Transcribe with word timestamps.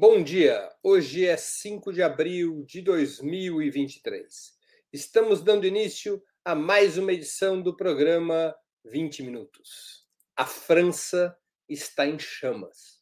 Bom 0.00 0.22
dia! 0.22 0.70
Hoje 0.80 1.26
é 1.26 1.36
5 1.36 1.92
de 1.92 2.04
abril 2.04 2.62
de 2.64 2.80
2023. 2.82 4.52
Estamos 4.92 5.42
dando 5.42 5.66
início 5.66 6.22
a 6.44 6.54
mais 6.54 6.96
uma 6.96 7.12
edição 7.12 7.60
do 7.60 7.76
programa 7.76 8.54
20 8.84 9.24
Minutos. 9.24 10.06
A 10.36 10.46
França 10.46 11.36
está 11.68 12.06
em 12.06 12.16
chamas. 12.16 13.00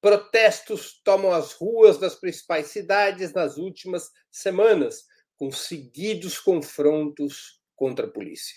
Protestos 0.00 1.02
tomam 1.02 1.32
as 1.32 1.54
ruas 1.54 1.98
das 1.98 2.14
principais 2.14 2.68
cidades 2.68 3.32
nas 3.32 3.56
últimas 3.56 4.08
semanas, 4.30 5.06
com 5.36 5.50
seguidos 5.50 6.38
confrontos 6.38 7.60
contra 7.74 8.06
a 8.06 8.10
polícia. 8.10 8.54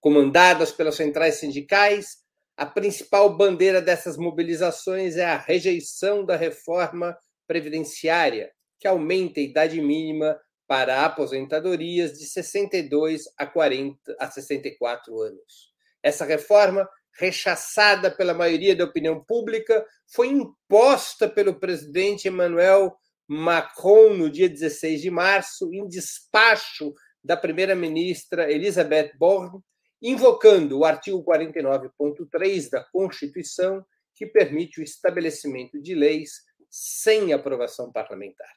Comandadas 0.00 0.72
pelas 0.72 0.94
centrais 0.94 1.34
sindicais, 1.34 2.23
a 2.56 2.64
principal 2.64 3.36
bandeira 3.36 3.82
dessas 3.82 4.16
mobilizações 4.16 5.16
é 5.16 5.24
a 5.24 5.36
rejeição 5.36 6.24
da 6.24 6.36
reforma 6.36 7.16
previdenciária, 7.46 8.52
que 8.78 8.86
aumenta 8.86 9.40
a 9.40 9.42
idade 9.42 9.80
mínima 9.80 10.38
para 10.66 11.04
aposentadorias 11.04 12.12
de 12.12 12.26
62 12.26 13.22
a 13.36 13.46
40 13.46 14.16
a 14.18 14.30
64 14.30 15.20
anos. 15.20 15.72
Essa 16.02 16.24
reforma, 16.24 16.88
rechaçada 17.18 18.10
pela 18.10 18.34
maioria 18.34 18.74
da 18.74 18.84
opinião 18.84 19.22
pública, 19.24 19.84
foi 20.12 20.28
imposta 20.28 21.28
pelo 21.28 21.58
presidente 21.58 22.28
Emmanuel 22.28 22.94
Macron 23.26 24.14
no 24.14 24.30
dia 24.30 24.48
16 24.48 25.00
de 25.00 25.10
março, 25.10 25.72
em 25.72 25.88
despacho 25.88 26.92
da 27.22 27.36
primeira-ministra 27.36 28.50
Elisabeth 28.50 29.12
Borne, 29.18 29.60
invocando 30.06 30.78
o 30.78 30.84
artigo 30.84 31.24
49.3 31.24 32.68
da 32.68 32.84
Constituição, 32.84 33.82
que 34.14 34.26
permite 34.26 34.78
o 34.78 34.84
estabelecimento 34.84 35.80
de 35.80 35.94
leis 35.94 36.42
sem 36.68 37.32
aprovação 37.32 37.90
parlamentar. 37.90 38.52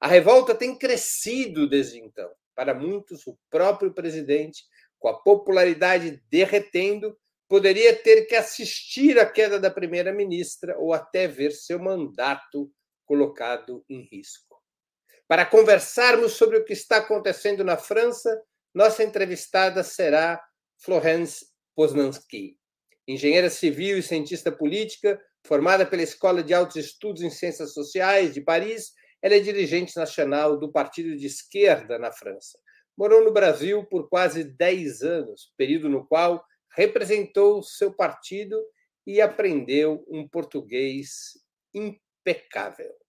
A 0.00 0.08
revolta 0.08 0.54
tem 0.54 0.74
crescido 0.74 1.68
desde 1.68 2.00
então. 2.00 2.30
Para 2.54 2.72
muitos, 2.72 3.26
o 3.26 3.38
próprio 3.50 3.92
presidente, 3.92 4.64
com 4.98 5.08
a 5.08 5.20
popularidade 5.20 6.22
derretendo, 6.30 7.14
poderia 7.46 7.94
ter 7.94 8.22
que 8.22 8.34
assistir 8.34 9.18
à 9.18 9.26
queda 9.26 9.60
da 9.60 9.70
primeira-ministra 9.70 10.78
ou 10.78 10.94
até 10.94 11.28
ver 11.28 11.52
seu 11.52 11.78
mandato 11.78 12.72
colocado 13.04 13.84
em 13.86 14.08
risco. 14.10 14.56
Para 15.28 15.44
conversarmos 15.44 16.32
sobre 16.32 16.56
o 16.56 16.64
que 16.64 16.72
está 16.72 16.96
acontecendo 16.96 17.62
na 17.62 17.76
França, 17.76 18.42
nossa 18.74 19.04
entrevistada 19.04 19.82
será 19.82 20.42
Florence 20.82 21.46
Poznansky, 21.76 22.56
engenheira 23.06 23.50
civil 23.50 23.98
e 23.98 24.02
cientista 24.02 24.50
política, 24.50 25.20
formada 25.46 25.84
pela 25.84 26.02
Escola 26.02 26.42
de 26.42 26.54
Altos 26.54 26.76
Estudos 26.76 27.22
em 27.22 27.28
Ciências 27.28 27.74
Sociais 27.74 28.32
de 28.32 28.40
Paris, 28.40 28.92
ela 29.22 29.34
é 29.34 29.40
dirigente 29.40 29.94
nacional 29.96 30.58
do 30.58 30.72
Partido 30.72 31.14
de 31.16 31.26
Esquerda 31.26 31.98
na 31.98 32.10
França. 32.10 32.58
Morou 32.96 33.22
no 33.22 33.32
Brasil 33.32 33.84
por 33.86 34.08
quase 34.08 34.42
10 34.42 35.02
anos, 35.02 35.52
período 35.56 35.88
no 35.88 36.06
qual 36.06 36.42
representou 36.74 37.62
seu 37.62 37.92
partido 37.92 38.58
e 39.06 39.20
aprendeu 39.20 40.04
um 40.08 40.26
português 40.26 41.32
impecável. 41.74 42.99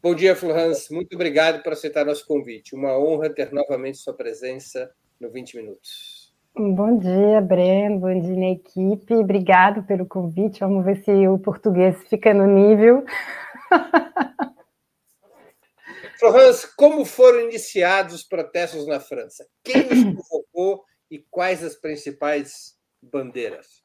Bom 0.00 0.14
dia, 0.14 0.36
Florence. 0.36 0.94
Muito 0.94 1.12
obrigado 1.14 1.60
por 1.60 1.72
aceitar 1.72 2.04
nosso 2.06 2.24
convite. 2.24 2.72
Uma 2.72 2.96
honra 2.96 3.28
ter 3.28 3.52
novamente 3.52 3.98
sua 3.98 4.14
presença 4.14 4.88
no 5.20 5.28
20 5.28 5.56
Minutos. 5.56 6.32
Bom 6.56 6.96
dia, 6.98 7.40
Breno. 7.40 7.98
Bom 7.98 8.20
dia 8.20 8.52
equipe. 8.52 9.12
Obrigado 9.14 9.82
pelo 9.82 10.06
convite. 10.06 10.60
Vamos 10.60 10.84
ver 10.84 11.02
se 11.02 11.10
o 11.26 11.36
português 11.40 12.00
fica 12.08 12.32
no 12.32 12.46
nível. 12.46 13.04
Florence, 16.20 16.76
como 16.76 17.04
foram 17.04 17.40
iniciados 17.40 18.14
os 18.14 18.22
protestos 18.22 18.86
na 18.86 19.00
França? 19.00 19.48
Quem 19.64 19.82
os 19.82 20.04
convocou 20.04 20.84
e 21.10 21.18
quais 21.28 21.64
as 21.64 21.74
principais 21.74 22.78
bandeiras? 23.02 23.82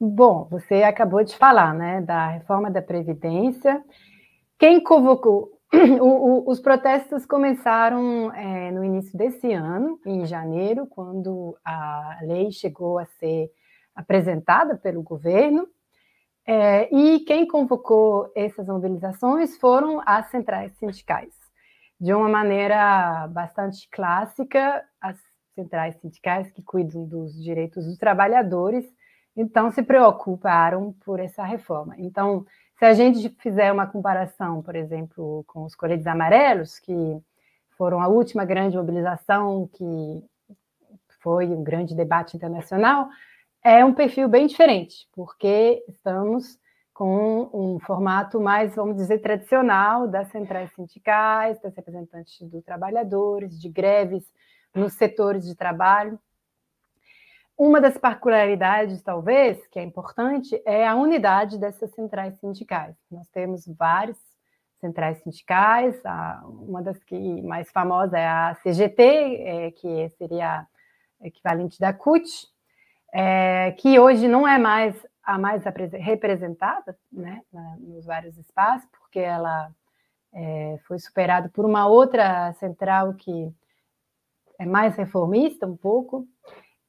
Bom, 0.00 0.48
você 0.50 0.82
acabou 0.82 1.22
de 1.22 1.36
falar, 1.36 1.72
né, 1.72 2.00
da 2.00 2.30
reforma 2.30 2.68
da 2.68 2.82
Previdência 2.82 3.80
quem 4.60 4.80
convocou? 4.80 5.58
O, 6.00 6.04
o, 6.04 6.50
os 6.50 6.60
protestos 6.60 7.24
começaram 7.24 8.32
é, 8.34 8.72
no 8.72 8.84
início 8.84 9.16
desse 9.16 9.52
ano, 9.52 10.00
em 10.04 10.26
janeiro, 10.26 10.84
quando 10.84 11.56
a 11.64 12.18
lei 12.22 12.50
chegou 12.50 12.98
a 12.98 13.06
ser 13.06 13.50
apresentada 13.94 14.76
pelo 14.76 15.00
governo. 15.00 15.66
É, 16.44 16.92
e 16.92 17.20
quem 17.20 17.46
convocou 17.46 18.32
essas 18.34 18.66
mobilizações 18.66 19.56
foram 19.58 20.02
as 20.04 20.26
centrais 20.26 20.72
sindicais. 20.76 21.32
De 22.00 22.12
uma 22.12 22.28
maneira 22.28 23.28
bastante 23.28 23.88
clássica, 23.90 24.84
as 25.00 25.16
centrais 25.54 25.94
sindicais 26.00 26.50
que 26.50 26.62
cuidam 26.62 27.06
dos 27.06 27.40
direitos 27.40 27.86
dos 27.86 27.96
trabalhadores, 27.96 28.84
então 29.36 29.70
se 29.70 29.82
preocuparam 29.82 30.92
por 31.04 31.20
essa 31.20 31.44
reforma. 31.44 31.94
Então, 31.96 32.44
se 32.80 32.86
a 32.86 32.94
gente 32.94 33.28
fizer 33.40 33.70
uma 33.70 33.86
comparação, 33.86 34.62
por 34.62 34.74
exemplo, 34.74 35.44
com 35.46 35.64
os 35.64 35.74
coletes 35.74 36.06
amarelos, 36.06 36.78
que 36.78 37.22
foram 37.76 38.00
a 38.00 38.08
última 38.08 38.42
grande 38.46 38.78
mobilização, 38.78 39.68
que 39.74 40.24
foi 41.22 41.44
um 41.48 41.62
grande 41.62 41.94
debate 41.94 42.38
internacional, 42.38 43.10
é 43.62 43.84
um 43.84 43.92
perfil 43.92 44.30
bem 44.30 44.46
diferente, 44.46 45.06
porque 45.12 45.84
estamos 45.88 46.58
com 46.94 47.50
um 47.52 47.78
formato 47.80 48.40
mais, 48.40 48.74
vamos 48.74 48.96
dizer, 48.96 49.18
tradicional 49.18 50.08
das 50.08 50.28
centrais 50.28 50.72
sindicais, 50.72 51.60
das 51.60 51.76
representantes 51.76 52.40
dos 52.48 52.64
trabalhadores, 52.64 53.60
de 53.60 53.68
greves 53.68 54.24
nos 54.74 54.94
setores 54.94 55.44
de 55.44 55.54
trabalho. 55.54 56.18
Uma 57.60 57.78
das 57.78 57.98
particularidades, 57.98 59.02
talvez, 59.02 59.66
que 59.66 59.78
é 59.78 59.82
importante, 59.82 60.58
é 60.64 60.88
a 60.88 60.94
unidade 60.94 61.58
dessas 61.58 61.90
centrais 61.90 62.38
sindicais. 62.38 62.96
Nós 63.10 63.28
temos 63.28 63.66
várias 63.66 64.16
centrais 64.80 65.18
sindicais, 65.18 65.94
uma 66.42 66.82
das 66.82 66.98
que 67.04 67.42
mais 67.42 67.70
famosa 67.70 68.18
é 68.18 68.26
a 68.26 68.56
CGT, 68.62 69.02
é, 69.02 69.70
que 69.72 70.08
seria 70.16 70.66
equivalente 71.20 71.78
da 71.78 71.92
CUT, 71.92 72.24
é, 73.12 73.72
que 73.72 73.98
hoje 74.00 74.26
não 74.26 74.48
é 74.48 74.56
mais 74.56 74.96
a 75.22 75.36
mais 75.36 75.62
representada 75.92 76.96
né, 77.12 77.42
nos 77.78 78.06
vários 78.06 78.38
espaços, 78.38 78.88
porque 78.98 79.18
ela 79.18 79.70
é, 80.32 80.78
foi 80.88 80.98
superada 80.98 81.50
por 81.50 81.66
uma 81.66 81.86
outra 81.86 82.54
central 82.54 83.12
que 83.12 83.54
é 84.58 84.64
mais 84.66 84.94
reformista 84.94 85.66
um 85.66 85.76
pouco, 85.76 86.26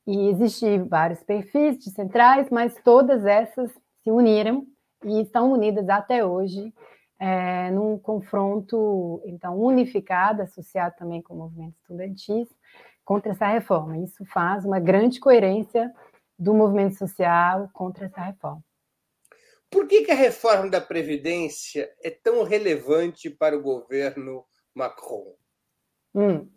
e 0.06 0.30
existem 0.30 0.84
vários 0.88 1.24
perfis 1.24 1.78
de 1.78 1.92
centrais, 1.92 2.50
mas 2.50 2.76
todas 2.84 3.26
essas 3.26 3.72
se 4.04 4.12
uniram 4.12 4.66
e 5.04 5.22
estão 5.22 5.52
unidas 5.52 5.88
até 5.90 6.26
hoje 6.26 6.74
é, 7.20 7.70
num 7.70 8.00
confronto 8.00 9.22
então 9.26 9.56
unificado, 9.60 10.42
associado 10.42 10.96
também 10.98 11.22
com 11.22 11.36
o 11.36 11.38
movimento 11.38 11.76
estudantil, 11.78 12.48
contra 13.06 13.32
essa 13.32 13.48
reforma. 13.48 14.00
Isso 14.00 14.26
faz 14.26 14.66
uma 14.66 14.80
grande 14.80 15.20
coerência 15.20 15.92
do 16.38 16.54
movimento 16.54 16.98
social 16.98 17.70
contra 17.74 18.06
essa 18.06 18.22
reforma. 18.22 18.64
Por 19.70 19.88
que, 19.88 20.04
que 20.04 20.12
a 20.12 20.16
reforma 20.16 20.70
da 20.70 20.82
Previdência 20.82 21.90
é 22.04 22.10
tão 22.10 22.44
relevante 22.44 23.30
para 23.30 23.56
o 23.56 23.62
governo 23.62 24.44
Macron? 24.74 25.36
Hum. 26.16 26.50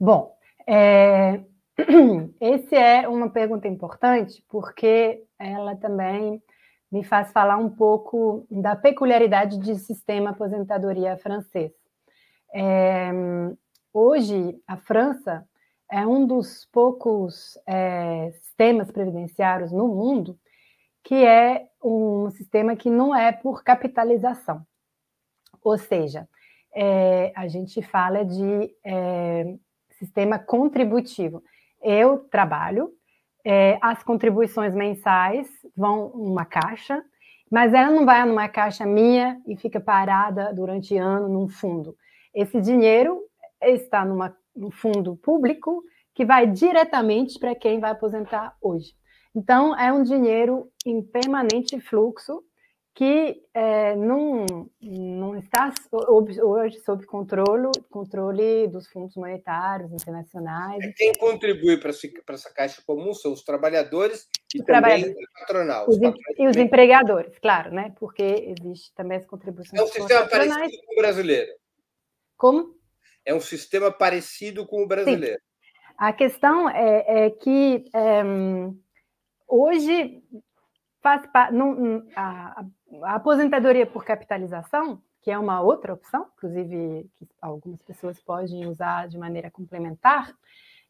Bom, 0.00 0.36
é, 0.66 1.44
essa 2.40 2.76
é 2.76 3.08
uma 3.08 3.30
pergunta 3.30 3.68
importante 3.68 4.44
porque 4.48 5.24
ela 5.38 5.76
também 5.76 6.42
me 6.90 7.04
faz 7.04 7.30
falar 7.30 7.56
um 7.56 7.70
pouco 7.70 8.46
da 8.50 8.74
peculiaridade 8.74 9.58
do 9.58 9.74
sistema 9.76 10.30
aposentadoria 10.30 11.16
francês. 11.18 11.70
É, 12.52 13.10
hoje, 13.92 14.60
a 14.66 14.76
França 14.76 15.46
é 15.90 16.06
um 16.06 16.26
dos 16.26 16.66
poucos 16.72 17.58
é, 17.66 18.30
sistemas 18.42 18.90
previdenciários 18.90 19.70
no 19.70 19.86
mundo 19.86 20.38
que 21.04 21.14
é 21.14 21.68
um 21.82 22.28
sistema 22.30 22.76
que 22.76 22.90
não 22.90 23.14
é 23.14 23.32
por 23.32 23.62
capitalização. 23.62 24.66
Ou 25.62 25.78
seja, 25.78 26.28
é, 26.74 27.32
a 27.34 27.46
gente 27.48 27.80
fala 27.82 28.24
de 28.24 28.74
é, 28.84 29.54
sistema 29.98 30.38
contributivo 30.38 31.42
eu 31.82 32.18
trabalho, 32.30 32.92
é, 33.44 33.78
as 33.80 34.02
contribuições 34.02 34.74
mensais 34.74 35.48
vão 35.76 36.10
numa 36.14 36.44
caixa, 36.44 37.02
mas 37.50 37.72
ela 37.72 37.90
não 37.90 38.04
vai 38.04 38.24
numa 38.26 38.48
caixa 38.48 38.84
minha 38.84 39.40
e 39.46 39.56
fica 39.56 39.80
parada 39.80 40.52
durante 40.52 40.96
ano 40.96 41.28
num 41.28 41.48
fundo. 41.48 41.96
Esse 42.34 42.60
dinheiro 42.60 43.22
está 43.60 44.04
numa, 44.04 44.36
num 44.54 44.70
fundo 44.70 45.16
público 45.16 45.82
que 46.14 46.24
vai 46.24 46.46
diretamente 46.46 47.38
para 47.38 47.54
quem 47.54 47.80
vai 47.80 47.92
aposentar 47.92 48.54
hoje. 48.60 48.92
Então, 49.34 49.78
é 49.78 49.92
um 49.92 50.02
dinheiro 50.02 50.68
em 50.84 51.00
permanente 51.00 51.80
fluxo 51.80 52.42
que 52.98 53.44
é, 53.54 53.94
não, 53.94 54.44
não 54.82 55.36
está 55.36 55.72
hoje 56.42 56.80
sob 56.80 57.06
controle, 57.06 57.70
controle 57.88 58.66
dos 58.66 58.88
fundos 58.88 59.14
monetários 59.14 59.92
internacionais. 59.92 60.82
É 60.82 60.92
quem 60.96 61.12
contribui 61.12 61.78
para 61.78 61.90
essa 61.90 62.52
caixa 62.52 62.82
comum 62.84 63.14
são 63.14 63.32
os 63.32 63.44
trabalhadores 63.44 64.28
e 64.52 64.58
os 64.58 64.66
também 64.66 64.82
trabalhadores. 64.82 65.16
o 65.16 65.38
patronal. 65.38 65.88
Os, 65.88 65.96
os 65.96 66.14
e 66.36 66.48
os 66.48 66.56
empregadores, 66.56 67.38
claro, 67.38 67.72
né? 67.72 67.94
porque 68.00 68.52
existe 68.58 68.92
também 68.96 69.18
as 69.18 69.26
contribuições. 69.26 69.80
É 69.80 69.84
um 69.84 69.86
sistema 69.86 70.26
parecido 70.26 70.76
com 70.84 70.92
o 70.92 70.96
brasileiro. 70.96 71.52
Como? 72.36 72.74
É 73.24 73.32
um 73.32 73.40
sistema 73.40 73.92
parecido 73.92 74.66
com 74.66 74.82
o 74.82 74.88
brasileiro. 74.88 75.38
Sim. 75.38 75.94
A 75.96 76.12
questão 76.12 76.68
é, 76.68 77.26
é 77.26 77.30
que 77.30 77.84
é, 77.94 78.24
hoje 79.46 80.20
faz 81.00 81.22
não, 81.52 82.04
a, 82.16 82.64
a, 83.02 83.14
aposentadoria 83.14 83.86
por 83.86 84.04
capitalização, 84.04 85.00
que 85.22 85.30
é 85.30 85.38
uma 85.38 85.60
outra 85.60 85.92
opção, 85.92 86.26
inclusive 86.36 87.10
que 87.16 87.28
algumas 87.40 87.82
pessoas 87.82 88.20
podem 88.20 88.66
usar 88.66 89.08
de 89.08 89.18
maneira 89.18 89.50
complementar, 89.50 90.34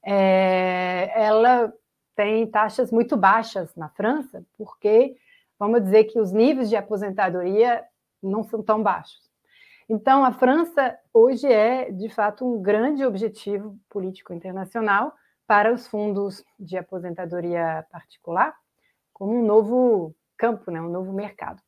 é, 0.03 1.11
ela 1.15 1.73
tem 2.15 2.47
taxas 2.47 2.91
muito 2.91 3.17
baixas 3.17 3.75
na 3.75 3.89
França, 3.89 4.45
porque 4.57 5.17
vamos 5.59 5.83
dizer 5.83 6.05
que 6.05 6.21
os 6.21 6.33
níveis 6.33 6.69
de 6.69 6.77
aposentadoria 6.77 7.85
não 8.23 8.43
são 8.45 8.63
tão 8.63 8.83
baixos. 8.83 9.29
Então, 9.89 10.25
a 10.25 10.33
França 10.33 10.99
hoje 11.15 11.47
é, 11.47 11.91
de 11.91 12.09
fato, 12.11 12.45
um 12.45 12.61
grande 12.61 13.05
objetivo 13.05 13.79
político 13.89 14.35
internacional 14.35 15.15
para 15.47 15.73
os 15.73 15.87
fundos 15.87 16.45
de 16.61 16.77
aposentadoria 16.77 17.87
particular, 17.91 18.55
como 19.15 19.35
um 19.35 19.47
novo 19.47 20.15
campo, 20.37 20.71
né, 20.71 20.81
um 20.81 20.91
novo 20.91 21.13
mercado. 21.13 21.63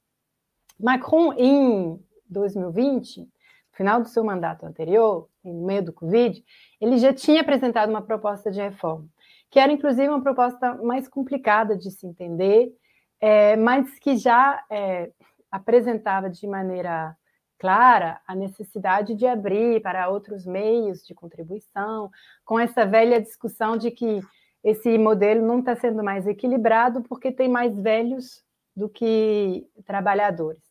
Macron, 0.82 1.32
em 1.34 2.00
2020, 2.28 3.20
no 3.20 3.26
final 3.72 4.00
do 4.00 4.08
seu 4.08 4.24
mandato 4.24 4.64
anterior, 4.64 5.28
no 5.44 5.66
meio 5.66 5.84
do 5.84 5.92
Covid, 5.92 6.42
ele 6.80 6.98
já 6.98 7.12
tinha 7.12 7.42
apresentado 7.42 7.90
uma 7.90 8.02
proposta 8.02 8.50
de 8.50 8.60
reforma, 8.60 9.06
que 9.50 9.58
era 9.58 9.70
inclusive 9.70 10.08
uma 10.08 10.22
proposta 10.22 10.74
mais 10.82 11.06
complicada 11.08 11.76
de 11.76 11.90
se 11.90 12.06
entender, 12.06 12.72
é, 13.20 13.56
mas 13.56 13.98
que 13.98 14.16
já 14.16 14.64
é, 14.70 15.10
apresentava 15.50 16.30
de 16.30 16.46
maneira 16.46 17.16
clara 17.58 18.18
a 18.26 18.34
necessidade 18.34 19.14
de 19.14 19.26
abrir 19.26 19.82
para 19.82 20.08
outros 20.08 20.46
meios 20.46 21.04
de 21.04 21.14
contribuição, 21.14 22.10
com 22.42 22.58
essa 22.58 22.86
velha 22.86 23.20
discussão 23.20 23.76
de 23.76 23.90
que 23.90 24.20
esse 24.64 24.96
modelo 24.96 25.46
não 25.46 25.60
está 25.60 25.76
sendo 25.76 26.02
mais 26.02 26.26
equilibrado 26.26 27.02
porque 27.02 27.30
tem 27.30 27.48
mais 27.48 27.78
velhos 27.78 28.42
do 28.74 28.88
que 28.88 29.66
trabalhadores. 29.84 30.69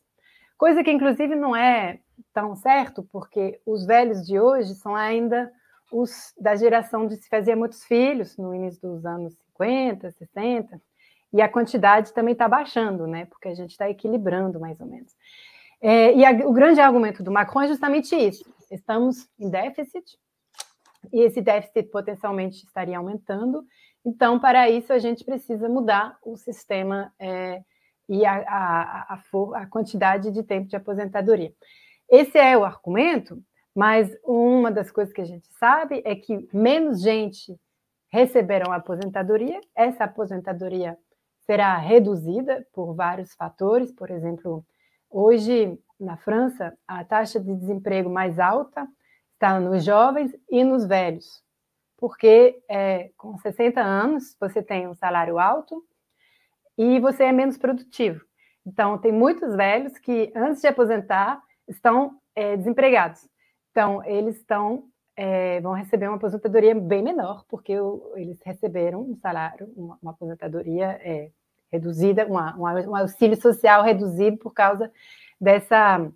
Coisa 0.60 0.84
que, 0.84 0.92
inclusive, 0.92 1.34
não 1.34 1.56
é 1.56 2.00
tão 2.34 2.54
certo, 2.54 3.02
porque 3.10 3.58
os 3.64 3.86
velhos 3.86 4.26
de 4.26 4.38
hoje 4.38 4.74
são 4.74 4.94
ainda 4.94 5.50
os 5.90 6.34
da 6.38 6.54
geração 6.54 7.06
de 7.06 7.16
se 7.16 7.30
fazer 7.30 7.54
muitos 7.54 7.82
filhos, 7.82 8.36
no 8.36 8.54
início 8.54 8.78
dos 8.82 9.06
anos 9.06 9.32
50, 9.54 10.10
60, 10.10 10.78
e 11.32 11.40
a 11.40 11.48
quantidade 11.48 12.12
também 12.12 12.32
está 12.32 12.46
baixando, 12.46 13.06
né? 13.06 13.24
Porque 13.24 13.48
a 13.48 13.54
gente 13.54 13.70
está 13.70 13.88
equilibrando 13.88 14.60
mais 14.60 14.78
ou 14.82 14.86
menos. 14.86 15.16
É, 15.80 16.14
e 16.14 16.26
a, 16.26 16.30
o 16.46 16.52
grande 16.52 16.78
argumento 16.78 17.22
do 17.22 17.32
Macron 17.32 17.62
é 17.62 17.68
justamente 17.68 18.14
isso: 18.14 18.44
estamos 18.70 19.30
em 19.38 19.48
déficit, 19.48 20.18
e 21.10 21.22
esse 21.22 21.40
déficit 21.40 21.84
potencialmente 21.84 22.66
estaria 22.66 22.98
aumentando. 22.98 23.64
Então, 24.04 24.38
para 24.38 24.68
isso, 24.68 24.92
a 24.92 24.98
gente 24.98 25.24
precisa 25.24 25.70
mudar 25.70 26.18
o 26.22 26.36
sistema 26.36 27.14
é, 27.18 27.62
e 28.10 28.26
a, 28.26 28.38
a, 28.40 29.14
a, 29.14 29.22
a, 29.62 29.66
quantidade 29.66 30.32
de 30.32 30.42
tempo 30.42 30.66
de 30.66 30.74
aposentadoria. 30.74 31.54
Esse 32.08 32.36
é 32.36 32.58
o 32.58 32.64
argumento, 32.64 33.40
mas 33.72 34.10
uma 34.24 34.68
das 34.68 34.90
coisas 34.90 35.14
que 35.14 35.20
a 35.20 35.24
gente 35.24 35.46
sabe 35.60 36.02
é 36.04 36.16
que 36.16 36.48
menos 36.52 37.00
gente 37.00 37.56
receberão 38.12 38.72
aposentadoria, 38.72 39.60
essa 39.76 40.04
aposentadoria 40.04 40.98
será 41.46 41.76
reduzida 41.76 42.66
por 42.72 42.94
vários 42.94 43.32
fatores, 43.34 43.92
por 43.92 44.10
exemplo, 44.10 44.66
hoje 45.08 45.78
na 45.98 46.16
França, 46.16 46.76
a 46.88 47.04
taxa 47.04 47.38
de 47.38 47.54
desemprego 47.54 48.10
mais 48.10 48.40
alta 48.40 48.88
está 49.34 49.60
nos 49.60 49.84
jovens 49.84 50.34
e 50.50 50.64
nos 50.64 50.84
velhos, 50.84 51.44
porque 51.96 52.60
é, 52.68 53.10
com 53.16 53.38
60 53.38 53.80
anos 53.80 54.36
você 54.40 54.60
tem 54.60 54.88
um 54.88 54.94
salário 54.94 55.38
alto 55.38 55.84
e 56.80 56.98
você 56.98 57.24
é 57.24 57.32
menos 57.32 57.58
produtivo. 57.58 58.24
Então, 58.64 58.96
tem 58.96 59.12
muitos 59.12 59.54
velhos 59.54 59.98
que, 59.98 60.32
antes 60.34 60.62
de 60.62 60.66
aposentar, 60.66 61.38
estão 61.68 62.18
é, 62.34 62.56
desempregados. 62.56 63.28
Então, 63.70 64.02
eles 64.04 64.36
estão, 64.36 64.84
é, 65.14 65.60
vão 65.60 65.74
receber 65.74 66.08
uma 66.08 66.16
aposentadoria 66.16 66.74
bem 66.74 67.02
menor, 67.02 67.44
porque 67.50 67.78
o, 67.78 68.14
eles 68.16 68.40
receberam 68.42 69.02
um 69.02 69.14
salário, 69.16 69.70
uma, 69.76 69.98
uma 70.00 70.12
aposentadoria 70.12 70.98
é, 71.02 71.30
reduzida, 71.70 72.26
uma, 72.26 72.56
um 72.56 72.96
auxílio 72.96 73.38
social 73.38 73.82
reduzido 73.82 74.38
por 74.38 74.54
causa 74.54 74.90
dessa 75.38 76.10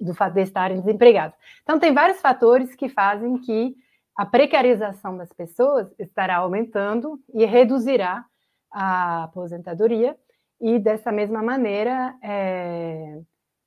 do 0.00 0.14
fato 0.14 0.32
de 0.32 0.40
estarem 0.40 0.80
desempregados. 0.80 1.36
Então, 1.62 1.78
tem 1.78 1.92
vários 1.92 2.18
fatores 2.18 2.74
que 2.74 2.88
fazem 2.88 3.36
que 3.36 3.76
a 4.16 4.24
precarização 4.24 5.18
das 5.18 5.30
pessoas 5.34 5.86
estará 5.98 6.36
aumentando 6.36 7.20
e 7.34 7.44
reduzirá 7.44 8.24
a 8.72 9.24
aposentadoria, 9.24 10.16
e 10.60 10.78
dessa 10.78 11.10
mesma 11.10 11.42
maneira 11.42 12.16
é, 12.22 13.20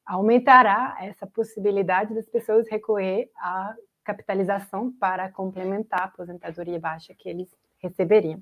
aumentará 0.06 0.98
essa 1.02 1.28
possibilidade 1.28 2.14
das 2.14 2.28
pessoas 2.30 2.70
recorrer 2.70 3.30
à 3.38 3.76
capitalização 4.04 4.92
para 4.92 5.30
complementar 5.32 6.02
a 6.02 6.06
aposentadoria 6.06 6.80
baixa 6.80 7.14
que 7.14 7.28
eles 7.28 7.50
receberiam. 7.80 8.42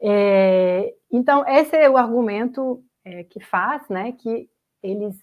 É, 0.00 0.94
então, 1.10 1.46
esse 1.46 1.76
é 1.76 1.90
o 1.90 1.96
argumento 1.96 2.82
é, 3.04 3.24
que 3.24 3.40
faz 3.40 3.88
né, 3.88 4.12
que 4.12 4.48
eles 4.82 5.16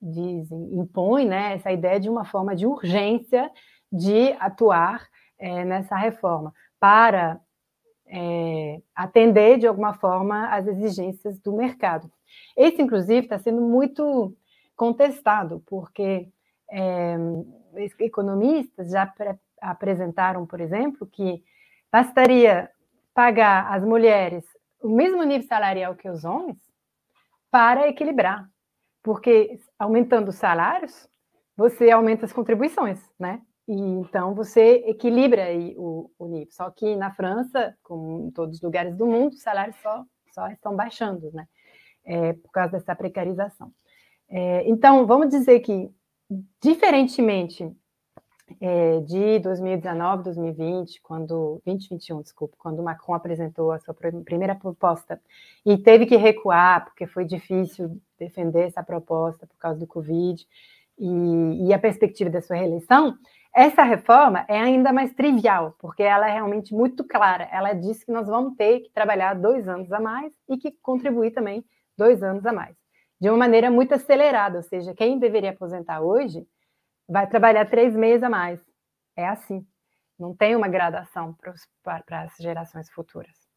dizem, 0.00 0.78
impõe 0.78 1.26
né, 1.26 1.54
essa 1.54 1.72
ideia 1.72 1.98
de 1.98 2.08
uma 2.08 2.24
forma 2.24 2.54
de 2.54 2.66
urgência 2.66 3.50
de 3.92 4.32
atuar 4.38 5.06
é, 5.38 5.64
nessa 5.64 5.96
reforma 5.96 6.54
para 6.78 7.40
é, 8.08 8.80
atender 8.94 9.58
de 9.58 9.66
alguma 9.66 9.94
forma 9.94 10.48
às 10.48 10.66
exigências 10.66 11.38
do 11.40 11.52
mercado. 11.52 12.10
Esse, 12.56 12.82
inclusive, 12.82 13.20
está 13.20 13.38
sendo 13.38 13.60
muito 13.60 14.34
contestado, 14.76 15.62
porque 15.66 16.28
é, 16.70 17.16
economistas 18.00 18.90
já 18.90 19.12
apresentaram, 19.60 20.46
por 20.46 20.60
exemplo, 20.60 21.06
que 21.06 21.42
bastaria 21.90 22.70
pagar 23.14 23.72
às 23.72 23.84
mulheres 23.84 24.44
o 24.82 24.88
mesmo 24.88 25.22
nível 25.24 25.46
salarial 25.48 25.96
que 25.96 26.08
os 26.08 26.24
homens 26.24 26.58
para 27.50 27.88
equilibrar 27.88 28.48
porque 29.08 29.58
aumentando 29.78 30.28
os 30.28 30.36
salários, 30.36 31.08
você 31.56 31.90
aumenta 31.90 32.26
as 32.26 32.32
contribuições, 32.32 33.00
né? 33.18 33.40
E 33.68 33.72
então 33.72 34.34
você 34.34 34.82
equilibra 34.86 35.44
aí 35.44 35.74
o, 35.76 36.10
o 36.18 36.26
nível. 36.26 36.48
Só 36.50 36.70
que 36.70 36.96
na 36.96 37.12
França, 37.12 37.76
como 37.82 38.26
em 38.26 38.30
todos 38.30 38.56
os 38.56 38.62
lugares 38.62 38.96
do 38.96 39.06
mundo, 39.06 39.34
os 39.34 39.42
salários 39.42 39.76
só, 39.82 40.04
só 40.32 40.48
estão 40.48 40.74
baixando, 40.74 41.30
né? 41.32 41.46
É, 42.02 42.32
por 42.32 42.50
causa 42.50 42.72
dessa 42.72 42.96
precarização. 42.96 43.70
É, 44.26 44.66
então, 44.66 45.06
vamos 45.06 45.28
dizer 45.28 45.60
que, 45.60 45.90
diferentemente 46.62 47.70
é, 48.58 49.00
de 49.00 49.38
2019, 49.40 50.22
2020, 50.24 51.02
quando 51.02 51.60
2021, 51.66 52.22
desculpa, 52.22 52.56
quando 52.58 52.82
Macron 52.82 53.14
apresentou 53.14 53.72
a 53.72 53.78
sua 53.78 53.94
primeira 54.24 54.54
proposta 54.54 55.20
e 55.66 55.76
teve 55.76 56.06
que 56.06 56.16
recuar 56.16 56.86
porque 56.86 57.06
foi 57.06 57.26
difícil 57.26 58.00
defender 58.18 58.68
essa 58.68 58.82
proposta 58.82 59.46
por 59.46 59.58
causa 59.58 59.78
do 59.78 59.86
Covid 59.86 60.46
e, 60.98 61.66
e 61.68 61.74
a 61.74 61.78
perspectiva 61.78 62.30
da 62.30 62.40
sua 62.40 62.56
reeleição, 62.56 63.16
essa 63.58 63.82
reforma 63.82 64.44
é 64.48 64.56
ainda 64.56 64.92
mais 64.92 65.12
trivial, 65.12 65.74
porque 65.80 66.04
ela 66.04 66.28
é 66.28 66.32
realmente 66.32 66.72
muito 66.72 67.02
clara. 67.02 67.42
Ela 67.50 67.72
diz 67.72 68.04
que 68.04 68.12
nós 68.12 68.28
vamos 68.28 68.54
ter 68.54 68.82
que 68.82 68.90
trabalhar 68.92 69.34
dois 69.34 69.66
anos 69.68 69.90
a 69.90 69.98
mais 69.98 70.32
e 70.48 70.56
que 70.56 70.70
contribuir 70.80 71.32
também 71.32 71.64
dois 71.96 72.22
anos 72.22 72.46
a 72.46 72.52
mais, 72.52 72.76
de 73.20 73.28
uma 73.28 73.36
maneira 73.36 73.68
muito 73.68 73.92
acelerada, 73.92 74.58
ou 74.58 74.62
seja, 74.62 74.94
quem 74.94 75.18
deveria 75.18 75.50
aposentar 75.50 76.00
hoje 76.00 76.46
vai 77.08 77.26
trabalhar 77.26 77.68
três 77.68 77.96
meses 77.96 78.22
a 78.22 78.30
mais. 78.30 78.64
É 79.16 79.26
assim. 79.26 79.66
Não 80.16 80.36
tem 80.36 80.54
uma 80.54 80.68
gradação 80.68 81.36
para 81.82 82.22
as 82.22 82.36
gerações 82.36 82.88
futuras. 82.90 83.47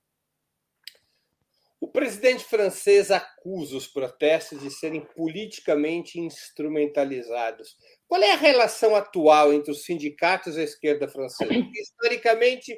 O 1.82 1.88
presidente 1.88 2.44
francês 2.44 3.10
acusa 3.10 3.76
os 3.76 3.88
protestos 3.88 4.62
de 4.62 4.70
serem 4.70 5.02
politicamente 5.16 6.20
instrumentalizados. 6.20 7.76
Qual 8.08 8.22
é 8.22 8.32
a 8.32 8.38
relação 8.38 8.96
atual 8.96 9.52
entre 9.52 9.72
os 9.72 9.84
sindicatos 9.84 10.56
e 10.56 10.62
a 10.62 10.64
esquerda 10.64 11.08
francesa? 11.10 11.52
Porque, 11.52 11.82
historicamente, 11.82 12.78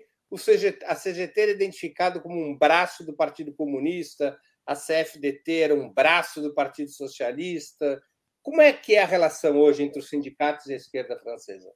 a 0.85 0.95
CGT 0.95 1.41
era 1.41 1.51
identificado 1.51 2.21
como 2.21 2.39
um 2.39 2.57
braço 2.57 3.05
do 3.05 3.13
Partido 3.13 3.53
Comunista, 3.53 4.37
a 4.65 4.73
CFDT 4.73 5.59
era 5.59 5.75
um 5.75 5.93
braço 5.93 6.41
do 6.41 6.53
Partido 6.53 6.89
Socialista. 6.89 8.01
Como 8.41 8.61
é 8.61 8.71
que 8.71 8.95
é 8.95 9.03
a 9.03 9.05
relação 9.05 9.57
hoje 9.57 9.83
entre 9.83 9.99
os 9.99 10.07
sindicatos 10.07 10.67
e 10.67 10.73
a 10.73 10.77
esquerda 10.77 11.19
francesa? 11.19 11.69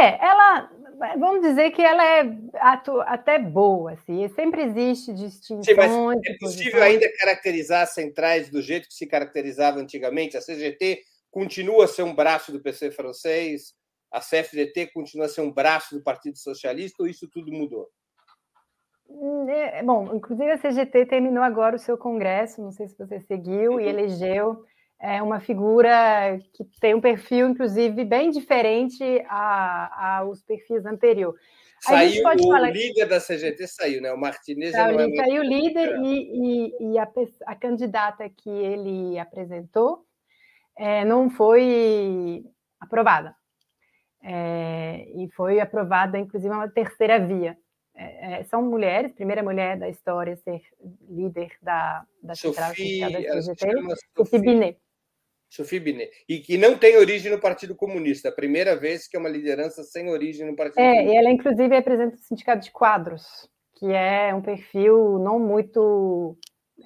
É, 0.00 0.24
ela, 0.24 0.70
vamos 1.16 1.40
dizer 1.42 1.70
que 1.70 1.82
ela 1.82 2.04
é 2.04 2.36
até 3.06 3.38
boa, 3.38 3.92
assim, 3.92 4.28
sempre 4.28 4.62
existe 4.62 5.12
distinções. 5.12 5.66
Sim, 5.66 5.74
mas 5.74 6.20
é 6.26 6.36
possível 6.38 6.82
ainda 6.82 7.10
caracterizar 7.18 7.82
as 7.82 7.94
centrais 7.94 8.50
do 8.50 8.60
jeito 8.60 8.88
que 8.88 8.94
se 8.94 9.06
caracterizava 9.06 9.78
antigamente? 9.78 10.36
A 10.36 10.40
CGT 10.40 11.00
continua 11.30 11.84
a 11.84 11.88
ser 11.88 12.02
um 12.02 12.14
braço 12.14 12.52
do 12.52 12.60
PC 12.60 12.90
francês, 12.90 13.74
a 14.10 14.20
CFDT 14.20 14.88
continua 14.88 15.26
a 15.26 15.28
ser 15.28 15.40
um 15.40 15.52
braço 15.52 15.94
do 15.94 16.02
Partido 16.02 16.38
Socialista, 16.38 17.02
ou 17.02 17.08
isso 17.08 17.28
tudo 17.28 17.52
mudou? 17.52 17.88
Hum, 19.08 19.48
é, 19.48 19.82
bom, 19.82 20.14
inclusive 20.14 20.50
a 20.50 20.58
CGT 20.58 21.06
terminou 21.06 21.42
agora 21.42 21.76
o 21.76 21.78
seu 21.78 21.96
congresso, 21.96 22.60
não 22.60 22.72
sei 22.72 22.88
se 22.88 22.98
você 22.98 23.20
seguiu, 23.20 23.72
uhum. 23.72 23.80
e 23.80 23.88
elegeu 23.88 24.64
é 25.00 25.22
uma 25.22 25.38
figura 25.38 26.38
que 26.52 26.64
tem 26.80 26.94
um 26.94 27.00
perfil, 27.00 27.48
inclusive, 27.48 28.04
bem 28.04 28.30
diferente 28.30 29.02
a, 29.28 30.18
aos 30.18 30.42
perfis 30.42 30.84
anteriores. 30.84 31.40
Saiu, 31.80 32.26
o 32.26 32.48
falar... 32.48 32.70
líder 32.70 33.06
da 33.06 33.20
CGT 33.20 33.68
saiu, 33.68 34.02
né? 34.02 34.12
O 34.12 34.18
Martinez 34.18 34.72
tá, 34.72 34.90
não 34.90 34.98
é 34.98 35.14
Saiu 35.14 35.42
o 35.42 35.44
líder 35.44 35.96
e, 36.02 36.72
e, 36.82 36.92
e 36.92 36.98
a, 36.98 37.08
a, 37.46 37.54
candidata 37.54 38.28
que 38.28 38.50
ele 38.50 39.16
apresentou 39.16 40.04
é, 40.76 41.04
não 41.04 41.30
foi 41.30 42.44
aprovada. 42.80 43.32
É, 44.20 45.06
e 45.14 45.30
foi 45.36 45.60
aprovada, 45.60 46.18
inclusive, 46.18 46.52
uma 46.52 46.68
terceira 46.68 47.24
via. 47.24 47.56
É, 47.94 48.40
é 48.40 48.44
são 48.44 48.60
mulheres, 48.60 49.12
primeira 49.12 49.44
mulher 49.44 49.78
da 49.78 49.88
história 49.88 50.32
a 50.32 50.36
ser 50.36 50.60
líder 51.08 51.52
da, 51.62 52.04
da 52.20 52.34
Central 52.34 52.70
da 52.70 52.74
CGT, 52.74 53.66
Sophie 54.16 54.40
Binet. 54.40 54.78
Sophie 55.48 55.80
Binet. 55.80 56.10
E 56.28 56.40
que 56.40 56.58
não 56.58 56.76
tem 56.76 56.96
origem 56.96 57.32
no 57.32 57.40
Partido 57.40 57.74
Comunista. 57.74 58.28
A 58.28 58.32
primeira 58.32 58.76
vez 58.76 59.08
que 59.08 59.16
é 59.16 59.20
uma 59.20 59.28
liderança 59.28 59.82
sem 59.82 60.08
origem 60.08 60.46
no 60.46 60.54
Partido 60.54 60.80
é, 60.80 60.90
Comunista. 60.90 61.12
E 61.12 61.16
ela, 61.16 61.30
inclusive, 61.30 61.74
representa 61.74 62.16
o 62.16 62.18
Sindicato 62.18 62.64
de 62.64 62.70
Quadros, 62.70 63.48
que 63.76 63.86
é 63.86 64.34
um 64.34 64.42
perfil 64.42 65.18
não 65.18 65.38
muito 65.38 66.36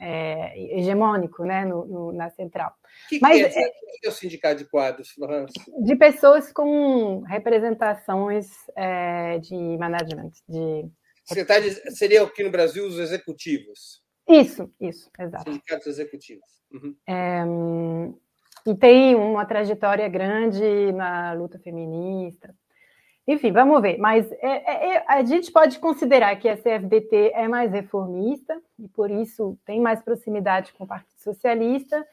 é, 0.00 0.78
hegemônico 0.78 1.44
né, 1.44 1.64
no, 1.64 1.84
no, 1.84 2.12
na 2.12 2.30
central. 2.30 2.72
Que 3.08 3.18
Mas, 3.20 3.38
que 3.38 3.58
é, 3.58 3.70
que 4.00 4.06
é 4.06 4.08
o 4.08 4.12
Sindicato 4.12 4.58
de 4.58 4.64
Quadros, 4.64 5.10
Florence? 5.10 5.54
De 5.82 5.96
pessoas 5.96 6.52
com 6.52 7.20
representações 7.22 8.48
é, 8.76 9.38
de 9.38 9.54
management. 9.78 10.30
De... 10.48 10.88
Você 11.24 11.44
tá, 11.44 11.54
seria 11.90 12.22
aqui 12.22 12.42
no 12.42 12.50
Brasil 12.50 12.86
os 12.86 12.98
executivos? 12.98 14.02
Isso, 14.28 14.72
isso, 14.80 15.10
exato. 15.18 15.50
Sindicatos 15.50 15.86
executivos. 15.86 16.44
Uhum. 16.72 16.96
É, 17.06 17.44
e 18.66 18.74
tem 18.74 19.14
uma 19.14 19.44
trajetória 19.44 20.08
grande 20.08 20.92
na 20.92 21.32
luta 21.32 21.58
feminista. 21.58 22.54
Enfim, 23.26 23.52
vamos 23.52 23.80
ver. 23.80 23.98
Mas 23.98 24.30
é, 24.32 24.38
é, 24.40 24.94
é 24.94 25.04
a 25.06 25.22
gente 25.24 25.50
pode 25.52 25.78
considerar 25.78 26.34
que 26.36 26.48
a 26.48 26.56
CFDT 26.56 27.32
é 27.34 27.46
mais 27.48 27.72
reformista 27.72 28.60
e 28.78 28.88
por 28.88 29.10
isso 29.10 29.58
tem 29.64 29.80
mais 29.80 30.02
proximidade 30.02 30.72
com 30.72 30.84
o 30.84 30.86
Partido 30.86 31.18
Socialista 31.18 32.04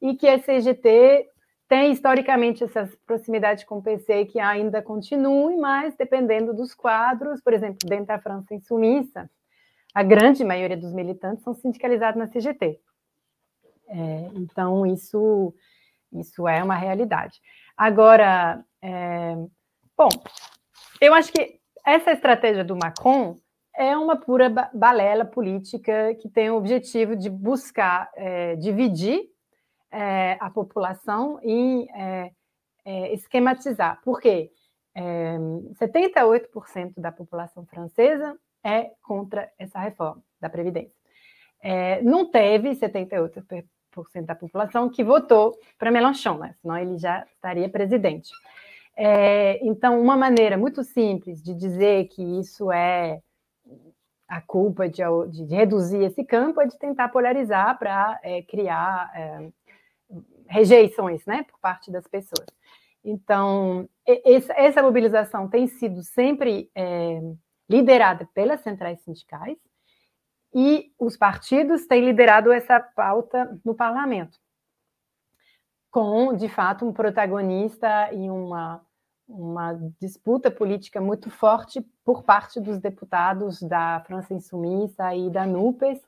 e 0.00 0.14
que 0.14 0.28
a 0.28 0.38
CGT 0.38 1.28
tem 1.68 1.90
historicamente 1.90 2.62
essa 2.62 2.88
proximidade 3.04 3.66
com 3.66 3.78
o 3.78 3.82
PC 3.82 4.26
que 4.26 4.38
ainda 4.38 4.80
continue, 4.80 5.56
mas 5.56 5.96
dependendo 5.96 6.54
dos 6.54 6.74
quadros, 6.74 7.40
por 7.40 7.52
exemplo, 7.52 7.78
dentro 7.88 8.06
da 8.06 8.20
França 8.20 8.54
Insumissa, 8.54 9.28
a 9.92 10.02
grande 10.02 10.44
maioria 10.44 10.76
dos 10.76 10.92
militantes 10.92 11.42
são 11.42 11.54
sindicalizados 11.54 12.18
na 12.18 12.28
CGT. 12.28 12.78
É, 13.88 14.30
então, 14.34 14.84
isso 14.84 15.54
isso 16.20 16.46
é 16.46 16.62
uma 16.62 16.76
realidade. 16.76 17.40
Agora, 17.76 18.64
é, 18.82 19.34
bom, 19.96 20.08
eu 21.00 21.14
acho 21.14 21.32
que 21.32 21.60
essa 21.84 22.12
estratégia 22.12 22.64
do 22.64 22.76
Macron 22.76 23.36
é 23.76 23.96
uma 23.96 24.16
pura 24.16 24.48
balela 24.72 25.24
política 25.24 26.14
que 26.14 26.28
tem 26.28 26.50
o 26.50 26.56
objetivo 26.56 27.14
de 27.14 27.28
buscar 27.28 28.10
é, 28.16 28.56
dividir 28.56 29.28
é, 29.92 30.36
a 30.40 30.50
população 30.50 31.38
e 31.42 31.86
é, 31.94 32.30
é 32.84 33.14
esquematizar. 33.14 34.00
Por 34.02 34.20
quê? 34.20 34.50
78% 34.96 36.94
é, 36.96 37.00
da 37.00 37.12
população 37.12 37.66
francesa 37.66 38.36
é 38.64 38.92
contra 39.02 39.50
essa 39.58 39.78
reforma 39.78 40.22
da 40.40 40.48
Previdência. 40.48 40.96
É, 41.62 42.00
não 42.02 42.30
teve 42.30 42.70
78% 42.70 43.64
da 44.24 44.34
população 44.34 44.88
que 44.88 45.04
votou 45.04 45.58
para 45.78 45.90
Mélenchon, 45.90 46.38
né? 46.38 46.54
senão 46.60 46.76
ele 46.76 46.98
já 46.98 47.24
estaria 47.34 47.68
presidente. 47.68 48.30
É, 48.96 49.58
então, 49.66 50.00
uma 50.00 50.16
maneira 50.16 50.56
muito 50.56 50.82
simples 50.82 51.42
de 51.42 51.54
dizer 51.54 52.08
que 52.08 52.22
isso 52.40 52.72
é 52.72 53.20
a 54.26 54.40
culpa 54.40 54.88
de, 54.88 55.02
de, 55.30 55.44
reduzir 55.54 56.02
esse 56.02 56.24
campo 56.24 56.60
é 56.60 56.66
de 56.66 56.78
tentar 56.78 57.08
polarizar 57.10 57.78
para 57.78 58.18
é, 58.22 58.42
criar 58.42 59.10
é, 59.14 59.48
rejeições 60.48 61.24
né, 61.26 61.44
por 61.44 61.58
parte 61.60 61.90
das 61.90 62.06
pessoas. 62.06 62.46
Então, 63.04 63.88
essa, 64.24 64.52
essa 64.54 64.82
mobilização 64.82 65.48
tem 65.48 65.68
sido 65.68 66.02
sempre 66.02 66.68
é, 66.74 67.20
liderada 67.68 68.28
pelas 68.34 68.60
centrais 68.62 69.00
sindicais, 69.00 69.56
e 70.58 70.90
os 70.98 71.18
partidos 71.18 71.86
têm 71.86 72.02
liderado 72.02 72.50
essa 72.50 72.80
pauta 72.80 73.60
no 73.62 73.74
parlamento, 73.74 74.38
com, 75.90 76.34
de 76.34 76.48
fato, 76.48 76.86
um 76.86 76.94
protagonista 76.94 78.10
e 78.10 78.30
uma, 78.30 78.82
uma 79.28 79.78
disputa 80.00 80.50
política 80.50 80.98
muito 80.98 81.28
forte 81.28 81.84
por 82.02 82.22
parte 82.22 82.58
dos 82.58 82.78
deputados 82.78 83.60
da 83.60 84.02
França 84.06 84.32
Insumissa 84.32 85.14
e 85.14 85.28
da 85.28 85.44
NUPES, 85.44 86.00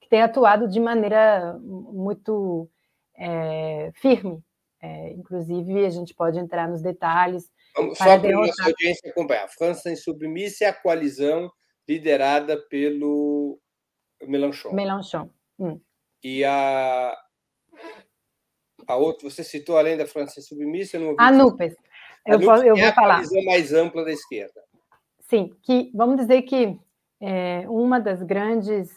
que 0.00 0.08
têm 0.08 0.22
atuado 0.22 0.68
de 0.68 0.78
maneira 0.78 1.58
muito 1.60 2.70
é, 3.16 3.90
firme. 3.96 4.40
É, 4.80 5.14
inclusive, 5.14 5.84
a 5.84 5.90
gente 5.90 6.14
pode 6.14 6.38
entrar 6.38 6.68
nos 6.68 6.80
detalhes. 6.80 7.50
Vamos, 7.74 7.98
só 7.98 8.04
para 8.04 8.28
a 8.28 8.32
nossa 8.32 8.64
audiência 8.64 9.10
acompanhar. 9.10 9.46
A 9.46 9.48
França 9.48 9.90
Insubmissa 9.90 10.64
é 10.64 10.68
a 10.68 10.72
coalizão 10.72 11.50
liderada 11.88 12.56
pelo 12.68 13.58
Melanchon. 14.22 14.72
Melanchon. 14.72 15.30
Hum. 15.58 15.80
E 16.22 16.44
a, 16.44 17.16
a 18.86 18.96
outra, 18.96 19.28
você 19.28 19.44
citou 19.44 19.78
além 19.78 19.96
da 19.96 20.06
França 20.06 20.40
submissa, 20.40 20.98
não 20.98 21.08
ouvi. 21.08 21.16
A 21.20 21.30
Nupes. 21.30 21.74
Eu, 22.26 22.40
vou, 22.40 22.56
eu 22.56 22.76
é 22.76 22.82
vou 22.82 22.92
falar. 22.92 23.16
a 23.16 23.20
visão 23.20 23.44
mais 23.44 23.72
ampla 23.72 24.04
da 24.04 24.12
esquerda. 24.12 24.62
Sim, 25.20 25.54
que 25.62 25.90
vamos 25.94 26.16
dizer 26.16 26.42
que 26.42 26.78
é, 27.20 27.64
uma 27.68 28.00
das 28.00 28.22
grandes 28.22 28.90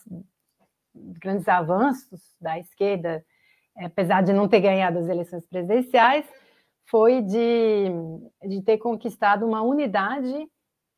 grandes 0.94 1.48
avanços 1.48 2.36
da 2.42 2.60
esquerda, 2.60 3.24
apesar 3.78 4.22
de 4.22 4.34
não 4.34 4.48
ter 4.48 4.60
ganhado 4.60 5.00
as 5.00 5.08
eleições 5.08 5.46
presidenciais, 5.46 6.26
foi 6.86 7.22
de, 7.22 7.86
de 8.48 8.62
ter 8.64 8.78
conquistado 8.78 9.46
uma 9.46 9.62
unidade 9.62 10.50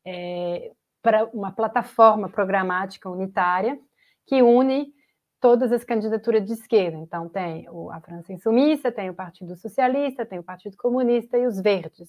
é, 0.04 0.72
para 1.02 1.24
uma 1.26 1.52
plataforma 1.52 2.28
programática 2.28 3.08
unitária 3.08 3.78
que 4.26 4.42
une 4.42 4.92
todas 5.40 5.72
as 5.72 5.82
candidaturas 5.82 6.46
de 6.46 6.52
esquerda. 6.52 6.96
Então, 6.98 7.28
tem 7.28 7.66
a 7.90 8.00
França 8.00 8.32
Insumissa, 8.32 8.92
tem 8.92 9.10
o 9.10 9.14
Partido 9.14 9.56
Socialista, 9.56 10.24
tem 10.24 10.38
o 10.38 10.42
Partido 10.42 10.76
Comunista 10.76 11.36
e 11.36 11.46
os 11.46 11.60
Verdes. 11.60 12.08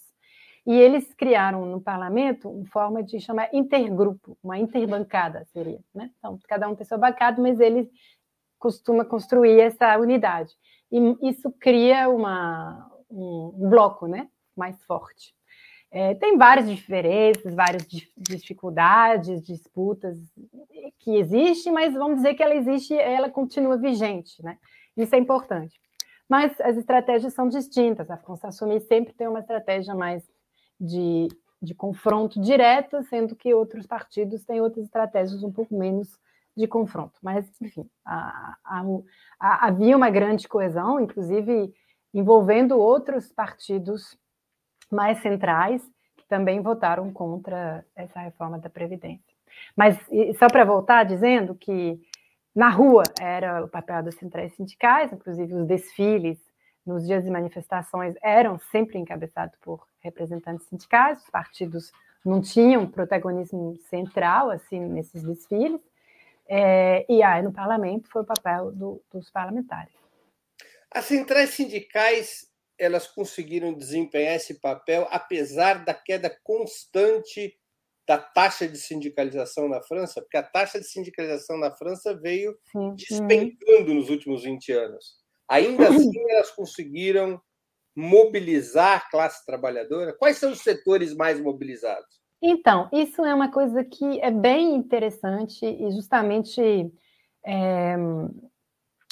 E 0.66 0.74
eles 0.74 1.14
criaram 1.16 1.66
no 1.66 1.82
parlamento 1.82 2.48
uma 2.50 2.66
forma 2.68 3.04
de 3.04 3.20
chamar 3.20 3.50
intergrupo, 3.52 4.38
uma 4.42 4.58
interbancada 4.58 5.44
seria. 5.46 5.80
Né? 5.94 6.12
Então, 6.20 6.40
cada 6.48 6.70
um 6.70 6.76
tem 6.76 6.86
sua 6.86 6.98
bancada, 6.98 7.42
mas 7.42 7.60
ele 7.60 7.90
costuma 8.60 9.04
construir 9.04 9.60
essa 9.60 9.98
unidade. 9.98 10.54
E 10.92 11.18
isso 11.28 11.52
cria 11.60 12.08
uma, 12.08 12.90
um 13.10 13.52
bloco 13.68 14.08
né? 14.08 14.30
mais 14.56 14.82
forte. 14.86 15.36
É, 15.96 16.16
tem 16.16 16.36
várias 16.40 16.68
diferenças, 16.68 17.54
várias 17.54 17.86
dificuldades, 18.18 19.44
disputas 19.44 20.18
que 20.98 21.18
existem, 21.18 21.72
mas 21.72 21.94
vamos 21.94 22.16
dizer 22.16 22.34
que 22.34 22.42
ela 22.42 22.56
existe, 22.56 22.96
ela 22.96 23.30
continua 23.30 23.78
vigente, 23.78 24.42
né? 24.42 24.58
Isso 24.98 25.14
é 25.14 25.20
importante. 25.20 25.80
Mas 26.28 26.60
as 26.62 26.78
estratégias 26.78 27.36
são 27.36 27.48
distintas. 27.48 28.10
A 28.10 28.18
França 28.18 28.48
Assumir 28.48 28.82
sempre 28.82 29.14
tem 29.14 29.28
uma 29.28 29.42
estratégia 29.42 29.94
mais 29.94 30.28
de, 30.80 31.28
de 31.62 31.76
confronto 31.76 32.42
direto, 32.42 33.04
sendo 33.04 33.36
que 33.36 33.54
outros 33.54 33.86
partidos 33.86 34.44
têm 34.44 34.62
outras 34.62 34.86
estratégias 34.86 35.44
um 35.44 35.52
pouco 35.52 35.78
menos 35.78 36.18
de 36.58 36.66
confronto. 36.66 37.20
Mas, 37.22 37.46
enfim, 37.62 37.88
a, 38.04 38.58
a, 38.66 38.84
a, 39.40 39.68
havia 39.68 39.96
uma 39.96 40.10
grande 40.10 40.48
coesão, 40.48 41.00
inclusive 41.00 41.72
envolvendo 42.12 42.80
outros 42.80 43.32
partidos 43.32 44.18
mais 44.94 45.22
centrais 45.22 45.82
que 46.16 46.26
também 46.28 46.62
votaram 46.62 47.12
contra 47.12 47.86
essa 47.96 48.20
reforma 48.20 48.58
da 48.60 48.70
Previdência. 48.70 49.34
Mas, 49.76 49.98
só 50.38 50.48
para 50.48 50.64
voltar, 50.64 51.04
dizendo 51.04 51.56
que 51.56 52.00
na 52.56 52.70
rua 52.70 53.04
era 53.20 53.64
o 53.64 53.68
papel 53.68 54.04
das 54.04 54.16
centrais 54.16 54.56
sindicais, 54.56 55.12
inclusive 55.12 55.54
os 55.54 55.66
desfiles 55.66 56.40
nos 56.86 57.06
dias 57.06 57.24
de 57.24 57.32
manifestações 57.32 58.16
eram 58.22 58.60
sempre 58.72 58.98
encabeçados 58.98 59.58
por 59.62 59.88
representantes 60.00 60.68
sindicais, 60.68 61.22
os 61.24 61.30
partidos 61.30 61.92
não 62.26 62.42
tinham 62.42 62.86
protagonismo 62.86 63.78
central 63.90 64.50
assim 64.52 64.80
nesses 64.80 65.24
desfiles, 65.24 65.82
é, 66.48 67.06
e 67.10 67.24
aí 67.24 67.42
no 67.42 67.54
parlamento 67.54 68.10
foi 68.10 68.22
o 68.22 68.26
papel 68.26 68.72
do, 68.72 69.02
dos 69.12 69.30
parlamentares. 69.32 69.94
As 70.92 71.06
centrais 71.06 71.52
sindicais 71.52 72.48
elas 72.84 73.08
conseguiram 73.08 73.74
desempenhar 73.74 74.36
esse 74.36 74.60
papel 74.60 75.08
apesar 75.12 75.84
da 75.86 75.94
queda 75.94 76.36
constante 76.44 77.58
da 78.08 78.18
taxa 78.18 78.68
de 78.68 78.78
sindicalização 78.78 79.70
na 79.70 79.82
França, 79.82 80.22
porque 80.22 80.38
a 80.38 80.44
taxa 80.44 80.80
de 80.80 80.86
sindicalização 80.86 81.58
na 81.58 81.72
França 81.72 82.14
veio 82.14 82.58
despencando 82.96 83.94
nos 83.94 84.10
últimos 84.10 84.44
20 84.44 84.72
anos. 84.74 85.16
Ainda 85.48 85.88
assim, 85.90 86.12
elas 86.32 86.52
conseguiram 86.52 87.42
mobilizar 87.96 88.98
a 88.98 89.10
classe 89.10 89.46
trabalhadora? 89.46 90.14
Quais 90.14 90.38
são 90.38 90.52
os 90.52 90.62
setores 90.62 91.16
mais 91.16 91.40
mobilizados? 91.40 92.22
Então, 92.42 92.90
isso 92.92 93.24
é 93.24 93.34
uma 93.34 93.50
coisa 93.50 93.86
que 93.86 94.20
é 94.20 94.30
bem 94.30 94.76
interessante 94.76 95.66
e 95.66 95.92
justamente 95.92 96.92
é, 97.46 97.96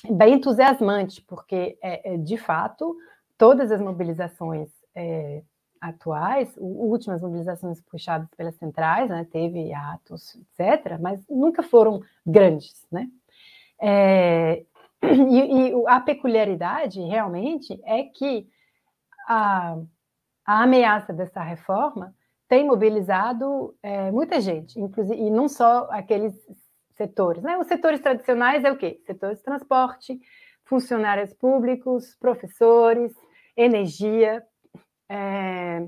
bem 0.09 0.33
entusiasmante, 0.33 1.21
porque, 1.21 1.77
é, 1.81 2.13
é, 2.13 2.17
de 2.17 2.37
fato, 2.37 2.95
todas 3.41 3.71
as 3.71 3.81
mobilizações 3.81 4.69
é, 4.93 5.41
atuais, 5.81 6.53
últimas 6.59 7.23
mobilizações 7.23 7.81
puxadas 7.81 8.29
pelas 8.37 8.55
centrais, 8.57 9.09
né, 9.09 9.25
teve 9.31 9.73
atos, 9.73 10.35
etc., 10.35 10.99
mas 11.01 11.25
nunca 11.27 11.63
foram 11.63 12.03
grandes, 12.23 12.85
né? 12.91 13.09
É, 13.81 14.63
e, 15.01 15.69
e, 15.71 15.83
a 15.87 15.99
peculiaridade, 15.99 17.01
realmente, 17.01 17.81
é 17.83 18.03
que 18.03 18.47
a, 19.27 19.75
a 20.45 20.61
ameaça 20.61 21.11
dessa 21.11 21.41
reforma 21.41 22.13
tem 22.47 22.63
mobilizado 22.63 23.75
é, 23.81 24.11
muita 24.11 24.39
gente, 24.39 24.79
inclusive, 24.79 25.19
e 25.19 25.31
não 25.31 25.49
só 25.49 25.87
aqueles 25.89 26.35
setores. 26.91 27.41
Né? 27.41 27.57
Os 27.57 27.65
setores 27.65 28.01
tradicionais 28.01 28.63
é 28.63 28.71
o 28.71 28.77
quê? 28.77 29.01
Setores 29.07 29.39
de 29.39 29.43
transporte, 29.43 30.21
funcionários 30.63 31.33
públicos, 31.33 32.15
professores, 32.19 33.11
energia, 33.55 34.43
é, 35.09 35.87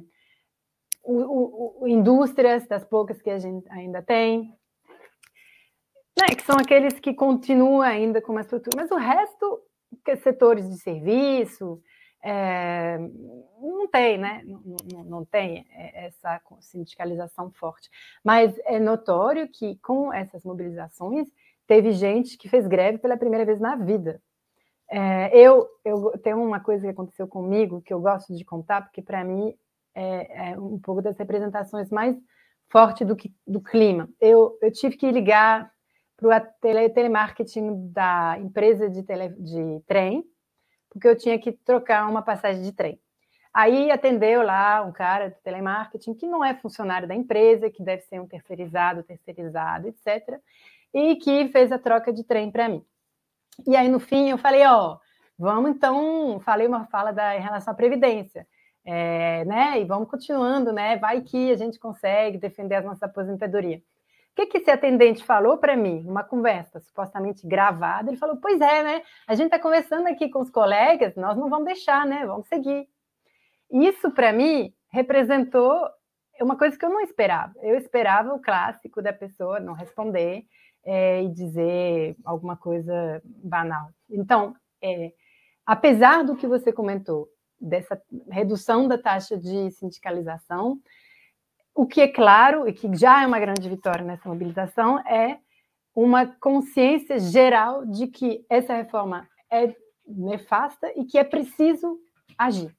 o, 1.03 1.83
o, 1.83 1.87
indústrias, 1.87 2.67
das 2.67 2.83
poucas 2.83 3.21
que 3.21 3.29
a 3.29 3.39
gente 3.39 3.69
ainda 3.71 4.01
tem, 4.01 4.53
né, 6.19 6.35
que 6.35 6.43
são 6.43 6.55
aqueles 6.57 6.99
que 6.99 7.13
continuam 7.13 7.81
ainda 7.81 8.21
com 8.21 8.31
uma 8.31 8.41
estrutura, 8.41 8.75
mas 8.75 8.91
o 8.91 8.95
resto, 8.95 9.61
que 10.03 10.15
setores 10.17 10.69
de 10.69 10.77
serviço, 10.77 11.81
é, 12.23 12.97
não 13.59 13.87
tem, 13.87 14.17
né? 14.17 14.41
Não, 14.45 14.61
não, 14.63 15.03
não, 15.03 15.25
tem 15.25 15.67
essa 15.93 16.41
sindicalização 16.61 17.51
forte. 17.51 17.89
Mas 18.23 18.57
é 18.65 18.79
notório 18.79 19.49
que 19.49 19.75
com 19.79 20.13
essas 20.13 20.45
mobilizações 20.45 21.27
teve 21.67 21.91
gente 21.91 22.37
que 22.37 22.47
fez 22.47 22.65
greve 22.65 22.97
pela 22.97 23.17
primeira 23.17 23.45
vez 23.45 23.59
na 23.59 23.75
vida. 23.75 24.21
É, 24.95 25.35
eu, 25.35 25.67
eu 25.83 26.11
tenho 26.19 26.39
uma 26.39 26.59
coisa 26.59 26.83
que 26.83 26.91
aconteceu 26.91 27.27
comigo 27.27 27.81
que 27.81 27.91
eu 27.91 27.99
gosto 27.99 28.35
de 28.35 28.45
contar, 28.45 28.83
porque 28.83 29.01
para 29.01 29.23
mim 29.23 29.51
é, 29.95 30.51
é, 30.51 30.59
um 30.59 30.77
pouco 30.77 31.01
das 31.01 31.17
representações 31.17 31.89
mais 31.89 32.15
fortes 32.69 33.07
do, 33.07 33.17
do 33.47 33.59
clima. 33.59 34.07
Eu, 34.21 34.55
eu 34.61 34.71
tive 34.71 34.95
que 34.95 35.11
ligar 35.11 35.71
para 36.15 36.37
o 36.37 36.41
tele, 36.61 36.89
telemarketing 36.89 37.91
da 37.91 38.37
empresa 38.37 38.87
de, 38.87 39.01
tele, 39.01 39.29
de 39.29 39.81
trem, 39.87 40.23
porque 40.91 41.07
eu 41.07 41.17
tinha 41.17 41.39
que 41.39 41.51
trocar 41.51 42.07
uma 42.07 42.21
passagem 42.21 42.61
de 42.61 42.71
trem. 42.71 42.99
Aí 43.51 43.89
atendeu 43.89 44.43
lá 44.43 44.83
um 44.83 44.91
cara 44.91 45.29
de 45.29 45.41
telemarketing 45.41 46.13
que 46.13 46.27
não 46.27 46.45
é 46.45 46.53
funcionário 46.53 47.07
da 47.07 47.15
empresa, 47.15 47.67
que 47.67 47.81
deve 47.81 48.03
ser 48.03 48.21
um 48.21 48.27
terceirizado, 48.27 49.01
terceirizado, 49.01 49.87
etc. 49.87 50.39
E 50.93 51.15
que 51.15 51.47
fez 51.47 51.71
a 51.71 51.79
troca 51.79 52.13
de 52.13 52.23
trem 52.23 52.51
para 52.51 52.69
mim. 52.69 52.85
E 53.67 53.75
aí 53.75 53.87
no 53.87 53.99
fim 53.99 54.29
eu 54.29 54.37
falei, 54.37 54.65
ó, 54.65 54.97
vamos 55.37 55.71
então, 55.71 56.39
falei 56.43 56.67
uma 56.67 56.85
fala 56.85 57.11
da, 57.11 57.35
em 57.35 57.41
relação 57.41 57.73
à 57.73 57.75
previdência, 57.75 58.47
é, 58.85 59.45
né? 59.45 59.79
E 59.79 59.85
vamos 59.85 60.09
continuando, 60.09 60.71
né? 60.71 60.97
Vai 60.97 61.21
que 61.21 61.51
a 61.51 61.55
gente 61.55 61.79
consegue 61.79 62.37
defender 62.37 62.75
a 62.75 62.81
nossa 62.81 63.05
aposentadoria. 63.05 63.77
O 63.77 64.35
que, 64.35 64.47
que 64.47 64.57
esse 64.57 64.71
atendente 64.71 65.23
falou 65.23 65.57
para 65.57 65.77
mim, 65.77 66.01
numa 66.01 66.23
conversa 66.23 66.79
supostamente 66.79 67.47
gravada? 67.47 68.09
Ele 68.09 68.17
falou: 68.17 68.37
Pois 68.37 68.59
é, 68.59 68.83
né? 68.83 69.03
A 69.27 69.35
gente 69.35 69.45
está 69.45 69.59
conversando 69.59 70.07
aqui 70.07 70.27
com 70.27 70.39
os 70.39 70.49
colegas, 70.49 71.15
nós 71.15 71.37
não 71.37 71.49
vamos 71.49 71.65
deixar, 71.65 72.05
né? 72.05 72.25
Vamos 72.25 72.47
seguir. 72.47 72.87
Isso, 73.71 74.09
para 74.11 74.33
mim, 74.33 74.73
representou 74.91 75.87
uma 76.41 76.57
coisa 76.57 76.77
que 76.77 76.83
eu 76.83 76.89
não 76.89 77.01
esperava. 77.01 77.53
Eu 77.61 77.77
esperava 77.77 78.33
o 78.33 78.41
clássico 78.41 79.01
da 79.01 79.13
pessoa 79.13 79.59
não 79.59 79.73
responder 79.73 80.45
é, 80.83 81.23
e 81.23 81.29
dizer 81.29 82.15
alguma 82.23 82.55
coisa 82.55 83.21
banal. 83.25 83.89
Então, 84.09 84.55
é, 84.81 85.13
apesar 85.65 86.23
do 86.23 86.35
que 86.35 86.47
você 86.47 86.71
comentou, 86.71 87.29
dessa 87.59 88.01
redução 88.29 88.87
da 88.87 88.97
taxa 88.97 89.37
de 89.37 89.71
sindicalização, 89.71 90.79
o 91.73 91.87
que 91.87 92.01
é 92.01 92.07
claro, 92.07 92.67
e 92.67 92.73
que 92.73 92.93
já 92.95 93.23
é 93.23 93.27
uma 93.27 93.39
grande 93.39 93.67
vitória 93.69 94.05
nessa 94.05 94.27
mobilização, 94.27 94.99
é 95.07 95.39
uma 95.95 96.25
consciência 96.25 97.19
geral 97.19 97.85
de 97.85 98.07
que 98.07 98.45
essa 98.49 98.75
reforma 98.75 99.27
é 99.49 99.75
nefasta 100.05 100.91
e 100.95 101.05
que 101.05 101.17
é 101.17 101.23
preciso 101.23 101.97
agir. 102.37 102.75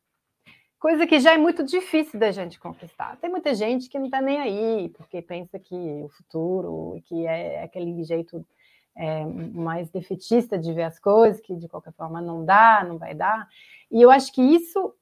Coisa 0.84 1.06
que 1.06 1.18
já 1.18 1.32
é 1.32 1.38
muito 1.38 1.64
difícil 1.64 2.20
da 2.20 2.30
gente 2.30 2.60
conquistar. 2.60 3.16
Tem 3.16 3.30
muita 3.30 3.54
gente 3.54 3.88
que 3.88 3.98
não 3.98 4.04
está 4.04 4.20
nem 4.20 4.38
aí, 4.38 4.90
porque 4.90 5.22
pensa 5.22 5.58
que 5.58 5.74
o 5.74 6.10
futuro, 6.10 7.00
que 7.06 7.26
é 7.26 7.62
aquele 7.62 8.04
jeito 8.04 8.46
é, 8.94 9.24
mais 9.24 9.88
defetista 9.88 10.58
de 10.58 10.74
ver 10.74 10.82
as 10.82 10.98
coisas, 10.98 11.40
que 11.40 11.56
de 11.56 11.68
qualquer 11.68 11.94
forma 11.94 12.20
não 12.20 12.44
dá, 12.44 12.84
não 12.86 12.98
vai 12.98 13.14
dar. 13.14 13.48
E 13.90 14.02
eu 14.02 14.10
acho 14.10 14.30
que 14.30 14.42
isso 14.42 14.94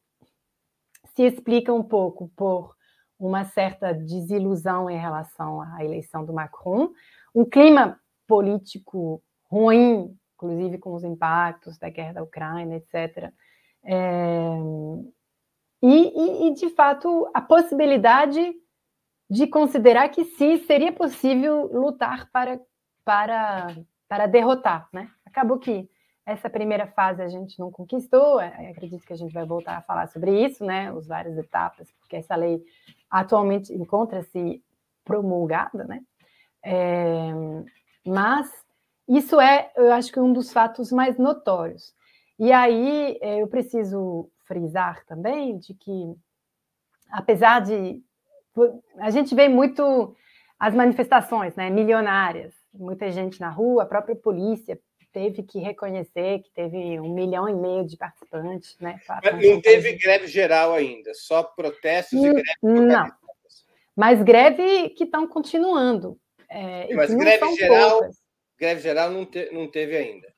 se 1.17 1.25
explica 1.25 1.75
um 1.75 1.83
pouco 1.83 2.31
por 2.37 2.77
uma 3.19 3.45
certa 3.45 3.93
desilusão 3.93 4.89
em 4.89 4.97
relação 4.97 5.63
à 5.63 5.85
eleição 5.85 6.25
do 6.25 6.33
Macron, 6.33 6.93
um 7.35 7.45
clima 7.45 8.01
político 8.29 9.21
ruim, 9.51 10.17
inclusive 10.37 10.79
com 10.79 10.95
os 10.95 11.03
impactos 11.03 11.77
da 11.77 11.89
guerra 11.89 12.13
da 12.13 12.23
Ucrânia, 12.23 12.77
etc. 12.77 13.33
É, 13.83 14.49
e, 16.15 16.49
e, 16.49 16.55
de 16.55 16.71
fato, 16.71 17.31
a 17.33 17.41
possibilidade 17.41 18.55
de 19.31 19.47
considerar 19.47 20.09
que 20.11 20.25
sim, 20.25 20.59
seria 20.59 20.93
possível 20.93 21.71
lutar 21.73 22.31
para, 22.31 22.61
para, 23.05 23.75
para 24.09 24.27
derrotar. 24.27 24.89
Né? 24.93 25.11
Acabou 25.25 25.59
que 25.59 25.89
essa 26.25 26.49
primeira 26.49 26.87
fase 26.87 27.23
a 27.23 27.29
gente 27.29 27.59
não 27.59 27.71
conquistou, 27.71 28.41
é, 28.41 28.71
acredito 28.71 29.05
que 29.05 29.13
a 29.13 29.17
gente 29.17 29.33
vai 29.33 29.45
voltar 29.45 29.77
a 29.77 29.83
falar 29.83 30.07
sobre 30.09 30.45
isso, 30.45 30.65
né? 30.65 30.89
As 30.97 31.07
várias 31.07 31.37
etapas, 31.37 31.91
porque 31.99 32.17
essa 32.17 32.37
lei 32.37 32.63
atualmente 33.11 33.73
encontra-se 33.73 34.63
promulgada, 35.05 35.85
né? 35.85 36.01
É, 36.65 37.33
mas 38.07 38.49
isso 39.09 39.41
é, 39.41 39.73
eu 39.77 39.93
acho 39.93 40.13
que 40.13 40.21
um 40.21 40.33
dos 40.33 40.53
fatos 40.53 40.93
mais 40.93 41.19
notórios. 41.19 41.93
E 42.39 42.53
aí 42.53 43.19
é, 43.21 43.43
eu 43.43 43.49
preciso 43.49 44.31
frisar 44.53 45.03
também 45.07 45.57
de 45.59 45.73
que, 45.73 46.15
apesar 47.11 47.61
de 47.61 48.03
a 48.99 49.11
gente 49.11 49.35
vê 49.35 49.49
muito 49.49 50.15
as 50.59 50.75
manifestações, 50.75 51.57
né, 51.57 51.71
milionárias, 51.71 52.53
muita 52.73 53.11
gente 53.11 53.41
na 53.41 53.49
rua, 53.49 53.85
a 53.85 53.87
própria 53.87 54.15
polícia 54.15 54.79
teve 55.11 55.43
que 55.43 55.59
reconhecer 55.59 56.41
que 56.41 56.51
teve 56.51 57.01
um 57.01 57.15
milhão 57.15 57.49
e 57.49 57.55
meio 57.55 57.87
de 57.87 57.97
participantes, 57.97 58.77
né? 58.81 58.99
Não 59.43 59.61
teve 59.61 59.93
greve 59.95 60.27
geral 60.27 60.73
ainda, 60.73 61.13
só 61.15 61.43
protestos 61.43 62.19
e 62.19 62.31
greve. 62.31 62.45
Não, 62.63 63.13
mas 63.95 64.23
greve 64.23 64.91
que 64.91 65.05
estão 65.05 65.27
continuando. 65.27 66.19
É, 66.49 66.95
mas 66.95 67.15
greve 67.15 67.55
geral, 67.57 67.91
poucas. 67.91 68.17
greve 68.59 68.81
geral 68.81 69.11
não, 69.11 69.27
te, 69.27 69.51
não 69.53 69.71
teve 69.71 69.97
ainda. 69.97 70.32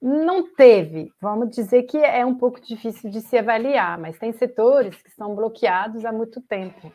Não 0.00 0.54
teve. 0.54 1.10
Vamos 1.20 1.50
dizer 1.50 1.84
que 1.84 1.98
é 1.98 2.24
um 2.24 2.34
pouco 2.34 2.60
difícil 2.60 3.10
de 3.10 3.20
se 3.20 3.36
avaliar, 3.38 3.98
mas 3.98 4.18
tem 4.18 4.32
setores 4.32 5.00
que 5.02 5.08
estão 5.08 5.34
bloqueados 5.34 6.04
há 6.04 6.12
muito 6.12 6.40
tempo 6.40 6.92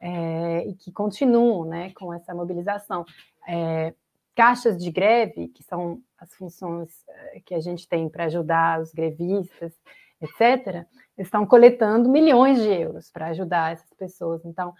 é, 0.00 0.66
e 0.66 0.74
que 0.74 0.90
continuam, 0.90 1.64
né, 1.64 1.92
com 1.92 2.12
essa 2.12 2.34
mobilização. 2.34 3.04
É, 3.48 3.94
caixas 4.34 4.78
de 4.78 4.90
greve, 4.90 5.48
que 5.48 5.62
são 5.62 6.00
as 6.18 6.32
funções 6.34 6.88
eh, 7.08 7.42
que 7.44 7.54
a 7.54 7.60
gente 7.60 7.88
tem 7.88 8.08
para 8.08 8.24
ajudar 8.24 8.80
os 8.80 8.92
grevistas, 8.92 9.72
etc., 10.20 10.86
estão 11.18 11.44
coletando 11.44 12.08
milhões 12.08 12.58
de 12.58 12.68
euros 12.68 13.10
para 13.10 13.28
ajudar 13.28 13.72
essas 13.72 13.92
pessoas. 13.94 14.42
Então, 14.44 14.72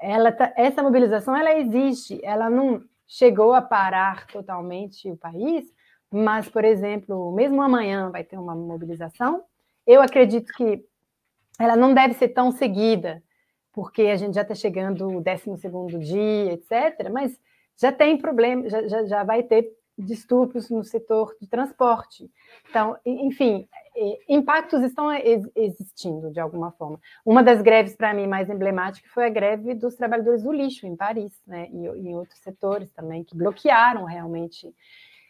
ela 0.00 0.30
tá, 0.30 0.52
essa 0.56 0.82
mobilização 0.82 1.36
ela 1.36 1.54
existe, 1.54 2.20
ela 2.24 2.48
não 2.48 2.80
chegou 3.06 3.54
a 3.54 3.62
parar 3.62 4.26
totalmente 4.28 5.10
o 5.10 5.16
país, 5.16 5.72
mas, 6.10 6.48
por 6.48 6.64
exemplo, 6.64 7.32
mesmo 7.32 7.60
amanhã 7.62 8.10
vai 8.10 8.24
ter 8.24 8.38
uma 8.38 8.54
mobilização. 8.54 9.42
Eu 9.86 10.00
acredito 10.00 10.52
que 10.54 10.84
ela 11.58 11.76
não 11.76 11.92
deve 11.92 12.14
ser 12.14 12.28
tão 12.28 12.50
seguida, 12.50 13.22
porque 13.72 14.02
a 14.02 14.16
gente 14.16 14.34
já 14.34 14.42
está 14.42 14.54
chegando 14.54 15.08
o 15.08 15.20
12 15.20 15.98
dia, 15.98 16.52
etc. 16.52 17.10
Mas 17.12 17.38
já 17.76 17.92
tem 17.92 18.16
problema, 18.16 18.68
já, 18.68 18.86
já, 18.88 19.04
já 19.04 19.24
vai 19.24 19.42
ter 19.42 19.70
distúrbios 19.98 20.70
no 20.70 20.84
setor 20.84 21.36
de 21.40 21.48
transporte. 21.48 22.30
Então, 22.70 22.96
enfim, 23.04 23.68
impactos 24.28 24.82
estão 24.82 25.10
existindo 25.56 26.30
de 26.30 26.38
alguma 26.38 26.70
forma. 26.70 27.00
Uma 27.24 27.42
das 27.42 27.60
greves, 27.60 27.96
para 27.96 28.14
mim, 28.14 28.26
mais 28.26 28.48
emblemática 28.48 29.08
foi 29.12 29.26
a 29.26 29.30
greve 29.30 29.74
dos 29.74 29.96
trabalhadores 29.96 30.44
do 30.44 30.52
lixo 30.52 30.86
em 30.86 30.94
Paris, 30.94 31.32
né, 31.46 31.68
e 31.72 31.86
em 31.86 32.14
outros 32.14 32.38
setores 32.38 32.90
também, 32.92 33.24
que 33.24 33.36
bloquearam 33.36 34.04
realmente. 34.04 34.72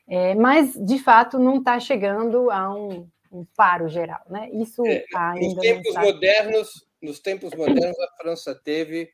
É, 0.09 0.35
mas, 0.35 0.75
de 0.75 0.99
fato, 0.99 1.38
não 1.38 1.59
está 1.59 1.79
chegando 1.79 2.51
a 2.51 2.75
um, 2.75 3.09
um, 3.31 3.44
paro 3.57 3.88
geral. 3.88 4.23
Né? 4.29 4.49
Isso 4.53 4.85
é, 4.87 5.05
ainda 5.14 5.47
nos 5.47 5.55
tempos 5.57 5.94
tá... 5.94 6.01
modernos, 6.01 6.87
Nos 7.03 7.21
tempos 7.21 7.55
modernos, 7.55 8.01
a 8.01 8.16
França 8.16 8.55
teve 8.55 9.11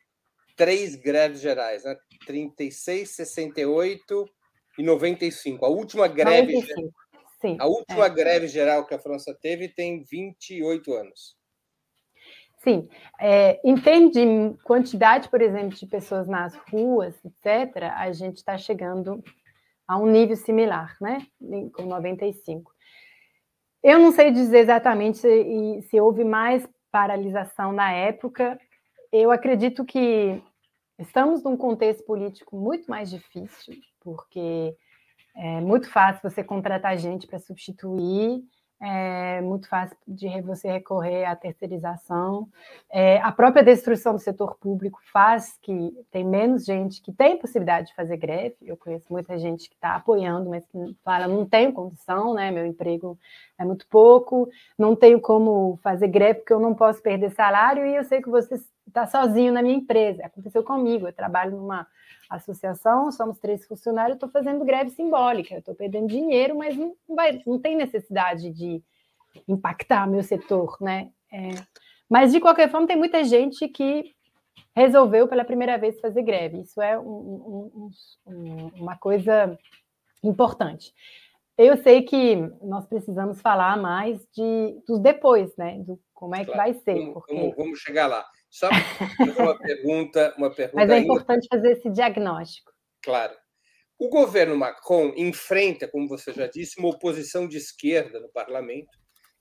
três 0.56 0.94
greves 0.94 1.40
gerais, 1.40 1.84
né? 1.84 1.96
36, 2.26 3.10
68 3.10 4.30
e 4.78 4.82
95. 4.82 5.64
A 5.64 5.68
última 5.68 6.06
greve. 6.06 6.54
95. 6.54 6.94
Sim, 7.40 7.56
a 7.60 7.66
última 7.66 8.06
é. 8.06 8.10
greve 8.10 8.48
geral 8.48 8.86
que 8.86 8.94
a 8.94 8.98
França 8.98 9.36
teve 9.38 9.68
tem 9.68 10.02
28 10.02 10.94
anos. 10.94 11.36
Sim, 12.62 12.88
é, 13.20 13.60
em 13.62 13.76
termos 13.76 14.12
de 14.12 14.56
quantidade, 14.62 15.28
por 15.28 15.42
exemplo, 15.42 15.76
de 15.76 15.86
pessoas 15.86 16.26
nas 16.26 16.54
ruas, 16.70 17.14
etc., 17.22 17.92
a 17.94 18.10
gente 18.12 18.38
está 18.38 18.56
chegando 18.56 19.22
a 19.86 19.98
um 19.98 20.06
nível 20.06 20.36
similar, 20.36 20.96
né? 21.00 21.18
Com 21.74 21.84
95. 21.84 22.72
Eu 23.82 23.98
não 23.98 24.12
sei 24.12 24.30
dizer 24.30 24.58
exatamente 24.58 25.18
se, 25.18 25.82
se 25.82 26.00
houve 26.00 26.24
mais 26.24 26.66
paralisação 26.90 27.72
na 27.72 27.92
época. 27.92 28.58
Eu 29.12 29.30
acredito 29.30 29.84
que 29.84 30.42
estamos 30.98 31.42
num 31.42 31.56
contexto 31.56 32.04
político 32.04 32.56
muito 32.56 32.90
mais 32.90 33.10
difícil, 33.10 33.74
porque 34.00 34.74
é 35.36 35.60
muito 35.60 35.90
fácil 35.90 36.22
você 36.22 36.42
contratar 36.42 36.96
gente 36.96 37.26
para 37.26 37.38
substituir, 37.38 38.42
é 38.84 39.40
muito 39.40 39.66
fácil 39.66 39.96
de 40.06 40.28
você 40.42 40.70
recorrer 40.70 41.24
à 41.24 41.34
terceirização. 41.34 42.46
É, 42.90 43.18
a 43.22 43.32
própria 43.32 43.64
destruição 43.64 44.12
do 44.12 44.18
setor 44.18 44.56
público 44.56 45.00
faz 45.10 45.58
que 45.62 45.92
tem 46.10 46.22
menos 46.22 46.64
gente 46.66 47.00
que 47.00 47.10
tem 47.10 47.38
possibilidade 47.38 47.88
de 47.88 47.94
fazer 47.94 48.18
greve. 48.18 48.56
Eu 48.60 48.76
conheço 48.76 49.10
muita 49.10 49.38
gente 49.38 49.70
que 49.70 49.74
está 49.74 49.94
apoiando, 49.94 50.50
mas 50.50 50.66
que 50.66 50.78
fala 51.02 51.26
não 51.26 51.46
tenho 51.46 51.72
condição, 51.72 52.34
né? 52.34 52.50
Meu 52.50 52.66
emprego 52.66 53.18
é 53.58 53.64
muito 53.64 53.86
pouco, 53.88 54.48
não 54.78 54.94
tenho 54.94 55.18
como 55.20 55.78
fazer 55.82 56.08
greve 56.08 56.40
porque 56.40 56.52
eu 56.52 56.60
não 56.60 56.74
posso 56.74 57.02
perder 57.02 57.30
salário 57.30 57.86
e 57.86 57.96
eu 57.96 58.04
sei 58.04 58.20
que 58.20 58.28
você 58.28 58.58
está 58.86 59.06
sozinho 59.06 59.52
na 59.52 59.62
minha 59.62 59.76
empresa. 59.76 60.26
Aconteceu 60.26 60.62
comigo. 60.62 61.06
Eu 61.06 61.12
trabalho 61.12 61.56
numa 61.56 61.86
associação, 62.28 63.12
somos 63.12 63.38
três 63.38 63.66
funcionários, 63.66 64.16
estou 64.16 64.28
fazendo 64.28 64.64
greve 64.64 64.90
simbólica, 64.90 65.56
estou 65.56 65.74
perdendo 65.74 66.08
dinheiro, 66.08 66.56
mas 66.56 66.76
não, 66.76 66.94
vai, 67.08 67.42
não 67.46 67.58
tem 67.58 67.76
necessidade 67.76 68.50
de 68.50 68.82
impactar 69.46 70.08
meu 70.08 70.22
setor, 70.22 70.76
né? 70.80 71.10
É, 71.32 71.50
mas, 72.08 72.32
de 72.32 72.40
qualquer 72.40 72.70
forma, 72.70 72.86
tem 72.86 72.96
muita 72.96 73.24
gente 73.24 73.66
que 73.68 74.14
resolveu 74.74 75.26
pela 75.26 75.44
primeira 75.44 75.78
vez 75.78 76.00
fazer 76.00 76.22
greve. 76.22 76.60
Isso 76.60 76.80
é 76.80 76.98
um, 76.98 77.04
um, 77.04 77.90
um, 78.26 78.70
uma 78.76 78.96
coisa 78.96 79.58
importante. 80.22 80.92
Eu 81.56 81.76
sei 81.76 82.02
que 82.02 82.36
nós 82.62 82.86
precisamos 82.86 83.40
falar 83.40 83.76
mais 83.76 84.26
de, 84.32 84.80
dos 84.86 84.98
depois, 85.00 85.56
né? 85.56 85.78
Do 85.78 85.98
como 86.12 86.34
é 86.34 86.40
que 86.40 86.52
claro. 86.52 86.58
vai 86.58 86.74
ser. 86.74 87.12
Porque... 87.12 87.34
Vamos, 87.34 87.56
vamos 87.56 87.78
chegar 87.78 88.06
lá. 88.06 88.24
Só 88.54 88.68
uma 88.68 89.58
pergunta, 89.58 90.32
uma 90.38 90.48
pergunta. 90.48 90.76
Mas 90.76 90.90
é 90.90 90.98
importante 90.98 91.48
fazer 91.50 91.72
esse 91.72 91.90
diagnóstico. 91.90 92.72
Claro. 93.02 93.36
O 93.98 94.08
governo 94.08 94.56
Macron 94.56 95.12
enfrenta, 95.16 95.88
como 95.88 96.06
você 96.06 96.32
já 96.32 96.46
disse, 96.46 96.78
uma 96.78 96.90
oposição 96.90 97.48
de 97.48 97.56
esquerda 97.56 98.20
no 98.20 98.28
parlamento, 98.28 98.96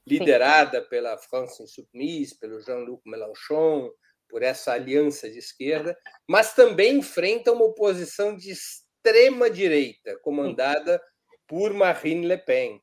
liderada 0.06 0.82
Sim. 0.82 0.89
pela 0.89 1.15
France 1.19 1.62
Insoumise, 1.62 2.39
pelo 2.39 2.60
Jean-Luc 2.60 3.04
Mélenchon, 3.06 3.91
por 4.28 4.41
essa 4.41 4.73
aliança 4.73 5.30
de 5.30 5.38
esquerda, 5.38 5.95
mas 6.28 6.56
também 6.56 6.97
enfrenta 6.97 7.52
uma 7.52 7.65
oposição 7.65 8.36
de 8.36 8.49
extrema 8.49 9.47
direita, 9.47 10.17
comandada 10.23 10.99
por 11.45 11.71
Marine 11.71 12.26
Le 12.26 12.39
Pen. 12.39 12.82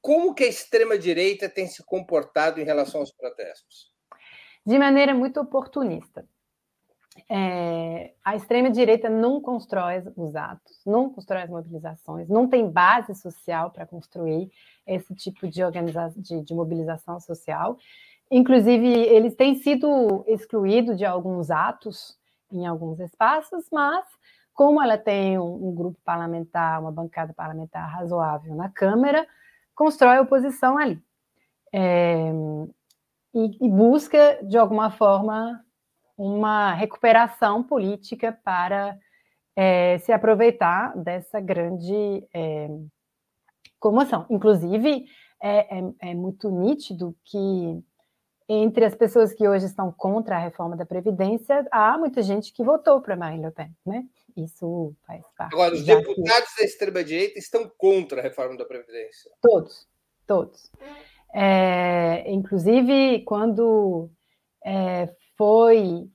Como 0.00 0.36
que 0.36 0.44
a 0.44 0.48
extrema 0.48 0.96
direita 0.96 1.48
tem 1.48 1.66
se 1.66 1.84
comportado 1.84 2.60
em 2.60 2.64
relação 2.64 3.00
aos 3.00 3.12
protestos? 3.12 3.95
De 4.66 4.78
maneira 4.78 5.14
muito 5.14 5.40
oportunista. 5.40 6.26
É, 7.30 8.12
a 8.22 8.36
extrema-direita 8.36 9.08
não 9.08 9.40
constrói 9.40 10.02
os 10.16 10.36
atos, 10.36 10.80
não 10.84 11.08
constrói 11.08 11.42
as 11.42 11.50
mobilizações, 11.50 12.28
não 12.28 12.46
tem 12.46 12.70
base 12.70 13.14
social 13.14 13.70
para 13.70 13.86
construir 13.86 14.50
esse 14.86 15.14
tipo 15.14 15.48
de, 15.48 15.62
de, 16.18 16.42
de, 16.42 16.54
mobilização 16.54 17.18
social. 17.18 17.78
Inclusive, 18.30 18.86
eles 18.86 19.34
têm 19.34 19.54
sido 19.54 20.24
excluídos 20.26 20.98
de 20.98 21.04
alguns 21.06 21.50
atos 21.50 22.18
em 22.52 22.66
alguns 22.66 23.00
espaços, 23.00 23.66
mas 23.72 24.04
como 24.52 24.82
ela 24.82 24.98
tem 24.98 25.38
um, 25.38 25.68
um 25.68 25.74
grupo 25.74 25.98
parlamentar, 26.04 26.80
uma 26.80 26.92
bancada 26.92 27.32
parlamentar 27.32 27.88
razoável 27.90 28.54
na 28.54 28.68
Câmara, 28.68 29.26
constrói 29.74 30.18
oposição 30.18 30.76
ali. 30.76 31.00
É, 31.72 32.30
e, 33.36 33.66
e 33.66 33.68
busca, 33.68 34.40
de 34.42 34.56
alguma 34.56 34.90
forma, 34.90 35.62
uma 36.16 36.72
recuperação 36.72 37.62
política 37.62 38.32
para 38.42 38.98
é, 39.54 39.98
se 39.98 40.10
aproveitar 40.10 40.96
dessa 40.96 41.38
grande 41.38 42.26
é, 42.32 42.68
comoção. 43.78 44.24
Inclusive, 44.30 45.04
é, 45.42 45.78
é, 45.78 45.92
é, 46.00 46.14
muito 46.14 46.50
nítido 46.50 47.14
que 47.26 47.84
entre 48.48 48.86
as 48.86 48.94
pessoas 48.94 49.34
que 49.34 49.46
hoje 49.46 49.66
estão 49.66 49.92
contra 49.92 50.36
a 50.36 50.38
reforma 50.38 50.76
da 50.76 50.86
Previdência, 50.86 51.66
há 51.70 51.98
muita 51.98 52.22
gente 52.22 52.52
que 52.52 52.64
votou 52.64 53.02
para 53.02 53.16
Marine 53.16 53.44
Le 53.44 53.50
Pen, 53.50 53.70
né? 53.84 54.06
Isso 54.34 54.94
faz 55.06 55.22
parte. 55.36 55.52
Agora, 55.52 55.74
os 55.74 55.84
deputados 55.84 56.54
que... 56.54 56.60
da 56.60 56.64
extrema-direita 56.64 57.38
estão 57.38 57.70
contra 57.76 58.20
a 58.20 58.22
reforma 58.22 58.56
da 58.56 58.64
Previdência. 58.64 59.30
Todos, 59.42 59.88
todos. 60.26 60.70
É, 61.34 62.30
inclusive, 62.30 63.22
quando 63.24 64.10
é, 64.64 65.14
foi. 65.36 66.08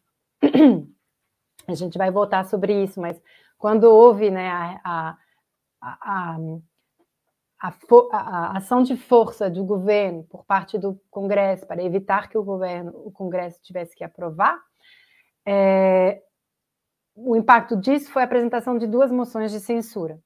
A 1.67 1.75
gente 1.75 1.97
vai 1.97 2.11
voltar 2.11 2.43
sobre 2.45 2.83
isso, 2.83 2.99
mas 2.99 3.21
quando 3.57 3.83
houve 3.83 4.31
né, 4.31 4.49
a, 4.49 4.81
a, 4.83 6.37
a, 7.61 7.73
a, 8.11 8.57
ação 8.57 8.81
de 8.81 8.97
força 8.97 9.49
do 9.49 9.63
governo 9.63 10.23
por 10.23 10.43
parte 10.43 10.77
do 10.77 10.99
Congresso 11.09 11.65
para 11.67 11.83
evitar 11.83 12.27
que 12.27 12.37
o 12.37 12.43
governo, 12.43 12.91
o 13.05 13.11
Congresso 13.11 13.61
tivesse 13.61 13.95
que 13.95 14.03
aprovar, 14.03 14.59
é, 15.45 16.21
o 17.15 17.35
impacto 17.35 17.77
disso 17.77 18.11
foi 18.11 18.23
a 18.23 18.25
apresentação 18.25 18.77
de 18.77 18.87
duas 18.87 19.11
moções 19.11 19.51
de 19.51 19.59
censura 19.59 20.19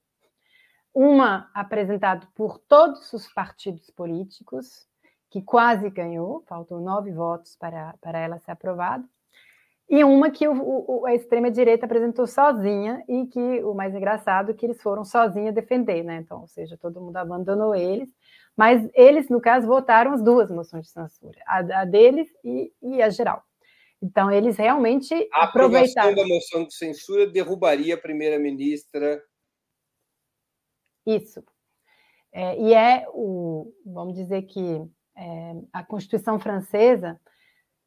uma 0.96 1.50
apresentada 1.52 2.26
por 2.34 2.58
todos 2.58 3.12
os 3.12 3.30
partidos 3.30 3.90
políticos, 3.90 4.88
que 5.28 5.42
quase 5.42 5.90
ganhou, 5.90 6.42
faltam 6.48 6.80
nove 6.80 7.12
votos 7.12 7.54
para, 7.54 7.94
para 8.00 8.18
ela 8.18 8.38
ser 8.38 8.52
aprovada, 8.52 9.04
e 9.90 10.02
uma 10.02 10.30
que 10.30 10.48
o, 10.48 10.54
o, 10.54 11.04
a 11.04 11.14
extrema-direita 11.14 11.84
apresentou 11.84 12.26
sozinha, 12.26 13.04
e 13.06 13.26
que 13.26 13.62
o 13.62 13.74
mais 13.74 13.94
engraçado 13.94 14.50
é 14.52 14.54
que 14.54 14.64
eles 14.64 14.80
foram 14.80 15.04
sozinhos 15.04 15.54
defender, 15.54 16.02
né? 16.02 16.16
Então, 16.16 16.40
ou 16.40 16.48
seja, 16.48 16.78
todo 16.78 16.98
mundo 16.98 17.18
abandonou 17.18 17.74
eles, 17.74 18.08
mas 18.56 18.88
eles, 18.94 19.28
no 19.28 19.38
caso, 19.38 19.66
votaram 19.66 20.14
as 20.14 20.22
duas 20.22 20.50
moções 20.50 20.86
de 20.86 20.92
censura, 20.92 21.38
a, 21.46 21.58
a 21.82 21.84
deles 21.84 22.26
e, 22.42 22.72
e 22.82 23.02
a 23.02 23.10
geral. 23.10 23.42
Então, 24.02 24.30
eles 24.30 24.56
realmente 24.56 25.12
a 25.30 25.44
aproveitaram. 25.44 26.08
A 26.08 26.12
aprovação 26.12 26.14
da 26.14 26.34
moção 26.34 26.64
de 26.64 26.74
censura 26.74 27.26
derrubaria 27.26 27.96
a 27.96 28.00
primeira-ministra 28.00 29.22
isso. 31.06 31.42
É, 32.32 32.60
e 32.60 32.74
é 32.74 33.06
o, 33.14 33.72
vamos 33.84 34.14
dizer 34.14 34.42
que 34.42 34.82
é, 35.16 35.52
a 35.72 35.82
Constituição 35.82 36.38
francesa, 36.38 37.18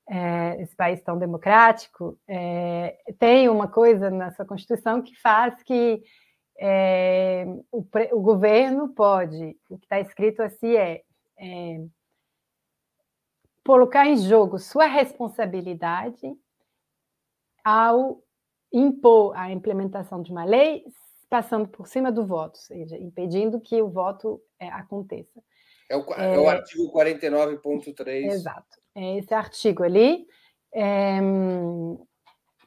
é, 0.08 0.62
esse 0.62 0.76
país 0.76 1.02
tão 1.02 1.20
democrático, 1.20 2.18
é, 2.28 2.98
tem 3.20 3.48
uma 3.48 3.68
coisa 3.68 4.10
na 4.10 4.32
sua 4.32 4.46
Constituição 4.46 5.02
que 5.02 5.16
faz 5.22 5.62
que 5.62 6.02
é, 6.60 7.46
o, 7.72 7.86
o, 8.12 8.22
governo 8.22 8.90
pode, 8.90 9.56
o 9.70 9.78
que 9.78 9.86
está 9.86 10.00
escrito 10.00 10.42
assim 10.42 10.76
é, 10.76 11.04
é 11.38 11.86
colocar 13.64 14.08
em 14.08 14.18
jogo 14.18 14.58
sua 14.58 14.88
responsabilidade 14.88 16.28
ao 17.64 18.22
impor 18.74 19.38
a 19.38 19.52
implementação 19.52 20.24
de 20.24 20.32
uma 20.32 20.44
lei 20.44 20.84
passando 21.30 21.68
por 21.68 21.88
cima 21.88 22.12
do 22.12 22.26
voto, 22.26 22.56
ou 22.56 22.62
seja, 22.62 22.98
impedindo 22.98 23.62
que 23.62 23.82
o 23.82 23.90
voto 23.90 24.42
é, 24.60 24.68
aconteça. 24.70 25.42
É 25.90 25.96
o, 25.96 26.14
é, 26.14 26.36
é 26.36 26.40
o 26.40 26.50
artigo 26.50 26.92
49.3. 26.92 28.26
Exato. 28.26 28.78
É 28.96 29.18
esse 29.18 29.34
artigo 29.34 29.84
ali 29.84 30.26
é, 30.74 31.20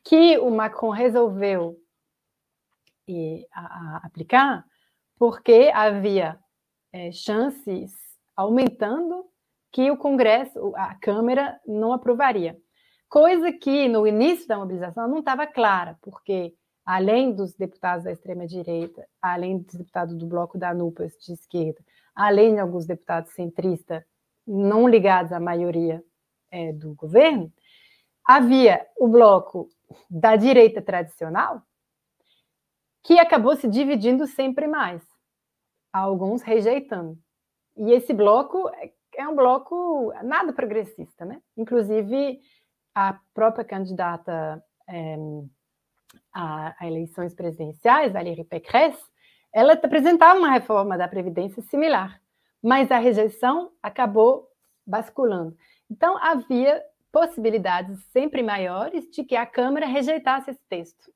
que 0.04 0.38
o 0.38 0.50
Macron 0.50 0.90
resolveu 0.90 1.76
e, 3.08 3.46
a, 3.52 3.60
a 3.60 4.00
aplicar 4.04 4.64
porque 5.18 5.70
havia 5.72 6.38
é, 6.92 7.12
chances 7.12 7.92
aumentando 8.36 9.24
que 9.70 9.90
o 9.90 9.96
Congresso, 9.96 10.72
a 10.76 10.94
Câmara, 10.96 11.60
não 11.66 11.92
aprovaria. 11.92 12.56
Coisa 13.08 13.52
que 13.52 13.88
no 13.88 14.06
início 14.06 14.46
da 14.48 14.58
mobilização 14.58 15.08
não 15.08 15.20
estava 15.20 15.46
clara, 15.46 15.96
porque 16.02 16.54
além 16.92 17.32
dos 17.32 17.54
deputados 17.54 18.04
da 18.04 18.12
extrema-direita, 18.12 19.08
além 19.20 19.60
dos 19.60 19.74
deputados 19.74 20.14
do 20.14 20.26
bloco 20.26 20.58
da 20.58 20.74
NUPAS 20.74 21.14
de 21.24 21.32
esquerda, 21.32 21.82
além 22.14 22.52
de 22.52 22.60
alguns 22.60 22.84
deputados 22.84 23.32
centristas 23.32 24.04
não 24.46 24.86
ligados 24.86 25.32
à 25.32 25.40
maioria 25.40 26.04
é, 26.50 26.70
do 26.70 26.94
governo, 26.94 27.50
havia 28.22 28.86
o 28.98 29.08
bloco 29.08 29.70
da 30.10 30.36
direita 30.36 30.82
tradicional, 30.82 31.62
que 33.02 33.18
acabou 33.18 33.56
se 33.56 33.66
dividindo 33.66 34.26
sempre 34.26 34.66
mais, 34.66 35.02
alguns 35.90 36.42
rejeitando. 36.42 37.18
E 37.74 37.90
esse 37.90 38.12
bloco 38.12 38.68
é, 38.68 38.92
é 39.16 39.26
um 39.26 39.34
bloco 39.34 40.12
nada 40.22 40.52
progressista, 40.52 41.24
né? 41.24 41.40
Inclusive, 41.56 42.38
a 42.94 43.18
própria 43.32 43.64
candidata 43.64 44.62
é, 44.86 45.16
a, 46.32 46.74
a, 46.78 46.86
eleições 46.86 47.34
presidenciais, 47.34 48.12
Valérie 48.12 48.44
Pécresse, 48.44 49.02
ela 49.52 49.74
apresentava 49.74 50.38
uma 50.38 50.50
reforma 50.50 50.96
da 50.96 51.06
Previdência 51.08 51.62
similar, 51.62 52.20
mas 52.62 52.90
a 52.90 52.98
rejeição 52.98 53.70
acabou 53.82 54.48
basculando. 54.86 55.56
Então, 55.90 56.16
havia 56.18 56.82
possibilidades 57.10 58.02
sempre 58.12 58.42
maiores 58.42 59.08
de 59.10 59.22
que 59.22 59.36
a 59.36 59.44
Câmara 59.44 59.86
rejeitasse 59.86 60.50
esse 60.50 60.64
texto. 60.68 61.12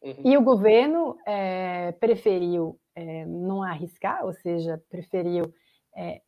Uhum. 0.00 0.22
E 0.24 0.36
o 0.36 0.42
governo 0.42 1.18
é, 1.26 1.92
preferiu 1.92 2.78
é, 2.94 3.26
não 3.26 3.62
arriscar, 3.62 4.24
ou 4.24 4.32
seja, 4.32 4.82
preferiu 4.88 5.52
é, 5.94 6.22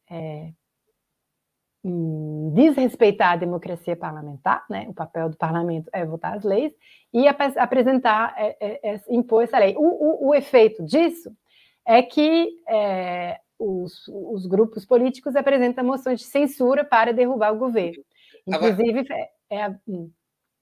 é 1.85 2.55
desrespeitar 2.55 3.33
a 3.33 3.37
democracia 3.37 3.97
parlamentar, 3.97 4.65
né? 4.69 4.87
o 4.89 4.95
papel 4.95 5.29
do 5.29 5.37
parlamento 5.37 5.89
é 5.93 6.05
votar 6.05 6.37
as 6.37 6.45
leis, 6.45 6.73
e 7.13 7.27
ap 7.27 7.41
apresentar, 7.57 8.35
é, 8.37 8.91
é, 8.93 9.01
impor 9.09 9.43
essa 9.43 9.59
lei. 9.59 9.75
O, 9.77 9.83
o, 9.83 10.29
o, 10.29 10.35
efeito 10.35 10.85
disso 10.85 11.31
é 11.87 12.03
que 12.03 12.49
os, 13.59 14.09
os, 14.09 14.47
grupos 14.47 14.85
políticos 14.85 15.37
apresentam 15.37 15.85
moções 15.85 16.21
de 16.21 16.27
censura 16.27 16.85
para 16.85 17.13
derrubar 17.13 17.53
o 17.53 17.59
governo. 17.59 18.03
Inclusive, 18.47 19.05
é, 19.51 19.63
a... 19.63 19.71
Hum. 19.87 20.11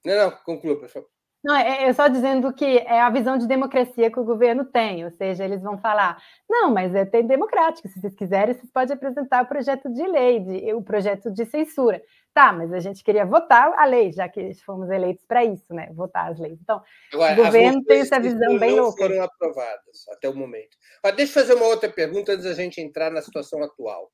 Não, 0.05 0.15
não, 0.15 0.31
conclua, 0.43 0.79
por 0.79 0.89
favor. 0.89 1.09
Não, 1.43 1.55
é, 1.55 1.85
é 1.85 1.93
só 1.93 2.07
dizendo 2.07 2.53
que 2.53 2.65
é 2.65 3.01
a 3.01 3.09
visão 3.09 3.35
de 3.35 3.47
democracia 3.47 4.11
que 4.11 4.19
o 4.19 4.23
governo 4.23 4.63
tem, 4.63 5.03
ou 5.03 5.11
seja, 5.11 5.43
eles 5.43 5.61
vão 5.61 5.77
falar, 5.79 6.21
não, 6.47 6.71
mas 6.71 6.93
é 6.93 7.03
tem 7.03 7.25
democrático, 7.25 7.87
se 7.87 7.99
vocês 7.99 8.13
quiserem, 8.13 8.53
vocês 8.53 8.69
podem 8.71 8.93
apresentar 8.95 9.43
o 9.43 9.47
projeto 9.47 9.91
de 9.91 10.05
lei, 10.07 10.39
de, 10.39 10.73
o 10.73 10.83
projeto 10.83 11.31
de 11.31 11.45
censura. 11.45 12.01
Tá, 12.33 12.53
mas 12.53 12.71
a 12.71 12.79
gente 12.79 13.03
queria 13.03 13.25
votar 13.25 13.73
a 13.73 13.83
lei, 13.85 14.11
já 14.13 14.29
que 14.29 14.53
fomos 14.63 14.89
eleitos 14.89 15.25
para 15.25 15.43
isso, 15.43 15.65
né? 15.73 15.89
Votar 15.93 16.31
as 16.31 16.39
leis. 16.39 16.57
Então, 16.61 16.81
Agora, 17.11 17.33
o 17.33 17.43
governo 17.43 17.83
tem 17.83 17.99
essa 17.99 18.21
visão 18.21 18.57
bem 18.57 18.73
não 18.73 18.85
louca. 18.85 19.03
foram 19.03 19.21
aprovadas 19.21 20.07
até 20.13 20.29
o 20.29 20.33
momento. 20.33 20.77
Mas 21.03 21.15
deixa 21.15 21.39
eu 21.39 21.43
fazer 21.43 21.55
uma 21.55 21.65
outra 21.65 21.89
pergunta 21.89 22.31
antes 22.31 22.45
da 22.45 22.53
gente 22.53 22.79
entrar 22.79 23.11
na 23.11 23.21
situação 23.21 23.61
atual. 23.61 24.09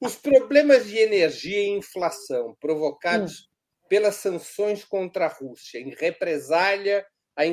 Os 0.00 0.16
problemas 0.16 0.86
de 0.86 0.98
energia 0.98 1.56
e 1.56 1.78
inflação 1.78 2.56
provocados 2.58 3.42
hum 3.46 3.51
pelas 3.92 4.14
sanções 4.14 4.86
contra 4.86 5.26
a 5.26 5.28
Rússia, 5.28 5.78
em 5.78 5.90
represália 5.90 7.06
à 7.36 7.44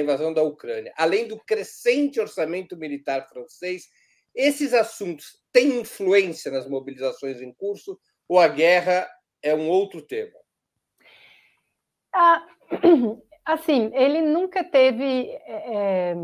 invasão 0.00 0.34
da 0.34 0.42
Ucrânia, 0.42 0.92
além 0.96 1.28
do 1.28 1.38
crescente 1.38 2.18
orçamento 2.18 2.76
militar 2.76 3.28
francês, 3.28 3.84
esses 4.34 4.74
assuntos 4.74 5.40
têm 5.52 5.78
influência 5.78 6.50
nas 6.50 6.68
mobilizações 6.68 7.40
em 7.40 7.54
curso 7.54 7.96
ou 8.28 8.40
a 8.40 8.48
guerra 8.48 9.08
é 9.40 9.54
um 9.54 9.68
outro 9.68 10.02
tema? 10.02 10.36
Ah, 12.12 12.44
assim, 13.46 13.92
ele 13.94 14.22
nunca 14.22 14.64
teve. 14.64 15.30
É, 15.46 16.16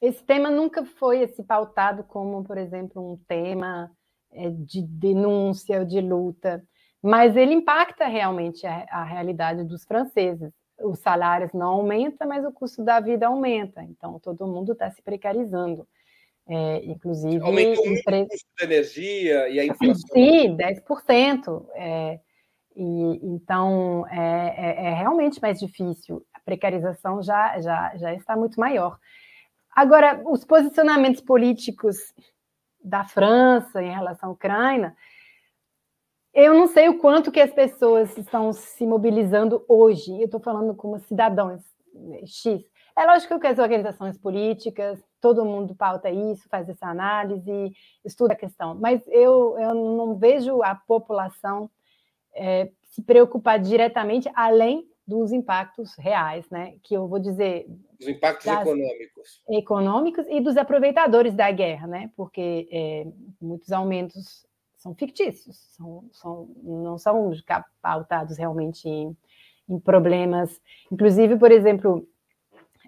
esse 0.00 0.22
tema 0.22 0.48
nunca 0.48 0.84
foi 0.84 1.22
esse 1.22 1.42
pautado 1.42 2.04
como, 2.04 2.44
por 2.44 2.56
exemplo, 2.56 3.14
um 3.14 3.16
tema 3.26 3.90
é, 4.30 4.48
de 4.48 4.80
denúncia 4.80 5.80
ou 5.80 5.84
de 5.84 6.00
luta 6.00 6.64
mas 7.02 7.36
ele 7.36 7.54
impacta 7.54 8.06
realmente 8.06 8.66
a, 8.66 8.86
a 8.90 9.04
realidade 9.04 9.64
dos 9.64 9.84
franceses. 9.84 10.52
Os 10.80 10.98
salários 11.00 11.52
não 11.52 11.68
aumentam, 11.68 12.28
mas 12.28 12.44
o 12.44 12.52
custo 12.52 12.84
da 12.84 13.00
vida 13.00 13.26
aumenta. 13.26 13.82
Então, 13.82 14.18
todo 14.20 14.46
mundo 14.46 14.72
está 14.72 14.90
se 14.90 15.02
precarizando. 15.02 15.86
É, 16.48 16.84
inclusive. 16.84 17.44
Aumentou 17.44 17.84
muito 17.84 18.00
o 18.00 18.26
custo 18.28 18.50
da 18.58 18.64
energia 18.64 19.48
e 19.48 19.60
a 19.60 19.66
inflação. 19.66 20.08
Sim, 20.12 20.56
10%. 20.56 21.66
É, 21.74 22.20
e, 22.74 23.20
então, 23.22 24.06
é, 24.08 24.54
é, 24.56 24.86
é, 24.86 24.94
realmente 24.94 25.42
mais 25.42 25.58
difícil. 25.58 26.24
A 26.32 26.40
precarização 26.40 27.22
já, 27.22 27.60
já, 27.60 27.96
já 27.96 28.14
está 28.14 28.36
muito 28.36 28.58
maior. 28.58 28.98
Agora, 29.74 30.22
os 30.24 30.44
posicionamentos 30.44 31.20
políticos 31.20 31.96
da 32.82 33.04
França 33.04 33.82
em 33.82 33.92
relação 33.92 34.30
à 34.30 34.32
Ucrânia 34.32 34.96
eu 36.34 36.54
não 36.54 36.66
sei 36.66 36.88
o 36.88 36.98
quanto 36.98 37.32
que 37.32 37.40
as 37.40 37.52
pessoas 37.52 38.16
estão 38.16 38.52
se 38.52 38.86
mobilizando 38.86 39.64
hoje. 39.68 40.12
Eu 40.12 40.26
estou 40.26 40.40
falando 40.40 40.74
como 40.74 40.98
cidadãos 40.98 41.62
né, 41.94 42.20
X. 42.26 42.62
É 42.96 43.06
lógico 43.06 43.38
que 43.38 43.46
as 43.46 43.58
organizações 43.58 44.18
políticas, 44.18 45.00
todo 45.20 45.44
mundo 45.44 45.74
pauta 45.74 46.10
isso, 46.10 46.48
faz 46.48 46.68
essa 46.68 46.86
análise, 46.86 47.72
estuda 48.04 48.32
a 48.32 48.36
questão, 48.36 48.74
mas 48.74 49.00
eu, 49.06 49.56
eu 49.58 49.72
não 49.72 50.16
vejo 50.16 50.62
a 50.62 50.74
população 50.74 51.70
é, 52.34 52.70
se 52.82 53.00
preocupar 53.02 53.58
diretamente, 53.58 54.28
além 54.34 54.88
dos 55.06 55.32
impactos 55.32 55.94
reais, 55.96 56.48
né? 56.50 56.74
Que 56.82 56.94
eu 56.94 57.08
vou 57.08 57.18
dizer. 57.18 57.66
Os 58.00 58.08
impactos 58.08 58.46
econômicos. 58.46 59.42
Econômicos 59.48 60.26
e 60.28 60.40
dos 60.40 60.56
aproveitadores 60.56 61.34
da 61.34 61.50
guerra, 61.50 61.86
né? 61.86 62.10
Porque 62.16 62.68
é, 62.70 63.06
muitos 63.40 63.72
aumentos 63.72 64.46
são 64.88 64.94
fictícios, 64.94 65.56
são, 65.76 66.04
são, 66.12 66.48
não 66.62 66.98
são 66.98 67.30
pautados 67.82 68.38
realmente 68.38 68.88
em, 68.88 69.16
em 69.68 69.78
problemas. 69.78 70.60
Inclusive, 70.90 71.36
por 71.36 71.52
exemplo, 71.52 72.06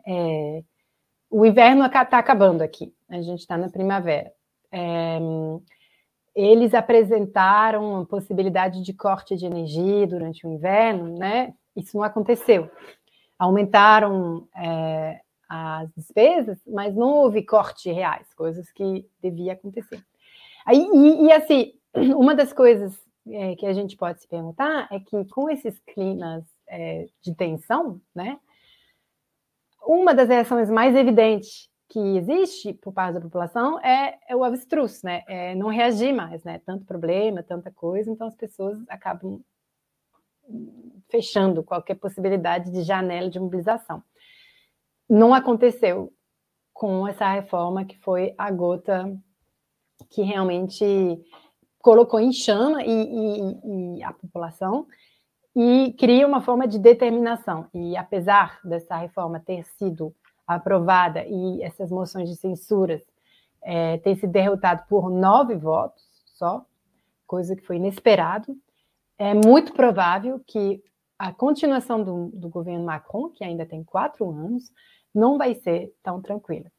é, 0.06 0.62
o 1.30 1.44
inverno 1.44 1.84
está 1.84 2.18
acabando 2.18 2.62
aqui, 2.62 2.94
a 3.08 3.20
gente 3.20 3.40
está 3.40 3.56
na 3.56 3.68
primavera. 3.68 4.32
É, 4.72 5.18
eles 6.34 6.74
apresentaram 6.74 8.00
a 8.00 8.06
possibilidade 8.06 8.82
de 8.82 8.94
corte 8.94 9.36
de 9.36 9.44
energia 9.44 10.06
durante 10.06 10.46
o 10.46 10.50
inverno, 10.50 11.18
né? 11.18 11.52
Isso 11.76 11.96
não 11.96 12.04
aconteceu. 12.04 12.70
Aumentaram 13.38 14.48
é, 14.56 15.20
as 15.48 15.90
despesas, 15.94 16.58
mas 16.66 16.94
não 16.94 17.08
houve 17.08 17.42
corte 17.42 17.90
reais, 17.90 18.32
coisas 18.34 18.70
que 18.72 19.06
devia 19.20 19.54
acontecer. 19.54 20.02
Aí, 20.64 20.78
e, 20.78 21.24
e 21.24 21.32
assim, 21.32 21.72
uma 22.16 22.34
das 22.34 22.52
coisas 22.52 22.98
é, 23.28 23.54
que 23.56 23.66
a 23.66 23.72
gente 23.72 23.96
pode 23.96 24.20
se 24.20 24.28
perguntar 24.28 24.88
é 24.90 25.00
que 25.00 25.24
com 25.26 25.48
esses 25.48 25.78
climas 25.80 26.44
é, 26.68 27.06
de 27.22 27.34
tensão, 27.34 28.00
né, 28.14 28.38
uma 29.82 30.14
das 30.14 30.28
reações 30.28 30.70
mais 30.70 30.94
evidentes 30.94 31.68
que 31.88 31.98
existe 31.98 32.72
por 32.72 32.92
parte 32.92 33.14
da 33.14 33.20
população 33.20 33.80
é, 33.80 34.18
é 34.28 34.36
o 34.36 34.44
avestruz, 34.44 35.02
né, 35.02 35.22
é 35.26 35.54
não 35.54 35.68
reagir 35.68 36.12
mais, 36.12 36.42
né, 36.44 36.60
tanto 36.64 36.84
problema, 36.84 37.42
tanta 37.42 37.70
coisa, 37.70 38.10
então 38.10 38.26
as 38.26 38.36
pessoas 38.36 38.78
acabam 38.88 39.42
fechando 41.08 41.62
qualquer 41.62 41.96
possibilidade 41.96 42.70
de 42.70 42.82
janela 42.82 43.28
de 43.28 43.40
mobilização. 43.40 44.02
Não 45.08 45.34
aconteceu 45.34 46.12
com 46.72 47.06
essa 47.06 47.30
reforma 47.30 47.84
que 47.84 47.98
foi 47.98 48.34
a 48.38 48.50
gota 48.50 49.16
que 50.08 50.22
realmente 50.22 50.84
colocou 51.80 52.20
em 52.20 52.32
chama 52.32 52.82
e, 52.84 52.90
e, 52.90 53.98
e 53.98 54.02
a 54.02 54.12
população 54.12 54.86
e 55.54 55.94
cria 55.98 56.26
uma 56.26 56.40
forma 56.40 56.66
de 56.66 56.78
determinação. 56.78 57.66
E 57.74 57.96
apesar 57.96 58.60
dessa 58.64 58.96
reforma 58.96 59.40
ter 59.40 59.64
sido 59.76 60.14
aprovada 60.46 61.24
e 61.26 61.62
essas 61.62 61.90
moções 61.90 62.28
de 62.28 62.36
censuras 62.36 63.02
é, 63.62 63.98
têm 63.98 64.16
sido 64.16 64.32
derrotadas 64.32 64.86
por 64.88 65.10
nove 65.10 65.54
votos 65.54 66.02
só, 66.34 66.64
coisa 67.26 67.54
que 67.54 67.66
foi 67.66 67.76
inesperado. 67.76 68.56
É 69.18 69.34
muito 69.34 69.72
provável 69.72 70.40
que 70.46 70.82
a 71.18 71.32
continuação 71.32 72.02
do, 72.02 72.28
do 72.28 72.48
governo 72.48 72.84
Macron, 72.84 73.28
que 73.28 73.44
ainda 73.44 73.66
tem 73.66 73.84
quatro 73.84 74.30
anos, 74.30 74.72
não 75.14 75.36
vai 75.36 75.54
ser 75.54 75.94
tão 76.02 76.20
tranquila. 76.22 76.70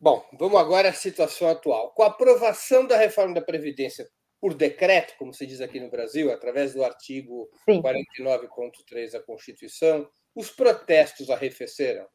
Bom, 0.00 0.24
vamos 0.38 0.60
agora 0.60 0.90
à 0.90 0.92
situação 0.92 1.48
atual. 1.48 1.92
Com 1.92 2.04
a 2.04 2.06
aprovação 2.06 2.86
da 2.86 2.96
reforma 2.96 3.34
da 3.34 3.42
Previdência 3.42 4.08
por 4.40 4.54
decreto, 4.54 5.16
como 5.18 5.34
se 5.34 5.46
diz 5.46 5.60
aqui 5.60 5.80
no 5.80 5.90
Brasil, 5.90 6.32
através 6.32 6.72
do 6.72 6.84
artigo 6.84 7.48
49.3 7.68 9.12
da 9.12 9.22
Constituição, 9.22 10.08
os 10.34 10.50
protestos 10.50 11.28
arrefeceram? 11.28 12.06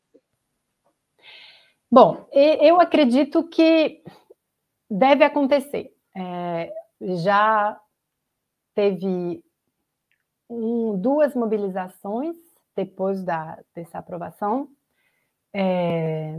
Bom, 1.92 2.28
eu 2.32 2.80
acredito 2.80 3.48
que 3.50 4.02
deve 4.90 5.24
acontecer. 5.24 5.94
É, 6.16 6.72
já 7.18 7.80
teve 8.74 9.44
um, 10.50 10.98
duas 10.98 11.36
mobilizações 11.36 12.36
depois 12.76 13.24
da, 13.24 13.62
dessa 13.76 14.00
aprovação. 14.00 14.70
É, 15.54 16.34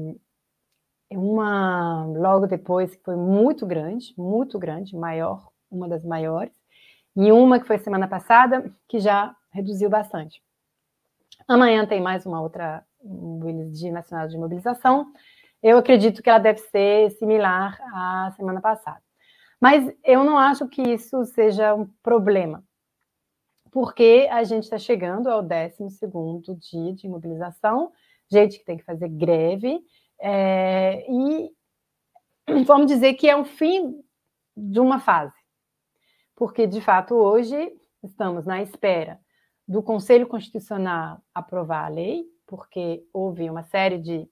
uma 1.16 2.04
logo 2.06 2.46
depois 2.46 2.94
que 2.94 3.02
foi 3.02 3.16
muito 3.16 3.66
grande, 3.66 4.14
muito 4.16 4.58
grande, 4.58 4.96
maior, 4.96 5.48
uma 5.70 5.88
das 5.88 6.04
maiores, 6.04 6.54
e 7.16 7.30
uma 7.30 7.60
que 7.60 7.66
foi 7.66 7.78
semana 7.78 8.08
passada, 8.08 8.72
que 8.88 8.98
já 8.98 9.34
reduziu 9.50 9.88
bastante. 9.88 10.42
Amanhã 11.46 11.86
tem 11.86 12.00
mais 12.00 12.26
uma 12.26 12.40
outra 12.40 12.84
Dia 13.72 13.92
Nacional 13.92 14.26
de 14.26 14.38
Mobilização. 14.38 15.12
Eu 15.62 15.78
acredito 15.78 16.22
que 16.22 16.30
ela 16.30 16.38
deve 16.38 16.58
ser 16.58 17.10
similar 17.12 17.78
à 17.92 18.32
semana 18.36 18.60
passada. 18.60 19.02
Mas 19.60 19.90
eu 20.04 20.24
não 20.24 20.36
acho 20.36 20.68
que 20.68 20.82
isso 20.82 21.24
seja 21.26 21.74
um 21.74 21.86
problema, 22.02 22.62
porque 23.70 24.28
a 24.30 24.44
gente 24.44 24.64
está 24.64 24.78
chegando 24.78 25.28
ao 25.28 25.42
12 25.42 25.88
dia 26.58 26.92
de 26.92 27.08
mobilização, 27.08 27.92
gente 28.30 28.58
que 28.58 28.64
tem 28.64 28.76
que 28.76 28.84
fazer 28.84 29.08
greve, 29.08 29.80
é, 30.20 31.04
e 31.08 31.50
vamos 32.64 32.86
dizer 32.86 33.14
que 33.14 33.28
é 33.28 33.36
o 33.36 33.44
fim 33.44 34.02
de 34.56 34.80
uma 34.80 35.00
fase, 35.00 35.34
porque 36.34 36.66
de 36.66 36.80
fato 36.80 37.14
hoje 37.14 37.72
estamos 38.02 38.46
na 38.46 38.62
espera 38.62 39.18
do 39.66 39.82
Conselho 39.82 40.26
Constitucional 40.26 41.20
aprovar 41.34 41.86
a 41.86 41.88
lei, 41.88 42.24
porque 42.46 43.02
houve 43.12 43.48
uma 43.48 43.62
série 43.62 43.98
de 43.98 44.28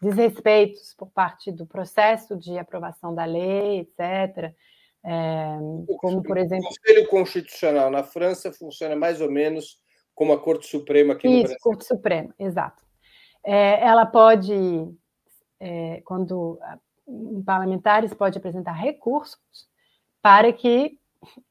desrespeitos 0.00 0.94
por 0.96 1.10
parte 1.10 1.50
do 1.50 1.66
processo 1.66 2.36
de 2.36 2.56
aprovação 2.58 3.14
da 3.14 3.24
lei, 3.24 3.80
etc. 3.80 4.54
É, 5.04 5.58
como, 5.98 6.22
por 6.22 6.36
exemplo. 6.38 6.66
O 6.66 6.68
Conselho 6.68 7.08
Constitucional 7.08 7.90
na 7.90 8.02
França 8.02 8.52
funciona 8.52 8.94
mais 8.94 9.20
ou 9.20 9.30
menos 9.30 9.80
como 10.14 10.32
a 10.32 10.40
Corte 10.40 10.66
Suprema 10.66 11.14
aqui 11.14 11.26
Isso, 11.26 11.36
no 11.36 11.42
Brasil. 11.42 11.58
Corte 11.60 11.84
Suprema, 11.84 12.34
exato. 12.38 12.82
É, 13.44 13.84
ela 13.84 14.06
pode 14.06 14.52
é, 15.60 16.00
quando 16.04 16.58
parlamentares 17.44 18.12
pode 18.12 18.38
apresentar 18.38 18.72
recursos 18.72 19.38
para 20.20 20.52
que 20.52 20.98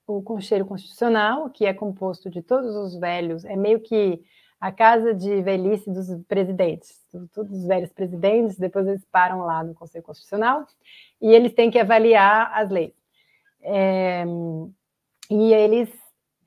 o 0.05 0.21
Conselho 0.21 0.65
Constitucional, 0.65 1.49
que 1.49 1.65
é 1.65 1.73
composto 1.73 2.29
de 2.29 2.41
todos 2.41 2.75
os 2.75 2.99
velhos, 2.99 3.43
é 3.43 3.55
meio 3.55 3.79
que 3.79 4.23
a 4.59 4.71
casa 4.71 5.13
de 5.13 5.41
velhice 5.41 5.89
dos 5.91 6.07
presidentes, 6.27 6.99
todos 7.33 7.51
os 7.51 7.65
velhos 7.65 7.91
presidentes, 7.91 8.57
depois 8.57 8.87
eles 8.87 9.05
param 9.11 9.39
lá 9.39 9.63
no 9.63 9.75
Conselho 9.75 10.03
Constitucional 10.03 10.65
e 11.21 11.33
eles 11.33 11.53
têm 11.53 11.69
que 11.69 11.79
avaliar 11.79 12.51
as 12.53 12.69
leis. 12.69 12.93
É, 13.61 14.23
e 15.29 15.53
eles. 15.53 15.89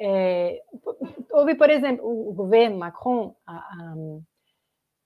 É, 0.02 0.62
houve, 1.30 1.54
por 1.54 1.68
exemplo, 1.68 2.06
o, 2.06 2.32
governo 2.32 2.78
Macron 2.78 3.34
a, 3.46 3.54
a, 3.54 3.94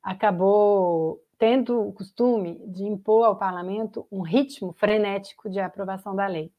acabou 0.05 1.21
tendo 1.39 1.81
o 1.81 1.93
costume 1.93 2.61
de 2.69 2.85
impor 2.85 3.25
ao 3.25 3.37
parlamento 3.37 4.07
um 4.11 4.23
ritmo 4.23 4.73
frenético 4.73 5.51
de 5.51 5.61
aprovação 5.61 6.15
da 6.15 6.27
lei. 6.27 6.53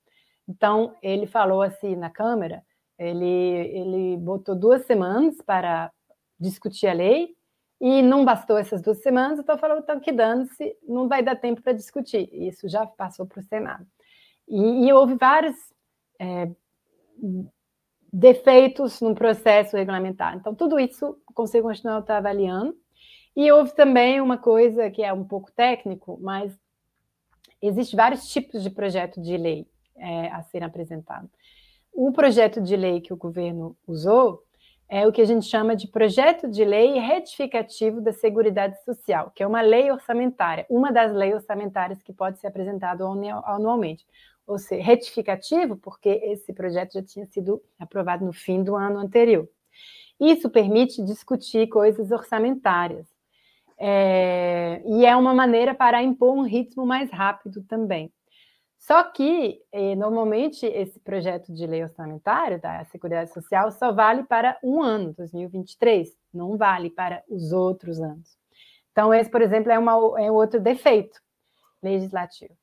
Então, 0.47 0.95
ele 1.01 1.25
falou 1.25 1.61
assim 1.61 1.95
na 1.95 2.09
Câmara, 2.09 2.63
ele, 2.97 3.25
ele 3.25 4.17
botou 4.17 4.55
duas 4.55 4.85
semanas 4.85 5.41
para 5.41 5.91
discutir 6.39 6.88
a 6.88 6.93
lei, 6.93 7.35
e 7.79 8.01
não 8.01 8.23
bastou 8.23 8.57
essas 8.57 8.81
duas 8.81 9.01
semanas, 9.01 9.39
então 9.39 9.57
falou, 9.57 9.77
então 9.77 9.99
que 9.99 10.11
dane-se, 10.11 10.77
não 10.88 11.07
vai 11.07 11.21
dar 11.21 11.35
tempo 11.35 11.61
para 11.61 11.73
discutir. 11.73 12.29
Isso 12.31 12.69
já 12.69 12.85
passou 12.85 13.25
para 13.25 13.39
o 13.39 13.43
Senado. 13.43 13.85
E, 14.47 14.88
e, 14.88 14.93
houve 14.93 15.15
vários 15.15 15.55
é, 16.19 16.49
defeitos 18.11 19.01
no 19.01 19.13
processo 19.13 19.75
regulamentar. 19.75 20.35
Então, 20.35 20.55
tudo 20.55 20.79
isso 20.79 21.19
o 21.27 21.33
Conselho 21.33 21.63
Constitucional 21.63 21.99
está 21.99 22.17
avaliando, 22.17 22.75
e 23.36 23.52
houve 23.52 23.74
também 23.76 24.21
uma 24.21 24.38
coisa 24.38 24.89
que 24.89 25.04
é 25.04 25.12
um 25.12 25.24
pouco 25.24 25.52
técnico, 25.52 26.17
mas 26.21 26.58
existem 27.62 27.98
vários 27.98 28.28
tipos 28.28 28.63
de 28.63 28.69
projeto 28.69 29.21
de 29.21 29.36
lei 29.36 29.67
é, 29.98 30.28
a 30.28 30.41
serem 30.43 30.67
apresentados. 30.67 31.30
O 31.91 32.12
projeto 32.12 32.62
de 32.62 32.76
lei 32.76 33.02
que 33.02 33.13
o 33.13 33.17
governo 33.17 33.76
usou 33.88 34.43
é 34.88 35.08
o 35.08 35.12
que 35.12 35.21
a 35.21 35.26
gente 35.26 35.45
chama 35.48 35.76
de 35.76 35.88
projeto 35.88 36.48
de 36.48 36.63
lei 36.63 37.00
retificativo 37.00 38.02
da 38.02 38.13
Seguridade 38.13 38.82
Social, 38.84 39.32
que 39.34 39.41
é 39.41 39.48
uma 39.48 39.62
lei 39.62 39.91
orçamentária, 39.91 40.65
uma 40.69 40.91
das 40.91 41.12
leis 41.13 41.34
orçamentárias 41.34 42.02
que 42.04 42.13
pode 42.13 42.39
ser 42.39 42.48
apresentado 42.48 43.04
anualmente. 43.45 44.06
Ou 44.45 44.60
seja, 44.60 44.84
retificativo, 44.84 45.76
porque 45.78 46.10
esse 46.10 46.54
projeto 46.54 46.93
já 46.93 47.02
tinha 47.02 47.26
sido 47.26 47.62
aprovado 47.80 48.24
no 48.24 48.32
fim 48.32 48.63
do 48.63 48.76
ano 48.76 49.00
anterior. 49.00 49.50
Isso 50.19 50.50
permite 50.50 51.04
discutir 51.04 51.67
coisas 51.67 52.12
orçamentárias. 52.12 53.14
É, 53.77 54.81
e 54.85 55.05
é 55.05 55.15
uma 55.15 55.33
maneira 55.33 55.73
para 55.75 56.01
impor 56.01 56.33
um 56.33 56.43
ritmo 56.43 56.85
mais 56.85 57.11
rápido 57.11 57.63
também. 57.63 58.11
Só 58.77 59.01
que, 59.01 59.59
eh, 59.71 59.95
normalmente, 59.95 60.63
esse 60.63 60.99
projeto 60.99 61.51
de 61.51 61.65
lei 61.65 61.81
orçamentário 61.81 62.61
da 62.61 62.83
Seguridade 62.85 63.33
Social 63.33 63.71
só 63.71 63.91
vale 63.91 64.23
para 64.23 64.59
um 64.63 64.79
ano, 64.79 65.11
2023, 65.13 66.09
não 66.31 66.55
vale 66.55 66.91
para 66.91 67.23
os 67.27 67.51
outros 67.51 67.99
anos. 67.99 68.38
Então, 68.91 69.11
esse, 69.11 69.29
por 69.29 69.41
exemplo, 69.41 69.71
é, 69.71 69.79
uma, 69.79 69.93
é 70.21 70.31
outro 70.31 70.59
defeito 70.59 71.19
legislativo. 71.81 72.53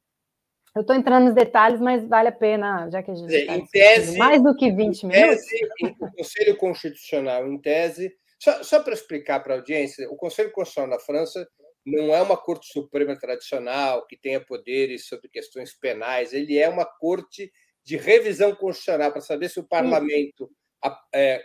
Eu 0.77 0.83
estou 0.83 0.95
entrando 0.95 1.25
nos 1.25 1.35
detalhes, 1.35 1.81
mas 1.81 2.07
vale 2.07 2.29
a 2.29 2.33
pena, 2.33 2.89
já 2.89 3.03
que 3.03 3.11
a 3.11 3.15
gente 3.15 3.35
está 3.35 4.17
mais 4.17 4.43
do 4.43 4.55
que 4.55 4.71
20 4.71 5.07
minutos. 5.07 5.45
Tese, 5.45 5.97
o 6.01 6.11
Conselho 6.13 6.57
Constitucional, 6.57 7.47
em 7.49 7.59
tese, 7.59 8.15
só, 8.43 8.61
só 8.65 8.83
para 8.83 8.93
explicar 8.93 9.39
para 9.39 9.55
a 9.55 9.57
audiência, 9.59 10.11
o 10.11 10.17
Conselho 10.17 10.51
Constitucional 10.51 10.99
da 10.99 11.05
França 11.05 11.49
não 11.87 12.13
é 12.13 12.21
uma 12.21 12.37
Corte 12.37 12.67
Suprema 12.73 13.17
tradicional 13.17 14.05
que 14.05 14.17
tenha 14.17 14.45
poderes 14.45 15.07
sobre 15.07 15.29
questões 15.29 15.73
penais, 15.73 16.33
ele 16.33 16.59
é 16.59 16.69
uma 16.69 16.85
corte 16.85 17.53
de 17.85 17.97
revisão 17.97 18.53
constitucional 18.53 19.13
para 19.13 19.21
saber 19.21 19.49
se 19.49 19.61
o 19.61 19.69
parlamento 19.69 20.51
é, 21.15 21.41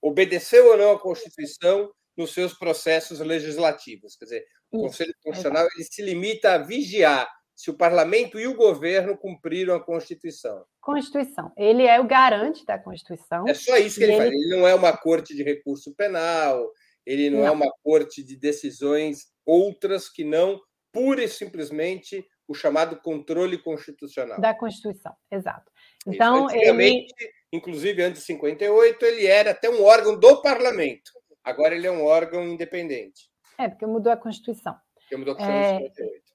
obedeceu 0.00 0.66
ou 0.72 0.76
não 0.76 0.90
à 0.90 0.98
Constituição 0.98 1.92
nos 2.16 2.34
seus 2.34 2.54
processos 2.54 3.20
legislativos. 3.20 4.16
Quer 4.16 4.24
dizer, 4.24 4.46
o 4.72 4.80
Conselho 4.80 5.14
Constitucional 5.22 5.68
ele 5.76 5.84
se 5.84 6.02
limita 6.02 6.54
a 6.54 6.58
vigiar 6.58 7.32
se 7.62 7.70
o 7.70 7.74
parlamento 7.74 8.40
e 8.40 8.48
o 8.48 8.56
governo 8.56 9.16
cumpriram 9.16 9.76
a 9.76 9.80
Constituição. 9.80 10.64
Constituição. 10.80 11.52
Ele 11.56 11.86
é 11.86 12.00
o 12.00 12.04
garante 12.04 12.66
da 12.66 12.76
Constituição. 12.76 13.46
É 13.46 13.54
só 13.54 13.76
isso 13.76 13.98
que 13.98 14.02
ele, 14.02 14.14
ele 14.14 14.20
faz. 14.20 14.32
Ele 14.32 14.56
não 14.56 14.66
é 14.66 14.74
uma 14.74 14.96
corte 14.96 15.32
de 15.32 15.44
recurso 15.44 15.94
penal, 15.94 16.68
ele 17.06 17.30
não, 17.30 17.38
é 17.38 17.42
não, 17.42 17.46
é 17.46 17.50
uma 17.52 17.72
corte 17.84 18.20
de 18.24 18.34
decisões 18.34 19.28
outras 19.46 20.08
que 20.08 20.24
não 20.24 20.60
pura 20.90 21.22
e 21.22 21.28
simplesmente 21.28 22.26
o 22.48 22.52
chamado 22.52 22.96
controle 22.96 23.56
constitucional. 23.56 24.40
Da 24.40 24.52
Constituição, 24.52 25.14
exato. 25.30 25.70
Então, 26.04 26.50
ele... 26.50 27.06
inclusive 27.52 28.02
antes 28.02 28.22
de 28.22 28.26
58, 28.26 29.04
ele 29.04 29.24
era 29.24 29.52
até 29.52 29.70
um 29.70 29.84
órgão 29.84 30.18
do 30.18 30.42
parlamento. 30.42 31.12
Agora 31.44 31.76
ele 31.76 31.86
é 31.86 31.92
um 31.92 32.04
órgão 32.04 32.42
independente. 32.42 33.30
É, 33.56 33.68
porque 33.68 33.86
mudou 33.86 34.12
a 34.12 34.16
Constituição. 34.16 34.74
Porque 34.96 35.16
mudou 35.16 35.34
a 35.34 35.36
Constituição 35.36 35.76
é... 35.76 35.86
em 35.86 35.94
58. 35.94 36.32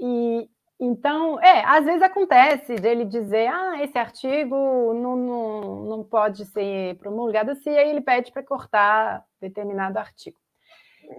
E, 0.00 0.57
então, 0.80 1.40
é, 1.40 1.64
às 1.64 1.84
vezes 1.84 2.02
acontece 2.02 2.76
dele 2.76 3.04
dizer, 3.04 3.48
ah, 3.48 3.82
esse 3.82 3.98
artigo 3.98 4.54
não, 4.94 5.16
não, 5.16 5.60
não 5.84 6.04
pode 6.04 6.44
ser 6.46 6.96
promulgado 6.98 7.50
assim, 7.50 7.70
aí 7.70 7.90
ele 7.90 8.00
pede 8.00 8.30
para 8.30 8.44
cortar 8.44 9.24
determinado 9.40 9.98
artigo. 9.98 10.38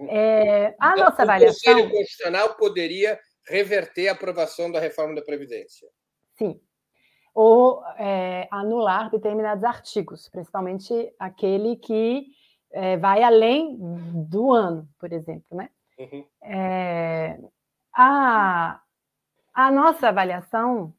É, 0.08 0.74
a 0.78 0.92
então, 0.92 1.04
nossa 1.04 1.22
avaliação. 1.22 1.72
O 1.72 1.76
Conselho 1.76 1.90
Constitucional 1.90 2.54
poderia 2.54 3.18
reverter 3.46 4.08
a 4.08 4.12
aprovação 4.12 4.70
da 4.70 4.80
reforma 4.80 5.14
da 5.14 5.22
Previdência. 5.22 5.88
Sim. 6.38 6.58
Ou 7.34 7.82
é, 7.98 8.48
anular 8.50 9.10
determinados 9.10 9.64
artigos, 9.64 10.28
principalmente 10.28 11.12
aquele 11.18 11.76
que 11.76 12.26
é, 12.72 12.96
vai 12.96 13.22
além 13.22 13.76
do 14.26 14.52
ano, 14.52 14.88
por 14.98 15.12
exemplo, 15.12 15.56
né? 15.56 15.68
Uhum. 15.98 16.24
É, 16.42 17.38
a, 17.94 18.80
a 19.66 19.70
nossa 19.70 20.08
avaliação 20.08 20.94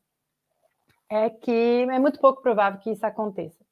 é 1.09 1.30
que 1.30 1.88
é 1.89 1.99
muito 1.99 2.20
pouco 2.20 2.41
provável 2.41 2.80
que 2.80 2.91
isso 2.91 3.05
aconteça. 3.05 3.64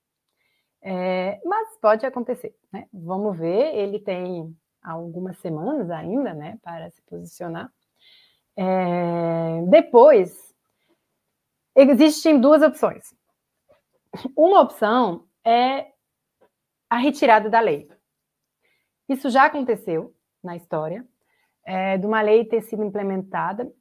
É, 0.81 1.39
mas 1.45 1.77
pode 1.77 2.05
acontecer, 2.05 2.55
né? 2.71 2.87
Vamos 2.93 3.37
ver, 3.37 3.75
ele 3.75 3.99
tem 3.99 4.55
algumas 4.81 5.37
semanas 5.39 5.89
ainda, 5.89 6.33
né, 6.33 6.57
para 6.61 6.89
se 6.89 7.01
posicionar. 7.03 7.71
É, 8.55 9.61
depois, 9.67 10.53
existem 11.75 12.39
duas 12.39 12.61
opções. 12.61 13.13
Uma 14.35 14.61
opção 14.61 15.27
é 15.45 15.91
a 16.89 16.97
retirada 16.97 17.49
da 17.49 17.59
lei. 17.59 17.89
Isso 19.07 19.29
já 19.29 19.45
aconteceu 19.45 20.15
na 20.43 20.55
história, 20.55 21.05
é, 21.65 21.97
de 21.97 22.05
uma 22.05 22.21
lei 22.21 22.45
ter 22.45 22.61
sido 22.61 22.83
implementada 22.83 23.71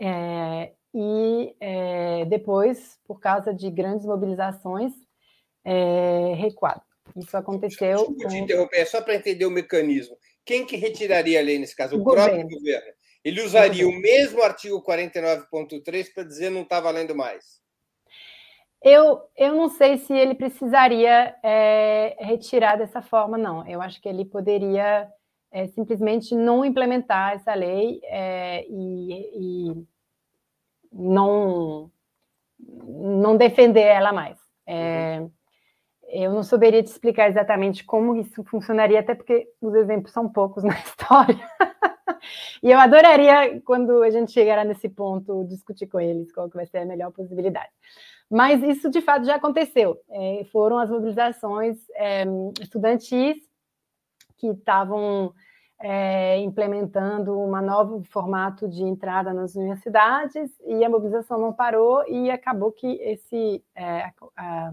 é, 0.00 0.72
e 0.94 1.54
é, 1.60 2.24
depois, 2.24 2.98
por 3.06 3.20
causa 3.20 3.52
de 3.52 3.70
grandes 3.70 4.06
mobilizações, 4.06 4.92
é, 5.64 6.34
recuado. 6.34 6.82
Isso 7.14 7.36
aconteceu. 7.36 7.96
Desculpa 7.98 8.28
te 8.28 8.36
interromper, 8.36 8.78
é 8.78 8.84
só 8.84 9.00
para 9.02 9.14
entender 9.14 9.44
o 9.44 9.50
mecanismo. 9.50 10.16
Quem 10.44 10.64
que 10.64 10.76
retiraria 10.76 11.40
a 11.40 11.42
lei 11.42 11.58
nesse 11.58 11.76
caso? 11.76 11.96
O, 11.96 12.00
o 12.00 12.04
próprio 12.04 12.42
governo. 12.42 12.50
governo. 12.50 12.92
Ele 13.24 13.42
usaria 13.42 13.86
o, 13.86 13.90
o 13.90 14.00
mesmo 14.00 14.42
artigo 14.42 14.82
49.3 14.82 16.14
para 16.14 16.22
dizer 16.22 16.50
não 16.50 16.62
está 16.62 16.80
valendo 16.80 17.14
mais. 17.14 17.60
Eu, 18.82 19.20
eu 19.36 19.54
não 19.54 19.68
sei 19.68 19.98
se 19.98 20.12
ele 20.12 20.34
precisaria 20.34 21.34
é, 21.42 22.16
retirar 22.20 22.76
dessa 22.76 23.02
forma, 23.02 23.36
não. 23.36 23.66
Eu 23.66 23.82
acho 23.82 24.00
que 24.00 24.08
ele 24.08 24.24
poderia 24.24 25.10
é, 25.56 25.66
simplesmente 25.68 26.34
não 26.34 26.66
implementar 26.66 27.32
essa 27.32 27.54
lei 27.54 27.98
é, 28.04 28.66
e, 28.68 29.70
e, 29.70 29.86
não, 30.92 31.90
não 32.60 33.38
defender 33.38 33.80
ela 33.80 34.12
mais. 34.12 34.38
É, 34.66 35.18
uhum. 35.18 35.30
Eu 36.08 36.32
não 36.32 36.42
saberia 36.42 36.82
te 36.82 36.88
explicar 36.88 37.30
exatamente 37.30 37.84
como 37.84 38.16
isso 38.16 38.44
funcionaria, 38.44 39.00
até 39.00 39.14
porque 39.14 39.48
os 39.58 39.74
exemplos 39.74 40.12
são 40.12 40.28
poucos 40.28 40.62
na 40.62 40.74
história. 40.78 41.40
e 42.62 42.70
eu 42.70 42.78
adoraria, 42.78 43.58
quando 43.62 44.02
a 44.02 44.10
gente 44.10 44.32
chegar 44.32 44.62
nesse 44.62 44.90
ponto, 44.90 45.46
discutir 45.48 45.86
com 45.86 45.98
eles 45.98 46.30
qual 46.32 46.50
que 46.50 46.56
vai 46.56 46.66
ser 46.66 46.78
a 46.78 46.84
melhor 46.84 47.10
possibilidade. 47.12 47.70
Mas 48.30 48.62
isso, 48.62 48.90
de 48.90 49.00
fato, 49.00 49.24
já 49.24 49.36
aconteceu. 49.36 49.98
É, 50.10 50.44
foram 50.52 50.76
as 50.76 50.90
mobilizações 50.90 51.78
é, 51.94 52.24
estudantis 52.60 53.36
que 54.36 54.48
estavam 54.48 55.32
é, 55.78 56.38
implementando 56.38 57.38
um 57.38 57.60
novo 57.60 58.02
formato 58.04 58.68
de 58.68 58.82
entrada 58.82 59.32
nas 59.32 59.54
universidades 59.54 60.50
e 60.66 60.84
a 60.84 60.88
mobilização 60.88 61.38
não 61.38 61.52
parou 61.52 62.06
e 62.08 62.30
acabou 62.30 62.72
que 62.72 62.86
esse 63.02 63.62
é, 63.74 64.04
a, 64.04 64.12
a, 64.36 64.70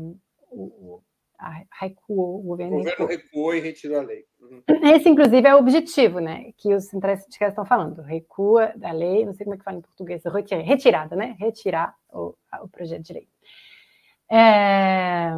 o, 0.50 1.02
a, 1.38 1.64
recuou, 1.80 2.40
o 2.40 2.44
governo, 2.44 2.78
o 2.78 2.80
governo 2.80 3.06
recuou. 3.08 3.54
e 3.54 3.60
retirou 3.60 4.00
a 4.00 4.04
lei. 4.04 4.26
Uhum. 4.40 4.64
Esse, 4.96 5.10
inclusive, 5.10 5.48
é 5.48 5.56
o 5.56 5.60
objetivo, 5.60 6.20
né? 6.20 6.52
Que 6.58 6.74
os 6.74 6.94
interesses 6.94 7.28
estão 7.30 7.66
falando. 7.66 8.02
Recua 8.02 8.72
da 8.76 8.92
lei, 8.92 9.26
não 9.26 9.34
sei 9.34 9.44
como 9.44 9.56
é 9.56 9.58
que 9.58 9.64
fala 9.64 9.78
em 9.78 9.82
português, 9.82 10.24
retirada, 10.64 11.16
né? 11.16 11.36
Retirar 11.38 11.96
o, 12.12 12.34
o 12.62 12.68
projeto 12.70 13.04
de 13.04 13.14
lei. 13.14 13.28
É, 14.32 15.32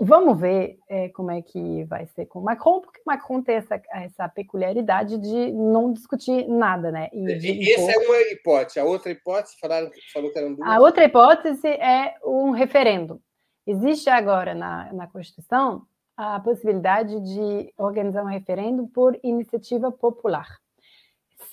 Vamos 0.00 0.40
ver 0.40 0.78
é, 0.88 1.08
como 1.10 1.30
é 1.30 1.40
que 1.40 1.84
vai 1.84 2.06
ser 2.06 2.26
com 2.26 2.40
o 2.40 2.42
Macron, 2.42 2.80
porque 2.80 3.00
o 3.00 3.04
Macron 3.06 3.42
tem 3.42 3.56
essa, 3.56 3.80
essa 3.92 4.28
peculiaridade 4.28 5.18
de 5.18 5.52
não 5.52 5.92
discutir 5.92 6.48
nada, 6.48 6.90
né? 6.90 7.08
E, 7.12 7.20
e 7.20 7.72
essa 7.72 7.92
é 7.92 7.98
uma 7.98 8.20
hipótese. 8.32 8.80
A 8.80 8.84
outra 8.84 9.12
hipótese, 9.12 9.56
falaram, 9.60 9.90
falou 10.12 10.32
que 10.32 10.38
eram 10.38 10.54
duas. 10.54 10.68
A 10.68 10.80
outra 10.80 11.04
hipótese 11.04 11.68
é 11.68 12.16
um 12.24 12.50
referendo. 12.50 13.20
Existe 13.66 14.10
agora 14.10 14.54
na, 14.54 14.92
na 14.92 15.06
Constituição 15.06 15.86
a 16.16 16.38
possibilidade 16.40 17.20
de 17.20 17.72
organizar 17.76 18.22
um 18.22 18.28
referendo 18.28 18.86
por 18.88 19.18
iniciativa 19.22 19.90
popular 19.90 20.63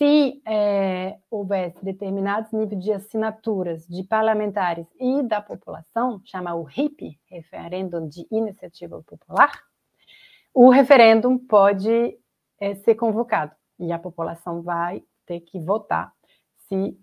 se 0.02 0.42
é, 0.48 1.20
houvesse 1.30 1.78
determinados 1.86 2.52
níveis 2.52 2.84
de 2.84 2.92
assinaturas 2.92 3.86
de 3.86 4.02
parlamentares 4.02 4.88
e 5.00 5.22
da 5.22 5.40
população, 5.40 6.20
chama 6.26 6.56
o 6.56 6.64
RIP, 6.64 7.20
Referendo 7.28 8.10
de 8.10 8.26
Iniciativa 8.32 9.00
Popular, 9.04 9.52
o 10.52 10.72
referendo 10.72 11.38
pode 11.48 12.18
é, 12.60 12.74
ser 12.74 12.96
convocado 12.96 13.56
e 13.80 13.92
a 13.92 14.00
população 14.00 14.64
vai 14.64 15.04
ter 15.28 15.42
que 15.42 15.60
votar 15.60 16.12
se 16.68 16.98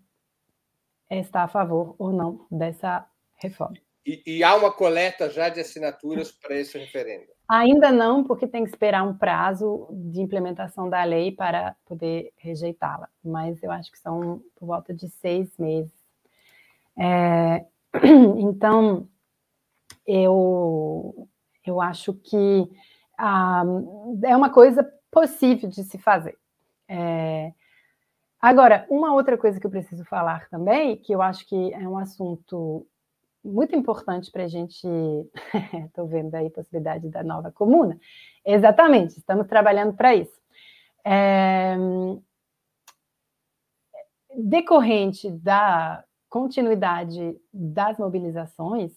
está 1.09 1.45
a 1.45 1.49
favor 1.49 1.95
ou 2.01 2.13
não 2.13 2.49
dessa 2.51 3.09
reforma. 3.37 3.77
E, 4.05 4.21
e 4.27 4.43
há 4.43 4.57
uma 4.57 4.73
coleta 4.73 5.31
já 5.31 5.49
de 5.49 5.61
assinaturas 5.61 6.33
para 6.33 6.57
esse 6.57 6.77
referendo? 6.77 7.38
Ainda 7.49 7.91
não, 7.91 8.23
porque 8.23 8.47
tem 8.47 8.63
que 8.63 8.71
esperar 8.71 9.03
um 9.03 9.17
prazo 9.17 9.89
de 9.91 10.21
implementação 10.21 10.89
da 10.91 11.03
lei 11.05 11.33
para 11.33 11.75
poder 11.87 12.31
rejeitá-la. 12.37 13.09
Mas 13.25 13.63
eu 13.63 13.73
acho 13.73 13.91
que 13.91 13.99
são 13.99 14.43
por 14.55 14.67
volta 14.67 14.93
de 14.93 15.09
seis 15.09 15.57
meses. 15.59 15.93
É, 16.95 17.65
então, 18.39 19.09
eu, 20.07 21.27
eu 21.65 21.81
acho 21.81 22.13
que 22.13 22.69
ah, 23.17 23.63
é 24.25 24.37
uma 24.37 24.51
coisa 24.51 24.87
possível 25.11 25.71
de 25.71 25.85
se 25.85 25.97
fazer. 25.97 26.37
É, 26.87 27.53
agora, 28.41 28.87
uma 28.91 29.15
outra 29.15 29.39
coisa 29.39 29.59
que 29.59 29.67
eu 29.67 29.71
preciso 29.71 30.05
falar 30.05 30.49
também, 30.51 30.99
que 30.99 31.15
eu 31.15 31.23
acho 31.23 31.47
que 31.47 31.73
é 31.73 31.89
um 31.89 31.97
assunto 31.97 32.87
muito 33.45 33.75
importante 33.75 34.31
para 34.31 34.45
a 34.45 34.49
gente. 34.49 34.87
Estou 35.87 36.07
vendo 36.07 36.35
aí 36.35 36.47
a 36.47 36.51
possibilidade 36.51 37.09
da 37.09 37.23
nova 37.23 37.51
comuna. 37.51 37.99
Exatamente, 38.45 39.19
estamos 39.19 39.47
trabalhando 39.47 39.95
para 39.95 40.15
isso. 40.15 40.39
É, 41.05 41.77
decorrente 44.37 45.31
da 45.31 46.05
continuidade 46.29 47.37
das 47.53 47.99
mobilizações 47.99 48.93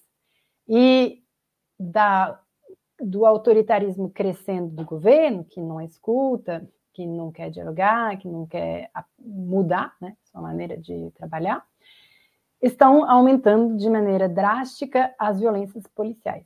e 0.68 1.24
da, 1.80 2.40
do 3.00 3.26
autoritarismo 3.26 4.10
crescendo 4.10 4.76
do 4.76 4.86
governo, 4.86 5.46
que 5.46 5.62
não 5.62 5.82
escuta, 5.82 6.68
que 6.94 7.06
não 7.06 7.32
quer 7.32 7.50
dialogar, 7.50 8.18
que 8.18 8.28
não 8.28 8.46
quer 8.46 8.92
mudar 9.18 9.96
né, 10.00 10.16
sua 10.26 10.42
maneira 10.42 10.78
de 10.78 11.12
trabalhar, 11.12 11.66
estão 12.62 13.10
aumentando 13.10 13.78
de 13.78 13.90
maneira 13.90 14.30
drástica 14.30 15.14
as 15.18 15.40
violências 15.40 15.86
policiais. 15.88 16.46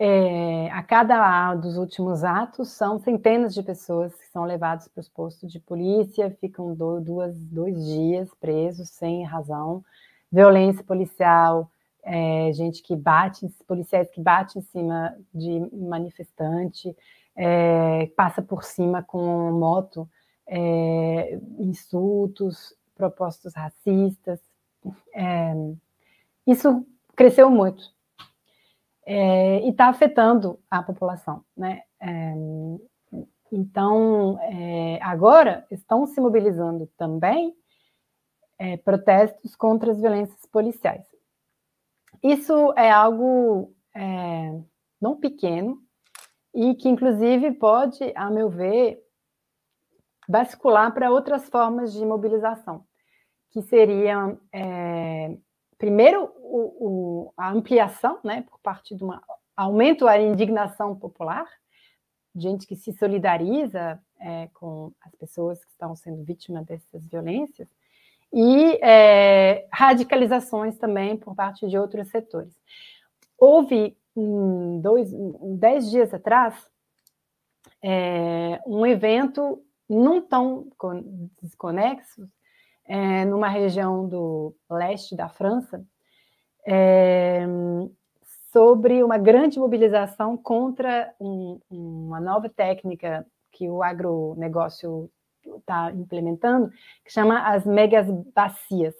É, 0.00 0.70
a 0.72 0.82
cada 0.82 1.54
dos 1.54 1.76
últimos 1.76 2.24
atos, 2.24 2.70
são 2.70 2.98
centenas 2.98 3.54
de 3.54 3.62
pessoas 3.62 4.14
que 4.14 4.26
são 4.26 4.44
levadas 4.44 4.88
para 4.88 5.00
os 5.00 5.08
postos 5.08 5.52
de 5.52 5.60
polícia, 5.60 6.36
ficam 6.40 6.74
do, 6.74 7.00
duas, 7.00 7.38
dois 7.38 7.84
dias 7.86 8.28
presos 8.40 8.88
sem 8.90 9.22
razão, 9.24 9.84
violência 10.30 10.82
policial, 10.82 11.70
é, 12.02 12.52
gente 12.52 12.82
que 12.82 12.96
bate, 12.96 13.48
policiais 13.66 14.10
que 14.10 14.20
batem 14.20 14.60
em 14.60 14.64
cima 14.64 15.16
de 15.32 15.60
manifestante, 15.72 16.94
é, 17.36 18.06
passa 18.16 18.42
por 18.42 18.64
cima 18.64 19.02
com 19.02 19.52
moto, 19.52 20.08
é, 20.46 21.38
insultos, 21.58 22.74
propostos 23.04 23.54
racistas. 23.54 24.40
É, 25.14 25.52
isso 26.46 26.86
cresceu 27.14 27.50
muito 27.50 27.82
é, 29.06 29.60
e 29.60 29.70
está 29.70 29.88
afetando 29.88 30.58
a 30.70 30.82
população, 30.82 31.44
né? 31.56 31.82
É, 32.00 32.34
então, 33.52 34.38
é, 34.42 34.98
agora 35.02 35.66
estão 35.70 36.06
se 36.06 36.20
mobilizando 36.20 36.86
também 36.96 37.54
é, 38.58 38.76
protestos 38.78 39.54
contra 39.54 39.92
as 39.92 40.00
violências 40.00 40.44
policiais. 40.46 41.06
Isso 42.22 42.72
é 42.76 42.90
algo 42.90 43.72
é, 43.94 44.60
não 45.00 45.16
pequeno 45.16 45.78
e 46.54 46.74
que, 46.74 46.88
inclusive, 46.88 47.52
pode, 47.52 48.12
a 48.16 48.30
meu 48.30 48.48
ver, 48.48 49.04
bascular 50.28 50.92
para 50.92 51.10
outras 51.10 51.48
formas 51.48 51.92
de 51.92 52.04
mobilização, 52.04 52.84
que 53.54 53.62
seriam, 53.62 54.36
é, 54.52 55.36
primeiro, 55.78 56.24
o, 56.40 57.28
o, 57.28 57.32
a 57.36 57.52
ampliação, 57.52 58.18
né, 58.24 58.42
por 58.42 58.58
parte 58.58 58.96
de 58.96 59.04
um 59.04 59.12
aumento 59.56 60.06
da 60.06 60.20
indignação 60.20 60.96
popular, 60.96 61.46
gente 62.34 62.66
que 62.66 62.74
se 62.74 62.92
solidariza 62.92 64.02
é, 64.18 64.48
com 64.54 64.92
as 65.00 65.14
pessoas 65.14 65.64
que 65.64 65.70
estão 65.70 65.94
sendo 65.94 66.24
vítimas 66.24 66.66
dessas 66.66 67.06
violências, 67.06 67.68
e 68.32 68.76
é, 68.82 69.68
radicalizações 69.70 70.76
também 70.76 71.16
por 71.16 71.36
parte 71.36 71.68
de 71.68 71.78
outros 71.78 72.08
setores. 72.08 72.52
Houve, 73.38 73.96
um, 74.16 74.80
dois, 74.80 75.12
dez 75.60 75.88
dias 75.88 76.12
atrás, 76.12 76.56
é, 77.80 78.60
um 78.66 78.84
evento 78.84 79.62
não 79.88 80.20
tão 80.20 80.66
desconexo, 81.40 82.28
é, 82.86 83.24
numa 83.24 83.48
região 83.48 84.08
do 84.08 84.54
leste 84.70 85.16
da 85.16 85.28
França, 85.28 85.84
é, 86.66 87.46
sobre 88.52 89.02
uma 89.02 89.18
grande 89.18 89.58
mobilização 89.58 90.36
contra 90.36 91.12
um, 91.20 91.58
uma 91.70 92.20
nova 92.20 92.48
técnica 92.48 93.26
que 93.50 93.68
o 93.68 93.82
agronegócio 93.82 95.10
está 95.58 95.90
implementando, 95.92 96.70
que 97.04 97.12
chama 97.12 97.40
as 97.48 97.64
megas 97.64 98.06
bacias. 98.34 98.94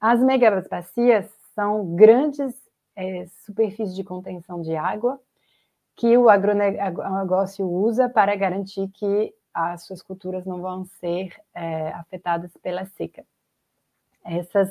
As 0.00 0.20
megas 0.20 0.66
bacias 0.68 1.30
são 1.54 1.94
grandes 1.94 2.54
é, 2.96 3.26
superfícies 3.44 3.94
de 3.94 4.04
contenção 4.04 4.60
de 4.60 4.74
água 4.74 5.20
que 5.94 6.16
o 6.16 6.28
agronegócio 6.28 7.68
usa 7.68 8.08
para 8.08 8.34
garantir 8.34 8.88
que 8.88 9.34
as 9.54 9.84
suas 9.84 10.02
culturas 10.02 10.44
não 10.44 10.60
vão 10.60 10.84
ser 10.84 11.34
é, 11.54 11.88
afetadas 11.90 12.50
pela 12.62 12.84
seca. 12.86 13.24
Essas 14.24 14.68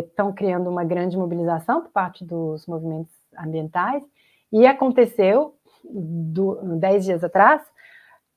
estão 0.00 0.30
é, 0.30 0.32
criando 0.32 0.70
uma 0.70 0.84
grande 0.84 1.16
mobilização 1.16 1.82
por 1.82 1.90
parte 1.90 2.24
dos 2.24 2.66
movimentos 2.66 3.12
ambientais 3.38 4.02
e 4.50 4.66
aconteceu, 4.66 5.54
do, 5.84 6.76
dez 6.78 7.04
dias 7.04 7.22
atrás, 7.22 7.62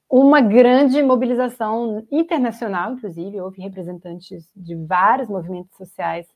uma 0.09 0.41
grande 0.41 1.01
mobilização 1.01 2.05
internacional, 2.11 2.93
inclusive, 2.93 3.39
houve 3.39 3.61
representantes 3.61 4.45
de 4.53 4.75
vários 4.75 5.29
movimentos 5.29 5.75
sociais 5.77 6.27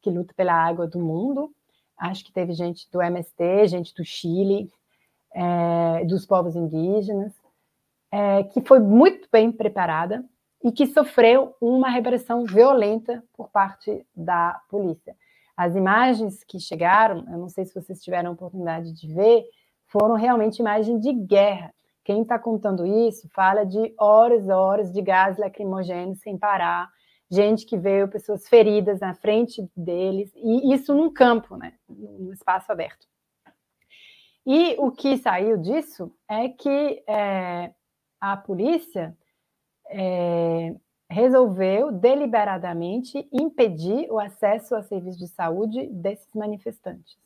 que 0.00 0.08
lutam 0.08 0.34
pela 0.34 0.54
água 0.54 0.86
do 0.86 0.98
mundo. 0.98 1.52
Acho 1.98 2.24
que 2.24 2.32
teve 2.32 2.54
gente 2.54 2.90
do 2.90 3.02
MST, 3.02 3.68
gente 3.68 3.94
do 3.94 4.02
Chile, 4.02 4.72
é, 5.34 6.04
dos 6.06 6.24
povos 6.24 6.56
indígenas, 6.56 7.34
é, 8.10 8.44
que 8.44 8.60
foi 8.60 8.78
muito 8.78 9.28
bem 9.30 9.52
preparada 9.52 10.24
e 10.62 10.72
que 10.72 10.86
sofreu 10.86 11.54
uma 11.60 11.88
repressão 11.88 12.44
violenta 12.44 13.22
por 13.32 13.48
parte 13.50 14.04
da 14.14 14.60
polícia. 14.68 15.14
As 15.56 15.74
imagens 15.74 16.44
que 16.44 16.60
chegaram, 16.60 17.24
eu 17.30 17.38
não 17.38 17.48
sei 17.48 17.64
se 17.64 17.74
vocês 17.74 18.02
tiveram 18.02 18.30
a 18.30 18.32
oportunidade 18.32 18.92
de 18.92 19.12
ver, 19.12 19.44
foram 19.86 20.14
realmente 20.14 20.58
imagens 20.58 21.00
de 21.00 21.12
guerra. 21.12 21.74
Quem 22.04 22.22
está 22.22 22.38
contando 22.38 22.86
isso 22.86 23.28
fala 23.34 23.64
de 23.64 23.94
horas 23.98 24.46
e 24.46 24.50
horas 24.50 24.92
de 24.92 25.02
gás 25.02 25.36
lacrimogêneo 25.36 26.16
sem 26.16 26.38
parar, 26.38 26.88
gente 27.30 27.66
que 27.66 27.76
veio, 27.76 28.08
pessoas 28.08 28.48
feridas 28.48 29.00
na 29.00 29.14
frente 29.14 29.68
deles, 29.76 30.32
e 30.34 30.72
isso 30.72 30.94
num 30.94 31.12
campo, 31.12 31.56
né, 31.56 31.74
num 31.88 32.32
espaço 32.32 32.72
aberto. 32.72 33.06
E 34.46 34.76
o 34.78 34.90
que 34.90 35.18
saiu 35.18 35.58
disso 35.58 36.10
é 36.26 36.48
que 36.48 37.02
é, 37.06 37.70
a 38.20 38.36
polícia 38.36 39.16
é, 39.90 40.74
resolveu 41.10 41.90
deliberadamente 41.90 43.26
impedir 43.32 44.10
o 44.10 44.18
acesso 44.18 44.74
a 44.74 44.82
serviços 44.82 45.18
de 45.18 45.28
saúde 45.28 45.86
desses 45.86 46.28
manifestantes. 46.34 47.16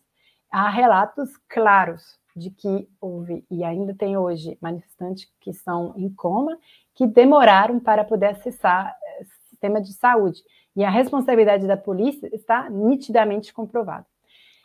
Há 0.50 0.68
relatos 0.68 1.36
claros 1.48 2.18
de 2.36 2.50
que 2.50 2.88
houve, 3.00 3.44
e 3.50 3.64
ainda 3.64 3.94
tem 3.94 4.16
hoje, 4.16 4.56
manifestantes 4.60 5.30
que 5.40 5.52
são 5.52 5.94
em 5.96 6.08
coma, 6.10 6.58
que 6.94 7.06
demoraram 7.06 7.80
para 7.80 8.04
poder 8.04 8.26
acessar 8.26 8.94
o 9.18 9.22
eh, 9.22 9.26
sistema 9.50 9.80
de 9.80 9.92
saúde. 9.92 10.42
E 10.74 10.84
a 10.84 10.90
responsabilidade 10.90 11.66
da 11.66 11.76
polícia 11.76 12.28
está 12.34 12.70
nitidamente 12.70 13.52
comprovada. 13.52 14.06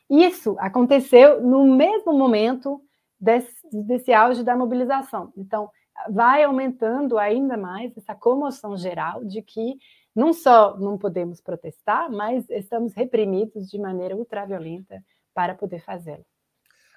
Isso 0.09 0.55
aconteceu 0.59 1.41
no 1.41 1.65
mesmo 1.65 2.13
momento 2.13 2.81
desse, 3.19 3.53
desse 3.73 4.13
auge 4.13 4.43
da 4.43 4.55
mobilização. 4.55 5.33
Então, 5.35 5.69
vai 6.09 6.43
aumentando 6.43 7.17
ainda 7.17 7.57
mais 7.57 7.95
essa 7.97 8.15
comoção 8.15 8.77
geral 8.77 9.23
de 9.23 9.41
que 9.41 9.77
não 10.15 10.33
só 10.33 10.77
não 10.77 10.97
podemos 10.97 11.39
protestar, 11.39 12.11
mas 12.11 12.49
estamos 12.49 12.93
reprimidos 12.93 13.69
de 13.69 13.77
maneira 13.77 14.15
ultraviolenta 14.15 15.03
para 15.33 15.53
poder 15.53 15.79
fazê-lo. 15.79 16.25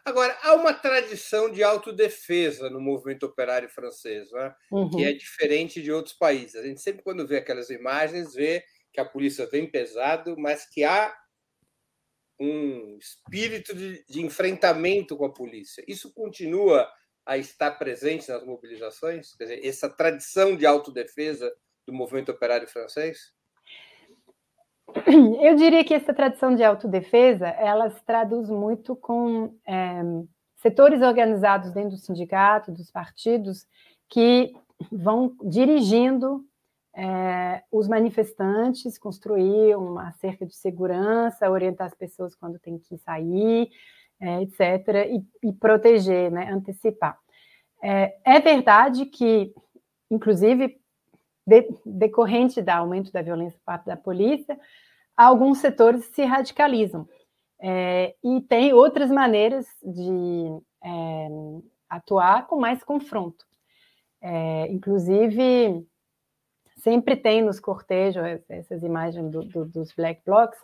Agora, 0.02 0.36
há 0.42 0.54
uma 0.54 0.72
tradição 0.72 1.50
de 1.50 1.62
autodefesa 1.62 2.70
no 2.70 2.80
movimento 2.80 3.26
operário 3.26 3.68
francês, 3.68 4.32
né? 4.32 4.54
uhum. 4.72 4.88
que 4.88 5.04
é 5.04 5.12
diferente 5.12 5.82
de 5.82 5.92
outros 5.92 6.14
países. 6.14 6.56
A 6.56 6.66
gente 6.66 6.80
sempre, 6.80 7.02
quando 7.02 7.26
vê 7.26 7.36
aquelas 7.36 7.68
imagens, 7.68 8.34
vê 8.34 8.64
que 8.92 9.00
a 9.00 9.04
polícia 9.04 9.46
vem 9.46 9.70
pesado, 9.70 10.36
mas 10.38 10.64
que 10.66 10.82
há 10.82 11.14
um 12.40 12.96
espírito 12.96 13.74
de, 13.74 14.02
de 14.08 14.22
enfrentamento 14.22 15.16
com 15.16 15.26
a 15.26 15.32
polícia. 15.32 15.84
Isso 15.86 16.12
continua 16.14 16.90
a 17.24 17.36
estar 17.36 17.72
presente 17.72 18.28
nas 18.28 18.44
mobilizações? 18.44 19.34
Quer 19.36 19.44
dizer, 19.44 19.66
essa 19.66 19.88
tradição 19.88 20.56
de 20.56 20.66
autodefesa 20.66 21.52
do 21.86 21.92
movimento 21.92 22.30
operário 22.30 22.68
francês? 22.68 23.32
Eu 25.40 25.54
diria 25.54 25.84
que 25.84 25.94
essa 25.94 26.12
tradição 26.12 26.54
de 26.54 26.64
autodefesa 26.64 27.48
ela 27.48 27.90
se 27.90 28.04
traduz 28.04 28.48
muito 28.48 28.96
com 28.96 29.54
é, 29.66 30.02
setores 30.56 31.02
organizados 31.02 31.72
dentro 31.72 31.90
do 31.90 31.98
sindicato, 31.98 32.72
dos 32.72 32.90
partidos, 32.90 33.66
que 34.08 34.52
vão 34.90 35.36
dirigindo 35.44 36.44
é, 36.94 37.62
os 37.70 37.86
manifestantes, 37.86 38.98
construir 38.98 39.76
uma 39.76 40.12
cerca 40.12 40.44
de 40.44 40.54
segurança, 40.54 41.50
orientar 41.50 41.86
as 41.86 41.94
pessoas 41.94 42.34
quando 42.34 42.58
tem 42.58 42.78
que 42.78 42.98
sair, 42.98 43.70
é, 44.20 44.42
etc., 44.42 45.08
e, 45.08 45.48
e, 45.48 45.52
proteger, 45.52 46.30
né, 46.30 46.50
antecipar. 46.52 47.18
É, 47.82 48.14
é 48.24 48.40
verdade 48.40 49.06
que, 49.06 49.52
inclusive, 50.10 50.78
de, 51.46 51.68
decorrente 51.84 52.60
do 52.60 52.68
aumento 52.70 53.10
da 53.10 53.22
violência 53.22 53.58
por 53.58 53.64
parte 53.64 53.86
da 53.86 53.96
polícia, 53.96 54.58
alguns 55.16 55.58
setores 55.58 56.04
se 56.06 56.24
radicalizam. 56.24 57.08
É, 57.62 58.14
e 58.24 58.40
tem 58.42 58.72
outras 58.72 59.10
maneiras 59.10 59.66
de 59.82 60.62
é, 60.82 61.28
atuar 61.88 62.46
com 62.46 62.56
mais 62.56 62.82
confronto. 62.82 63.44
É, 64.22 64.66
inclusive, 64.70 65.86
sempre 66.76 67.16
tem 67.16 67.42
nos 67.42 67.60
cortejos, 67.60 68.22
essas 68.48 68.82
imagens 68.82 69.30
do, 69.30 69.44
do, 69.44 69.64
dos 69.64 69.92
black 69.92 70.22
blocs, 70.24 70.58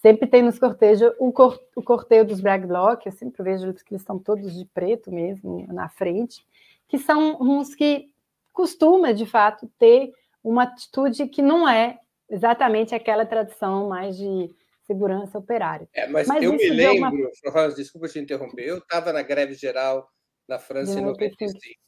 sempre 0.00 0.26
tem 0.26 0.42
nos 0.42 0.58
cortejos 0.58 1.12
o, 1.18 1.32
cor, 1.32 1.60
o 1.76 1.82
cortejo 1.82 2.26
dos 2.26 2.40
black 2.40 2.66
blocs, 2.66 3.06
eu 3.06 3.12
sempre 3.12 3.42
vejo 3.42 3.72
que 3.74 3.92
eles 3.92 4.02
estão 4.02 4.18
todos 4.18 4.52
de 4.54 4.64
preto 4.66 5.10
mesmo, 5.12 5.66
na 5.72 5.88
frente, 5.88 6.44
que 6.88 6.98
são 6.98 7.40
uns 7.40 7.74
que 7.74 8.10
costuma, 8.52 9.12
de 9.12 9.26
fato, 9.26 9.70
ter 9.78 10.12
uma 10.42 10.64
atitude 10.64 11.28
que 11.28 11.42
não 11.42 11.68
é 11.68 11.98
exatamente 12.28 12.94
aquela 12.94 13.26
tradição 13.26 13.88
mais 13.88 14.16
de 14.16 14.50
segurança 14.82 15.38
operária. 15.38 15.88
É, 15.94 16.06
mas, 16.08 16.26
mas 16.26 16.42
eu 16.42 16.52
me 16.52 16.68
lembro, 16.70 17.08
uma... 17.08 17.52
Florence, 17.52 17.76
desculpa 17.76 18.08
te 18.08 18.18
interromper, 18.18 18.64
eu 18.64 18.78
estava 18.78 19.12
na 19.12 19.22
greve 19.22 19.54
geral 19.54 20.08
na 20.48 20.58
França 20.58 20.98
em 20.98 21.04
95. 21.04 21.78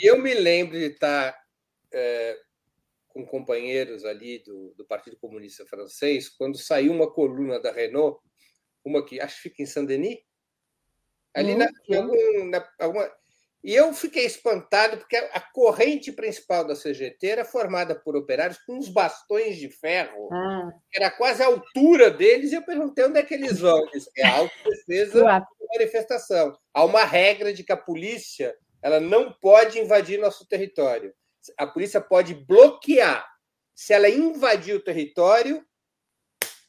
e 0.00 0.06
eu 0.06 0.20
me 0.20 0.34
lembro 0.34 0.76
de 0.76 0.86
estar 0.86 1.36
é, 1.92 2.36
com 3.08 3.26
companheiros 3.26 4.04
ali 4.04 4.40
do, 4.40 4.74
do 4.76 4.86
Partido 4.86 5.16
Comunista 5.16 5.66
Francês, 5.66 6.28
quando 6.28 6.58
saiu 6.58 6.92
uma 6.92 7.10
coluna 7.10 7.60
da 7.60 7.72
Renault, 7.72 8.20
uma 8.84 9.04
que 9.04 9.20
acho 9.20 9.36
que 9.36 9.48
fica 9.48 9.62
em 9.62 9.66
Saint-Denis, 9.66 10.18
ali 11.34 11.54
na, 11.54 11.68
algum, 11.94 12.50
na, 12.50 12.68
alguma, 12.78 13.10
e 13.62 13.74
eu 13.74 13.92
fiquei 13.92 14.24
espantado 14.24 14.98
porque 14.98 15.16
a 15.16 15.40
corrente 15.40 16.12
principal 16.12 16.64
da 16.64 16.74
CGT 16.74 17.26
era 17.26 17.44
formada 17.44 17.94
por 17.94 18.16
operários 18.16 18.58
com 18.58 18.78
uns 18.78 18.88
bastões 18.88 19.56
de 19.56 19.68
ferro, 19.68 20.28
ah. 20.32 20.70
era 20.94 21.10
quase 21.10 21.42
a 21.42 21.46
altura 21.46 22.10
deles, 22.10 22.52
e 22.52 22.54
eu 22.54 22.62
perguntei 22.62 23.04
onde 23.04 23.18
é 23.18 23.22
que 23.22 23.34
eles 23.34 23.58
vão. 23.58 23.84
Isso 23.94 24.10
é 24.16 24.26
autodefesa 24.26 25.46
manifestação. 25.68 26.56
Há 26.72 26.84
uma 26.84 27.04
regra 27.04 27.52
de 27.52 27.62
que 27.62 27.72
a 27.72 27.76
polícia 27.76 28.56
ela 28.82 29.00
não 29.00 29.32
pode 29.32 29.78
invadir 29.78 30.18
nosso 30.18 30.46
território 30.46 31.12
a 31.56 31.66
polícia 31.66 32.00
pode 32.00 32.34
bloquear. 32.34 33.26
Se 33.74 33.92
ela 33.92 34.08
invadir 34.08 34.74
o 34.74 34.82
território, 34.82 35.64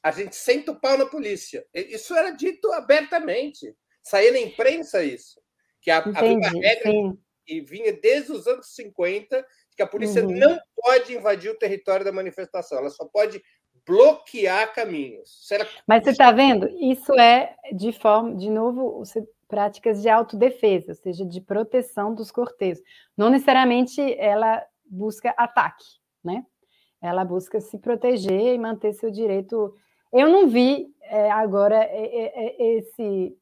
a 0.03 0.11
gente 0.11 0.36
senta 0.36 0.71
o 0.71 0.80
pau 0.80 0.97
na 0.97 1.05
polícia. 1.05 1.65
Isso 1.73 2.15
era 2.15 2.32
dito 2.32 2.71
abertamente. 2.71 3.75
Saía 4.03 4.32
na 4.32 4.39
imprensa 4.39 5.03
isso. 5.03 5.41
Que 5.82 5.91
havia 5.91 6.11
uma 6.11 6.49
regra 6.49 6.91
que 7.45 7.61
vinha 7.61 7.91
desde 7.93 8.32
os 8.32 8.45
anos 8.45 8.67
50 8.75 9.45
que 9.75 9.84
a 9.84 9.88
polícia 9.88 10.23
uhum. 10.23 10.32
não 10.32 10.59
pode 10.75 11.15
invadir 11.15 11.49
o 11.49 11.57
território 11.57 12.03
da 12.03 12.11
manifestação, 12.11 12.77
ela 12.77 12.89
só 12.89 13.05
pode 13.05 13.41
bloquear 13.88 14.73
caminhos. 14.73 15.49
Era... 15.49 15.65
Mas 15.88 16.03
você 16.03 16.11
está 16.11 16.32
vendo? 16.32 16.67
Isso 16.80 17.13
é 17.17 17.55
de 17.73 17.93
forma, 17.93 18.36
de 18.36 18.49
novo, 18.49 19.01
práticas 19.47 20.01
de 20.01 20.09
autodefesa, 20.09 20.91
ou 20.91 20.95
seja, 20.95 21.25
de 21.25 21.41
proteção 21.41 22.13
dos 22.13 22.30
cortejos. 22.30 22.84
Não 23.17 23.30
necessariamente 23.30 23.99
ela 24.19 24.63
busca 24.89 25.33
ataque, 25.37 25.85
né? 26.23 26.45
Ela 27.01 27.23
busca 27.23 27.61
se 27.61 27.77
proteger 27.77 28.55
e 28.55 28.57
manter 28.57 28.93
seu 28.93 29.09
direito. 29.09 29.73
Eu 30.11 30.29
não 30.29 30.47
vi 30.47 30.93
é, 31.01 31.31
agora 31.31 31.75
é, 31.75 32.05
é, 32.05 32.45
é 32.45 32.77
esse 32.77 33.35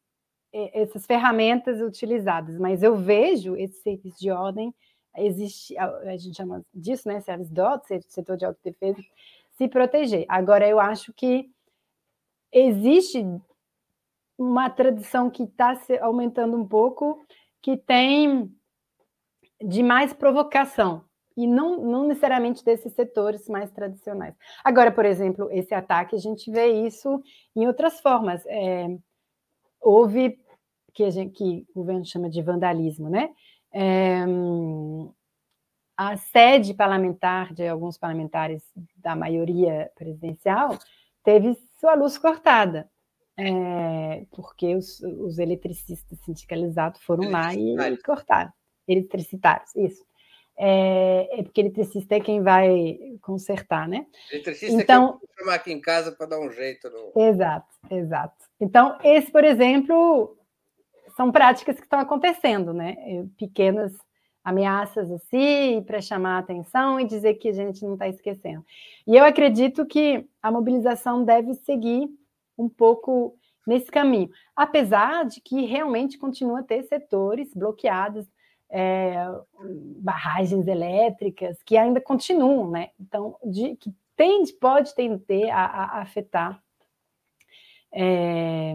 essas 0.73 1.05
ferramentas 1.05 1.81
utilizadas, 1.81 2.57
mas 2.57 2.81
eu 2.81 2.95
vejo 2.95 3.55
esse 3.55 3.81
serviço 3.81 4.17
de 4.17 4.31
ordem 4.31 4.73
existe, 5.17 5.77
a 5.77 6.15
gente 6.17 6.35
chama 6.35 6.63
disso, 6.73 7.07
né, 7.07 7.19
serviço 7.21 7.53
DOT, 7.53 8.01
setor 8.07 8.37
de 8.37 8.45
autodefesa, 8.45 9.01
se 9.51 9.67
proteger. 9.67 10.25
Agora, 10.29 10.67
eu 10.67 10.79
acho 10.79 11.13
que 11.13 11.49
existe 12.51 13.25
uma 14.37 14.69
tradição 14.69 15.29
que 15.29 15.43
está 15.43 15.79
aumentando 16.01 16.55
um 16.55 16.67
pouco, 16.67 17.25
que 17.61 17.75
tem 17.75 18.53
de 19.59 19.81
mais 19.81 20.13
provocação, 20.13 21.03
e 21.37 21.45
não, 21.45 21.77
não 21.77 22.07
necessariamente 22.07 22.65
desses 22.65 22.91
setores 22.93 23.47
mais 23.47 23.69
tradicionais. 23.69 24.33
Agora, 24.63 24.91
por 24.91 25.05
exemplo, 25.05 25.47
esse 25.51 25.73
ataque, 25.73 26.15
a 26.15 26.19
gente 26.19 26.49
vê 26.49 26.65
isso 26.85 27.21
em 27.55 27.67
outras 27.67 28.01
formas. 28.01 28.43
É, 28.47 28.87
houve, 29.79 30.39
que, 30.95 31.09
gente, 31.11 31.33
que 31.33 31.67
o 31.75 31.81
governo 31.81 32.03
chama 32.03 32.27
de 32.27 32.41
vandalismo, 32.41 33.07
né? 33.07 33.29
É, 33.71 34.25
a 35.95 36.17
sede 36.17 36.73
parlamentar 36.73 37.53
de 37.53 37.67
alguns 37.67 37.97
parlamentares 37.97 38.63
da 38.95 39.15
maioria 39.15 39.91
presidencial 39.95 40.77
teve 41.23 41.55
sua 41.79 41.93
luz 41.93 42.17
cortada, 42.17 42.89
é, 43.37 44.25
porque 44.31 44.75
os, 44.75 44.99
os, 45.01 45.37
eletricistas 45.37 46.17
sindicalizados 46.21 46.99
foram 47.01 47.29
lá 47.29 47.53
e 47.53 47.97
cortaram. 48.03 48.51
Eletricitários, 48.87 49.75
isso. 49.75 50.03
É, 50.59 51.39
é, 51.39 51.43
porque 51.43 51.61
eletricista 51.61 52.15
é 52.15 52.19
quem 52.19 52.41
vai 52.41 52.97
consertar, 53.21 53.87
né? 53.87 54.07
Eletricista 54.31 54.81
então, 54.81 55.19
é 55.21 55.27
quem 55.27 55.29
chamar 55.37 55.55
aqui 55.55 55.71
em 55.71 55.79
casa 55.79 56.11
para 56.11 56.25
dar 56.25 56.39
um 56.39 56.51
jeito. 56.51 56.89
No... 56.89 57.21
Exato, 57.21 57.67
exato. 57.91 58.45
Então, 58.59 58.97
esse, 59.03 59.31
por 59.31 59.43
exemplo, 59.43 60.35
são 61.15 61.31
práticas 61.31 61.75
que 61.75 61.83
estão 61.83 61.99
acontecendo, 61.99 62.73
né? 62.73 62.95
Pequenas 63.37 63.93
ameaças 64.43 65.11
assim 65.11 65.83
para 65.85 65.99
chamar 65.99 66.37
a 66.37 66.39
atenção 66.39 66.99
e 66.99 67.05
dizer 67.05 67.33
que 67.33 67.49
a 67.49 67.53
gente 67.53 67.83
não 67.83 67.93
está 67.93 68.07
esquecendo. 68.07 68.65
E 69.05 69.15
eu 69.15 69.25
acredito 69.25 69.85
que 69.85 70.25
a 70.41 70.49
mobilização 70.49 71.25
deve 71.25 71.53
seguir 71.53 72.07
um 72.57 72.69
pouco 72.69 73.37
nesse 73.67 73.91
caminho, 73.91 74.29
apesar 74.55 75.25
de 75.25 75.41
que 75.41 75.65
realmente 75.65 76.17
continua 76.17 76.61
a 76.61 76.63
ter 76.63 76.83
setores 76.83 77.53
bloqueados, 77.53 78.25
é, 78.69 79.15
barragens 79.97 80.67
elétricas 80.67 81.61
que 81.63 81.77
ainda 81.77 82.01
continuam, 82.01 82.69
né? 82.69 82.89
Então, 82.99 83.37
de, 83.43 83.75
que 83.75 83.93
tende, 84.15 84.53
pode 84.53 84.93
tender 84.93 85.49
a, 85.49 85.65
a 85.65 86.01
afetar 86.01 86.61
é, 87.91 88.73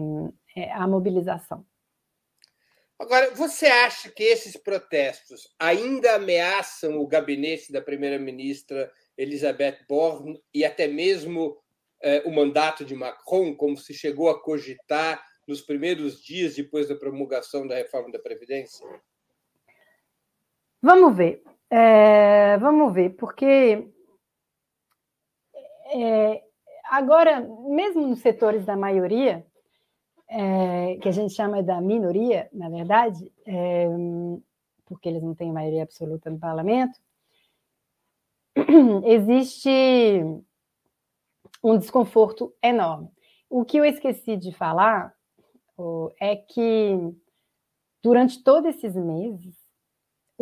é 0.55 0.71
a 0.71 0.87
mobilização. 0.87 1.65
Agora, 2.99 3.31
você 3.31 3.65
acha 3.65 4.09
que 4.09 4.23
esses 4.23 4.55
protestos 4.55 5.53
ainda 5.59 6.15
ameaçam 6.15 6.97
o 6.99 7.07
gabinete 7.07 7.71
da 7.71 7.81
primeira-ministra 7.81 8.91
Elizabeth 9.17 9.79
Borne 9.89 10.41
e 10.53 10.63
até 10.63 10.87
mesmo 10.87 11.57
eh, 12.01 12.23
o 12.25 12.31
mandato 12.31 12.85
de 12.85 12.95
Macron, 12.95 13.55
como 13.55 13.77
se 13.77 13.93
chegou 13.93 14.29
a 14.29 14.41
cogitar 14.41 15.21
nos 15.47 15.61
primeiros 15.61 16.23
dias 16.23 16.55
depois 16.55 16.87
da 16.87 16.95
promulgação 16.95 17.67
da 17.67 17.75
reforma 17.75 18.11
da 18.11 18.19
Previdência? 18.19 18.87
Vamos 20.83 21.15
ver. 21.15 21.41
É, 21.69 22.57
vamos 22.57 22.93
ver, 22.93 23.15
porque 23.15 23.89
é, 25.95 26.43
agora, 26.89 27.39
mesmo 27.39 28.05
nos 28.05 28.19
setores 28.19 28.65
da 28.65 28.75
maioria, 28.75 29.47
é, 30.27 30.97
que 30.97 31.07
a 31.07 31.11
gente 31.11 31.33
chama 31.33 31.63
da 31.63 31.79
minoria, 31.79 32.49
na 32.51 32.67
verdade, 32.67 33.31
é, 33.45 33.87
porque 34.83 35.07
eles 35.07 35.23
não 35.23 35.33
têm 35.33 35.53
maioria 35.53 35.83
absoluta 35.83 36.29
no 36.29 36.37
parlamento, 36.37 36.99
existe 39.05 39.69
um 41.63 41.77
desconforto 41.77 42.53
enorme. 42.61 43.09
O 43.49 43.63
que 43.63 43.77
eu 43.77 43.85
esqueci 43.85 44.35
de 44.35 44.51
falar 44.51 45.15
é 46.19 46.35
que 46.35 47.15
durante 48.03 48.43
todos 48.43 48.75
esses 48.75 48.93
meses 48.95 49.62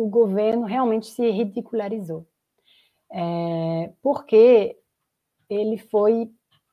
o 0.02 0.08
governo 0.08 0.64
realmente 0.64 1.06
se 1.06 1.30
ridicularizou, 1.30 2.26
é, 3.10 3.92
porque 4.02 4.76
ele 5.48 5.78
foi 5.78 6.30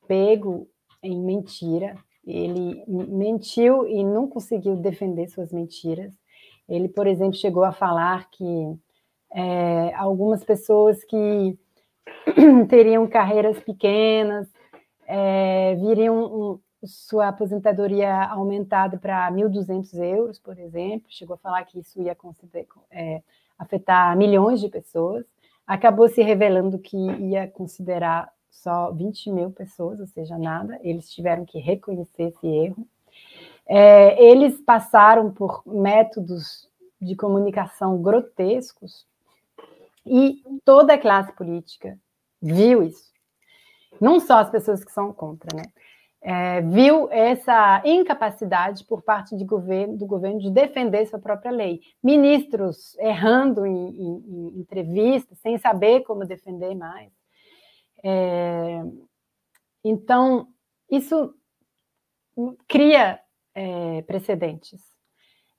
pego 0.07 0.67
em 1.03 1.19
mentira 1.21 1.95
ele 2.29 2.83
mentiu 2.87 3.87
e 3.87 4.03
não 4.03 4.27
conseguiu 4.27 4.75
defender 4.75 5.27
suas 5.27 5.51
mentiras. 5.51 6.13
Ele, 6.67 6.87
por 6.87 7.07
exemplo, 7.07 7.33
chegou 7.33 7.63
a 7.63 7.71
falar 7.71 8.29
que 8.29 8.77
é, 9.33 9.93
algumas 9.95 10.43
pessoas 10.43 11.03
que 11.03 11.57
teriam 12.69 13.07
carreiras 13.07 13.59
pequenas 13.59 14.47
é, 15.07 15.75
viriam 15.75 16.59
sua 16.83 17.27
aposentadoria 17.27 18.23
aumentada 18.25 18.97
para 18.97 19.31
1.200 19.31 19.93
euros, 20.01 20.39
por 20.39 20.57
exemplo. 20.57 21.07
Chegou 21.09 21.35
a 21.35 21.37
falar 21.37 21.63
que 21.65 21.79
isso 21.79 22.01
ia 22.01 22.15
é, 22.91 23.21
afetar 23.57 24.15
milhões 24.15 24.59
de 24.59 24.69
pessoas. 24.69 25.25
Acabou 25.67 26.07
se 26.07 26.21
revelando 26.21 26.79
que 26.79 26.97
ia 26.97 27.47
considerar 27.47 28.31
só 28.49 28.91
20 28.91 29.31
mil 29.31 29.51
pessoas, 29.51 29.99
ou 29.99 30.07
seja, 30.07 30.37
nada. 30.37 30.79
Eles 30.81 31.11
tiveram 31.13 31.45
que 31.45 31.59
reconhecer 31.59 32.23
esse 32.23 32.47
erro. 32.47 32.87
É, 33.65 34.21
eles 34.23 34.59
passaram 34.61 35.31
por 35.31 35.61
métodos 35.65 36.67
de 36.99 37.15
comunicação 37.15 38.01
grotescos 38.01 39.05
e 40.05 40.41
toda 40.65 40.95
a 40.95 40.97
classe 40.97 41.31
política 41.33 41.97
viu 42.41 42.81
isso. 42.81 43.09
Não 44.01 44.19
só 44.19 44.39
as 44.39 44.49
pessoas 44.49 44.83
que 44.83 44.91
são 44.91 45.13
contra, 45.13 45.55
né? 45.55 45.63
É, 46.21 46.59
viu 46.61 47.09
essa 47.11 47.81
incapacidade 47.85 48.83
por 48.83 49.01
parte 49.01 49.37
governo, 49.45 49.97
do 49.97 50.05
governo 50.05 50.39
de 50.39 50.51
defender 50.51 51.05
sua 51.05 51.19
própria 51.19 51.51
lei. 51.51 51.79
Ministros 52.03 52.97
errando 52.97 53.65
em, 53.65 53.89
em, 53.89 54.23
em 54.27 54.59
entrevistas, 54.59 55.39
sem 55.39 55.57
saber 55.57 56.01
como 56.01 56.25
defender 56.25 56.75
mais. 56.75 57.11
É, 58.03 58.81
então, 59.83 60.47
isso 60.89 61.33
cria 62.67 63.19
é, 63.55 64.01
precedentes, 64.03 64.81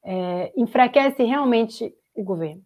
é, 0.04 0.52
enfraquece 0.56 1.22
realmente 1.22 1.94
o 2.14 2.22
governo. 2.22 2.62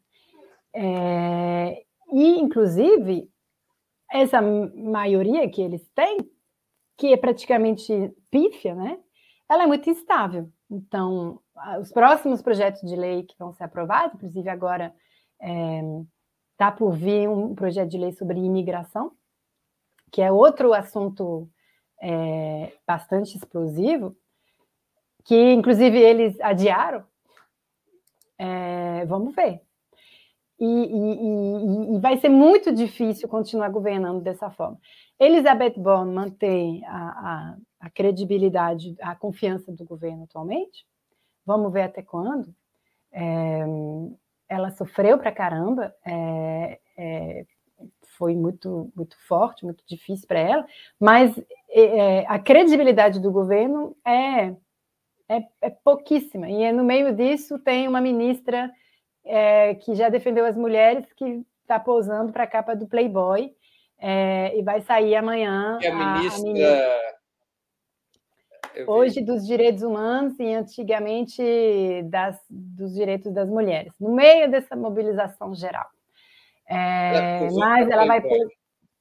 É, 0.74 1.84
e, 2.12 2.40
inclusive, 2.40 3.28
essa 4.10 4.40
maioria 4.40 5.48
que 5.48 5.62
eles 5.62 5.88
têm, 5.94 6.18
que 6.96 7.12
é 7.12 7.16
praticamente 7.16 7.92
pífia, 8.30 8.74
né? 8.74 8.98
Ela 9.48 9.64
é 9.64 9.66
muito 9.66 9.88
instável. 9.90 10.50
Então, 10.70 11.40
os 11.80 11.92
próximos 11.92 12.42
projetos 12.42 12.80
de 12.82 12.96
lei 12.96 13.24
que 13.24 13.34
vão 13.38 13.52
ser 13.52 13.64
aprovados, 13.64 14.16
inclusive 14.16 14.48
agora 14.48 14.94
está 15.38 16.68
é, 16.68 16.70
por 16.76 16.92
vir 16.92 17.28
um 17.28 17.54
projeto 17.54 17.90
de 17.90 17.98
lei 17.98 18.12
sobre 18.12 18.38
imigração, 18.38 19.12
que 20.10 20.22
é 20.22 20.32
outro 20.32 20.72
assunto 20.72 21.48
é, 22.00 22.72
bastante 22.86 23.36
explosivo, 23.36 24.16
que 25.24 25.52
inclusive 25.52 25.98
eles 25.98 26.40
adiaram. 26.40 27.04
É, 28.38 29.04
vamos 29.06 29.34
ver. 29.34 29.62
E, 30.64 31.92
e, 31.92 31.96
e, 31.96 31.98
vai 31.98 32.16
ser 32.16 32.30
muito 32.30 32.72
difícil 32.72 33.28
continuar 33.28 33.68
governando 33.68 34.22
dessa 34.22 34.50
forma. 34.50 34.78
Elizabeth 35.20 35.74
Borne 35.76 36.12
mantém 36.12 36.82
a, 36.86 36.96
a, 36.96 37.56
a 37.80 37.90
credibilidade, 37.90 38.96
a 39.00 39.14
confiança 39.14 39.70
do 39.70 39.84
governo 39.84 40.24
atualmente. 40.24 40.86
Vamos 41.44 41.70
ver 41.72 41.82
até 41.82 42.02
quando. 42.02 42.54
É, 43.12 43.64
ela 44.48 44.70
sofreu 44.70 45.18
para 45.18 45.30
caramba, 45.30 45.94
é, 46.04 46.80
é, 46.96 47.46
foi 48.16 48.34
muito, 48.34 48.90
muito 48.96 49.16
forte, 49.26 49.64
muito 49.64 49.84
difícil 49.86 50.26
para 50.26 50.38
ela, 50.38 50.66
mas 50.98 51.36
é, 51.68 51.82
é, 51.82 52.26
a 52.26 52.38
credibilidade 52.38 53.20
do 53.20 53.30
governo 53.30 53.96
é, 54.06 54.54
é, 55.28 55.46
é, 55.60 55.70
pouquíssima. 55.70 56.48
E 56.48 56.72
no 56.72 56.84
meio 56.84 57.14
disso 57.14 57.58
tem 57.58 57.86
uma 57.86 58.00
ministra 58.00 58.70
é, 59.24 59.74
que 59.74 59.94
já 59.94 60.08
defendeu 60.08 60.44
as 60.44 60.56
mulheres, 60.56 61.06
que 61.14 61.42
está 61.62 61.78
pousando 61.80 62.32
para 62.32 62.44
a 62.44 62.48
capa 62.48 62.74
do 62.74 62.86
Playboy, 62.86 63.54
é, 63.98 64.56
e 64.58 64.62
vai 64.62 64.80
sair 64.80 65.14
amanhã. 65.16 65.78
E 65.80 65.86
a 65.86 65.94
ministra. 65.94 66.40
A 66.40 66.52
ministra 66.52 67.14
hoje 68.86 69.20
dos 69.20 69.46
direitos 69.46 69.82
humanos 69.82 70.38
e 70.38 70.52
antigamente 70.52 71.42
das, 72.04 72.40
dos 72.50 72.92
direitos 72.94 73.32
das 73.32 73.48
mulheres, 73.48 73.92
no 74.00 74.12
meio 74.12 74.50
dessa 74.50 74.74
mobilização 74.74 75.54
geral. 75.54 75.86
É, 76.68 77.48
mas 77.52 77.88
ela 77.88 78.06
vai 78.06 78.22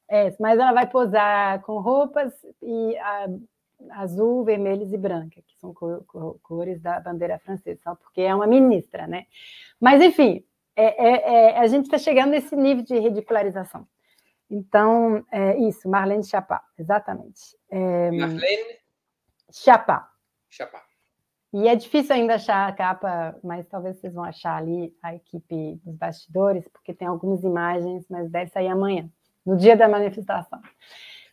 é, 0.10 0.36
mas 0.40 0.60
ela 0.60 0.74
vai 0.74 0.88
posar 0.88 1.62
com 1.62 1.80
roupas 1.80 2.34
e 2.62 2.98
a, 2.98 3.28
azul, 3.92 4.44
vermelhos 4.44 4.92
e 4.92 4.98
branca, 4.98 5.42
que 5.42 5.58
são 5.60 5.74
cores 6.42 6.82
da 6.82 7.00
bandeira 7.00 7.40
francesa, 7.40 7.80
só 7.84 7.96
porque 7.96 8.22
é 8.22 8.34
uma 8.34 8.48
ministra, 8.48 9.08
né? 9.08 9.26
Mas, 9.80 10.02
enfim, 10.02 10.44
é, 10.76 10.84
é, 10.84 11.34
é, 11.34 11.60
a 11.60 11.68
gente 11.68 11.86
está 11.86 11.98
chegando 11.98 12.32
nesse 12.32 12.56
nível 12.56 12.84
de 12.84 12.98
ridicularização. 12.98 13.88
Então, 14.50 15.26
é 15.32 15.58
isso, 15.58 15.90
Marlene 15.90 16.24
Chapá, 16.24 16.62
exatamente. 16.78 17.58
É, 17.70 18.12
Marlene 18.12 18.80
Chapá. 19.52 20.10
Chapá. 20.50 20.84
E 21.54 21.68
é 21.68 21.76
difícil 21.76 22.16
ainda 22.16 22.36
achar 22.36 22.68
a 22.68 22.74
capa, 22.74 23.38
mas 23.44 23.68
talvez 23.68 24.00
vocês 24.00 24.12
vão 24.12 24.24
achar 24.24 24.58
ali 24.58 24.92
a 25.04 25.14
equipe 25.14 25.80
dos 25.84 25.96
bastidores, 25.96 26.68
porque 26.70 26.96
tem 26.96 27.08
algumas 27.08 27.44
imagens, 27.44 28.06
mas 28.10 28.30
deve 28.32 28.50
sair 28.50 28.70
amanhã, 28.70 29.08
no 29.46 29.56
dia 29.56 29.78
da 29.78 29.88
manifestação. 29.88 30.60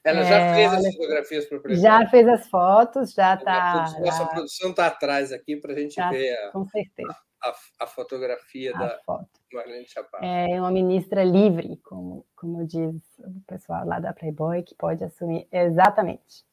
Ela 0.03 0.24
já 0.24 0.36
é, 0.36 0.55
fez 0.55 0.72
as 0.72 0.94
fotografias 0.94 1.46
para 1.46 1.59
o 1.59 1.61
presidente. 1.61 1.90
Já 1.90 2.09
fez 2.09 2.28
as 2.28 2.48
fotos, 2.48 3.12
já 3.12 3.34
está. 3.34 3.84
Nossa 4.01 4.26
produção 4.26 4.70
está 4.70 4.86
atrás 4.86 5.30
aqui 5.30 5.57
para 5.57 5.72
a 5.72 5.76
gente 5.76 5.94
já, 5.94 6.11
ver 6.11 6.32
a, 6.32 6.53
com 6.53 6.64
certeza. 6.66 7.14
A, 7.42 7.55
a 7.80 7.86
fotografia 7.86 8.74
a 8.74 8.78
da 8.78 8.98
foto. 9.05 9.28
Marlene 9.53 9.86
Chapar. 9.86 10.22
É 10.22 10.61
uma 10.61 10.70
ministra 10.70 11.22
livre, 11.22 11.76
como, 11.84 12.24
como 12.34 12.66
diz 12.66 12.94
o 13.18 13.40
pessoal 13.46 13.86
lá 13.86 13.98
da 13.98 14.12
Playboy, 14.12 14.62
que 14.62 14.74
pode 14.74 15.05
assumir 15.05 15.46
exatamente. 15.53 16.44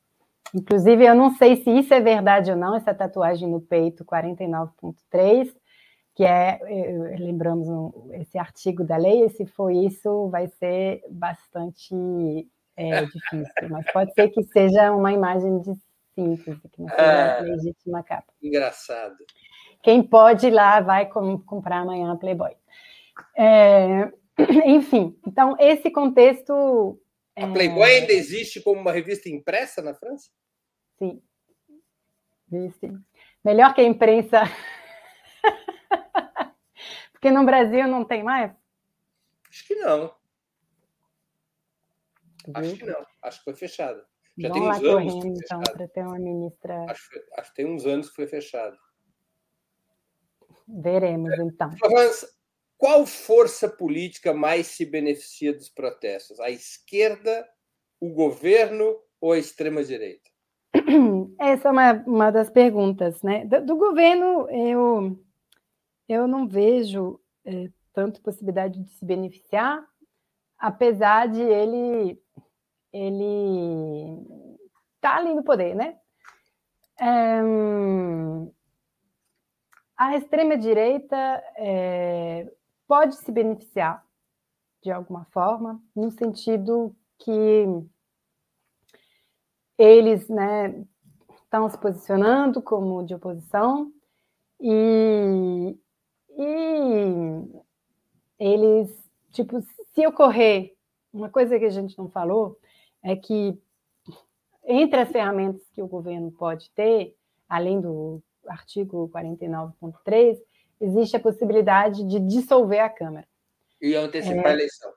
Inclusive, 0.53 1.05
eu 1.05 1.15
não 1.15 1.35
sei 1.35 1.57
se 1.57 1.69
isso 1.69 1.93
é 1.93 1.99
verdade 1.99 2.51
ou 2.51 2.57
não, 2.57 2.75
essa 2.75 2.93
tatuagem 2.93 3.49
no 3.49 3.61
peito 3.61 4.03
49.3, 4.05 5.53
que 6.15 6.23
é, 6.23 6.59
lembramos 7.19 7.67
esse 8.13 8.37
artigo 8.37 8.83
da 8.83 8.97
lei, 8.97 9.25
e 9.25 9.29
se 9.29 9.45
for 9.45 9.71
isso, 9.71 10.29
vai 10.29 10.47
ser 10.47 11.03
bastante 11.09 11.93
é 12.77 13.05
difícil, 13.05 13.69
mas 13.69 13.91
pode 13.91 14.13
ser 14.13 14.29
que 14.29 14.43
seja 14.43 14.91
uma 14.91 15.11
imagem 15.11 15.59
de 15.61 15.73
síntese, 16.13 16.61
que 16.69 16.81
não 16.81 16.89
seja 16.89 17.01
é, 17.01 17.41
legítima 17.41 18.03
capa. 18.03 18.31
Engraçado. 18.41 19.17
Quem 19.81 20.03
pode 20.03 20.47
ir 20.47 20.51
lá 20.51 20.79
vai 20.79 21.07
com, 21.07 21.39
comprar 21.39 21.79
amanhã 21.79 22.11
a 22.11 22.15
Playboy. 22.15 22.55
É, 23.35 24.11
enfim, 24.65 25.19
então 25.25 25.55
esse 25.59 25.89
contexto. 25.89 27.01
A 27.35 27.41
é, 27.41 27.51
Playboy 27.51 27.89
ainda 27.89 28.13
existe 28.13 28.61
como 28.61 28.79
uma 28.79 28.91
revista 28.91 29.27
impressa 29.27 29.81
na 29.81 29.93
França? 29.93 30.29
Sim. 30.99 31.21
Existe. 32.51 32.91
Melhor 33.43 33.73
que 33.73 33.81
a 33.81 33.85
imprensa. 33.85 34.43
Porque 37.11 37.31
no 37.31 37.43
Brasil 37.45 37.87
não 37.87 38.05
tem 38.05 38.23
mais? 38.23 38.51
Acho 39.49 39.65
que 39.65 39.75
não. 39.75 40.13
Acho 42.53 42.75
que 42.75 42.85
não, 42.85 43.05
acho 43.23 43.37
que 43.39 43.43
foi 43.45 43.55
fechado. 43.55 44.01
Já 44.37 44.51
tem 44.51 44.61
uns 44.61 44.77
anos. 44.77 45.13
Correndo, 45.13 45.39
então, 45.39 45.61
para 45.61 45.87
ter 45.87 46.05
uma 46.05 46.19
ministra. 46.19 46.85
Acho, 46.89 47.09
acho, 47.37 47.49
que 47.49 47.55
tem 47.55 47.65
uns 47.65 47.85
anos 47.85 48.09
que 48.09 48.15
foi 48.15 48.27
fechado. 48.27 48.77
Veremos, 50.67 51.33
então. 51.39 51.71
Florence, 51.77 52.27
qual 52.77 53.05
força 53.05 53.67
política 53.67 54.33
mais 54.33 54.67
se 54.67 54.85
beneficia 54.85 55.53
dos 55.53 55.69
protestos? 55.69 56.39
A 56.39 56.51
esquerda, 56.51 57.47
o 57.99 58.09
governo 58.09 58.95
ou 59.19 59.31
a 59.31 59.39
extrema-direita? 59.39 60.29
Essa 61.39 61.69
é 61.69 61.71
uma, 61.71 61.93
uma 62.05 62.31
das 62.31 62.49
perguntas, 62.49 63.23
né? 63.23 63.45
Do, 63.45 63.65
do 63.65 63.75
governo, 63.77 64.47
eu, 64.51 65.19
eu 66.07 66.27
não 66.27 66.47
vejo 66.47 67.19
é, 67.43 67.69
tanto 67.93 68.21
possibilidade 68.21 68.83
de 68.83 68.91
se 68.91 69.03
beneficiar, 69.03 69.83
apesar 70.59 71.27
de 71.27 71.41
ele 71.41 72.21
ele 72.91 74.25
tá 74.99 75.17
ali 75.17 75.33
no 75.33 75.43
poder, 75.43 75.75
né? 75.75 75.97
A 79.97 80.15
extrema-direita 80.15 81.15
é, 81.57 82.51
pode 82.87 83.15
se 83.15 83.31
beneficiar 83.31 84.05
de 84.83 84.91
alguma 84.91 85.25
forma, 85.25 85.81
no 85.95 86.11
sentido 86.11 86.95
que 87.17 87.65
eles 89.77 90.27
né, 90.29 90.85
estão 91.43 91.69
se 91.69 91.77
posicionando 91.77 92.61
como 92.61 93.05
de 93.05 93.15
oposição 93.15 93.91
e, 94.59 95.77
e 96.29 97.63
eles, 98.39 98.95
tipo, 99.31 99.61
se 99.61 100.07
ocorrer 100.07 100.75
uma 101.11 101.29
coisa 101.29 101.57
que 101.57 101.65
a 101.65 101.69
gente 101.69 101.97
não 101.97 102.09
falou, 102.09 102.59
é 103.07 103.15
que 103.15 103.57
entre 104.65 104.99
as 104.99 105.09
ferramentas 105.09 105.61
que 105.71 105.81
o 105.81 105.87
governo 105.87 106.29
pode 106.29 106.69
ter, 106.71 107.15
além 107.47 107.79
do 107.79 108.21
artigo 108.45 109.09
49.3, 109.13 110.37
existe 110.81 111.15
a 111.15 111.19
possibilidade 111.19 112.03
de 112.03 112.19
dissolver 112.19 112.81
a 112.81 112.89
Câmara. 112.89 113.25
E 113.81 113.95
antecipar 113.95 114.45
é, 114.45 114.49
a 114.49 114.53
eleição. 114.53 114.91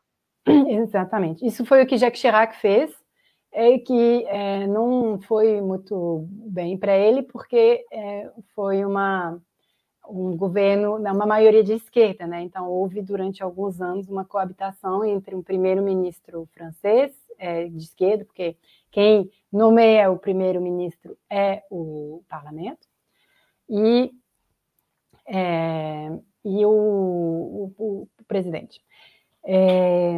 Exatamente. 0.68 1.46
Isso 1.46 1.64
foi 1.64 1.82
o 1.82 1.86
que 1.86 1.96
Jacques 1.96 2.20
Chirac 2.20 2.56
fez, 2.56 2.90
é 3.52 3.78
que 3.78 4.24
é, 4.26 4.66
não 4.66 5.20
foi 5.20 5.60
muito 5.60 6.26
bem 6.28 6.76
para 6.76 6.96
ele, 6.96 7.22
porque 7.22 7.84
é, 7.92 8.28
foi 8.56 8.84
uma, 8.84 9.40
um 10.08 10.36
governo, 10.36 10.96
uma 10.96 11.26
maioria 11.26 11.62
de 11.62 11.74
esquerda, 11.74 12.26
né? 12.26 12.42
Então, 12.42 12.68
houve 12.68 13.02
durante 13.02 13.40
alguns 13.40 13.80
anos 13.80 14.08
uma 14.08 14.24
coabitação 14.24 15.04
entre 15.04 15.36
um 15.36 15.42
primeiro-ministro 15.42 16.48
francês 16.52 17.19
é, 17.40 17.66
de 17.66 17.78
esquerda, 17.78 18.24
porque 18.24 18.56
quem 18.90 19.30
nomeia 19.50 20.10
o 20.10 20.18
primeiro-ministro 20.18 21.18
é 21.28 21.64
o 21.70 22.22
parlamento, 22.28 22.86
e, 23.68 24.12
é, 25.26 26.10
e 26.44 26.64
o, 26.66 26.70
o, 26.70 27.74
o 27.78 28.08
presidente. 28.28 28.84
É... 29.44 30.12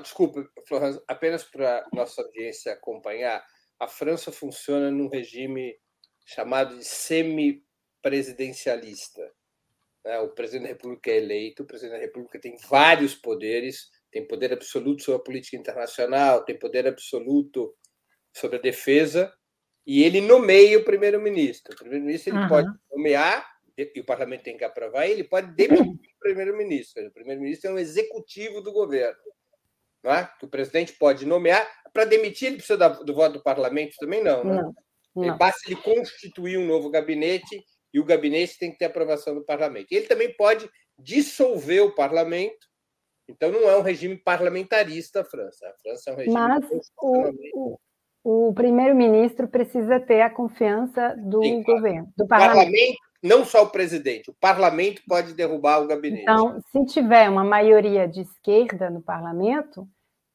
Desculpa, 0.00 0.48
Florence, 0.66 1.00
apenas 1.06 1.44
para 1.44 1.86
nossa 1.92 2.22
audiência 2.22 2.72
acompanhar, 2.72 3.44
a 3.78 3.86
França 3.86 4.32
funciona 4.32 4.90
num 4.90 5.08
regime 5.08 5.78
chamado 6.24 6.78
de 6.78 6.84
semipresidencialista. 6.84 9.30
Né? 10.02 10.18
O 10.20 10.30
presidente 10.30 10.62
da 10.62 10.68
República 10.68 11.10
é 11.10 11.18
eleito, 11.18 11.62
o 11.62 11.66
presidente 11.66 11.96
da 11.96 12.04
República 12.04 12.40
tem 12.40 12.56
vários 12.68 13.14
poderes, 13.14 13.90
tem 14.14 14.24
poder 14.24 14.52
absoluto 14.52 15.02
sobre 15.02 15.20
a 15.20 15.24
política 15.24 15.56
internacional, 15.56 16.44
tem 16.44 16.56
poder 16.56 16.86
absoluto 16.86 17.74
sobre 18.32 18.58
a 18.58 18.60
defesa, 18.60 19.34
e 19.84 20.04
ele 20.04 20.20
nomeia 20.20 20.78
o 20.78 20.84
primeiro-ministro. 20.84 21.74
O 21.74 21.76
primeiro-ministro 21.76 22.32
ele 22.32 22.42
uhum. 22.42 22.48
pode 22.48 22.68
nomear, 22.92 23.44
e 23.76 23.98
o 23.98 24.04
parlamento 24.04 24.44
tem 24.44 24.56
que 24.56 24.62
aprovar, 24.62 25.08
e 25.08 25.10
ele 25.10 25.24
pode 25.24 25.52
demitir 25.56 25.82
o 26.14 26.20
primeiro-ministro. 26.20 27.04
O 27.04 27.10
primeiro-ministro 27.10 27.70
é 27.70 27.72
um 27.74 27.78
executivo 27.78 28.60
do 28.60 28.72
governo. 28.72 29.18
Não 30.00 30.12
é? 30.12 30.30
Que 30.38 30.44
o 30.44 30.48
presidente 30.48 30.92
pode 30.92 31.26
nomear. 31.26 31.68
Para 31.92 32.04
demitir, 32.04 32.46
ele 32.46 32.58
precisa 32.58 32.88
do 32.88 33.14
voto 33.14 33.38
do 33.38 33.42
parlamento 33.42 33.96
também? 33.98 34.22
Não. 34.22 34.44
Né? 34.44 34.54
Não, 34.54 34.74
não. 35.16 35.24
Ele 35.24 35.36
basta 35.36 35.60
ele 35.66 35.80
constituir 35.80 36.56
um 36.56 36.66
novo 36.66 36.88
gabinete 36.88 37.64
e 37.92 37.98
o 37.98 38.04
gabinete 38.04 38.58
tem 38.60 38.70
que 38.70 38.78
ter 38.78 38.84
aprovação 38.84 39.34
do 39.34 39.44
parlamento. 39.44 39.88
Ele 39.90 40.06
também 40.06 40.32
pode 40.36 40.70
dissolver 40.96 41.82
o 41.82 41.94
parlamento 41.96 42.73
então, 43.28 43.50
não 43.50 43.68
é 43.68 43.76
um 43.76 43.82
regime 43.82 44.16
parlamentarista 44.16 45.22
a 45.22 45.24
França. 45.24 45.66
A 45.66 45.82
França 45.82 46.10
é 46.10 46.12
um 46.12 46.16
regime. 46.16 46.34
Mas 46.34 46.64
o, 47.00 47.78
o, 48.22 48.48
o 48.48 48.54
primeiro-ministro 48.54 49.48
precisa 49.48 49.98
ter 50.00 50.20
a 50.20 50.30
confiança 50.30 51.14
do 51.16 51.42
Sim, 51.42 51.62
governo, 51.62 52.12
do 52.16 52.26
parlamento. 52.26 52.56
parlamento. 52.56 52.98
Não 53.22 53.42
só 53.42 53.62
o 53.62 53.70
presidente, 53.70 54.30
o 54.30 54.34
parlamento 54.34 55.00
pode 55.08 55.32
derrubar 55.32 55.80
o 55.80 55.86
gabinete. 55.86 56.24
Então, 56.24 56.60
se 56.70 56.84
tiver 56.84 57.30
uma 57.30 57.42
maioria 57.42 58.06
de 58.06 58.20
esquerda 58.20 58.90
no 58.90 59.00
parlamento, 59.00 59.88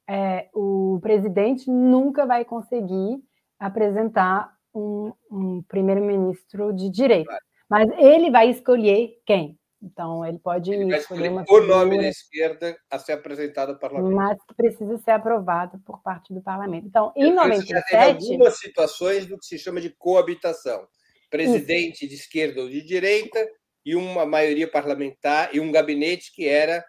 é, 0.10 0.50
o 0.56 0.98
presidente 1.00 1.70
nunca 1.70 2.26
vai 2.26 2.44
conseguir 2.44 3.20
apresentar 3.60 4.52
um, 4.74 5.14
um 5.30 5.62
primeiro-ministro 5.68 6.74
de 6.74 6.90
direita. 6.90 7.38
Mas 7.70 7.88
ele 8.00 8.32
vai 8.32 8.50
escolher 8.50 9.20
quem? 9.24 9.59
Então, 9.82 10.26
ele 10.26 10.38
pode 10.40 10.74
ele 10.74 10.94
escolher 10.96 11.30
uma 11.30 11.46
o 11.48 11.62
nome 11.62 11.98
da 11.98 12.10
esquerda 12.10 12.78
a 12.92 13.00
ser 13.00 13.14
apresentado 13.14 13.70
ao 13.72 13.80
parlamento. 13.80 14.14
Mas 14.14 14.38
precisa 14.56 14.98
ser 14.98 15.12
aprovado 15.12 15.80
por 15.80 16.02
parte 16.02 16.34
do 16.34 16.42
parlamento. 16.42 16.86
Então, 16.86 17.14
em 17.16 17.34
97... 17.34 17.92
Já 17.92 18.06
algumas 18.08 18.60
situações 18.60 19.26
do 19.26 19.38
que 19.38 19.46
se 19.46 19.58
chama 19.58 19.80
de 19.80 19.90
coabitação. 19.90 20.86
Presidente 21.30 22.06
Isso. 22.06 22.10
de 22.10 22.16
esquerda 22.16 22.62
ou 22.62 22.70
de 22.70 22.82
direita 22.82 23.40
e 23.86 23.96
uma 23.96 24.26
maioria 24.26 24.70
parlamentar 24.70 25.56
e 25.56 25.60
um 25.62 25.72
gabinete 25.72 26.34
que 26.34 26.46
era 26.46 26.84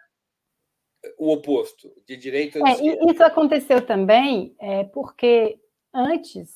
o 1.17 1.31
oposto, 1.31 1.91
de 2.05 2.17
direita 2.17 2.59
ou 2.59 2.65
de 2.65 2.71
é, 2.71 2.73
esquerda. 2.73 3.11
Isso 3.11 3.23
aconteceu 3.23 3.85
também 3.85 4.55
é, 4.59 4.83
porque 4.85 5.57
antes... 5.93 6.49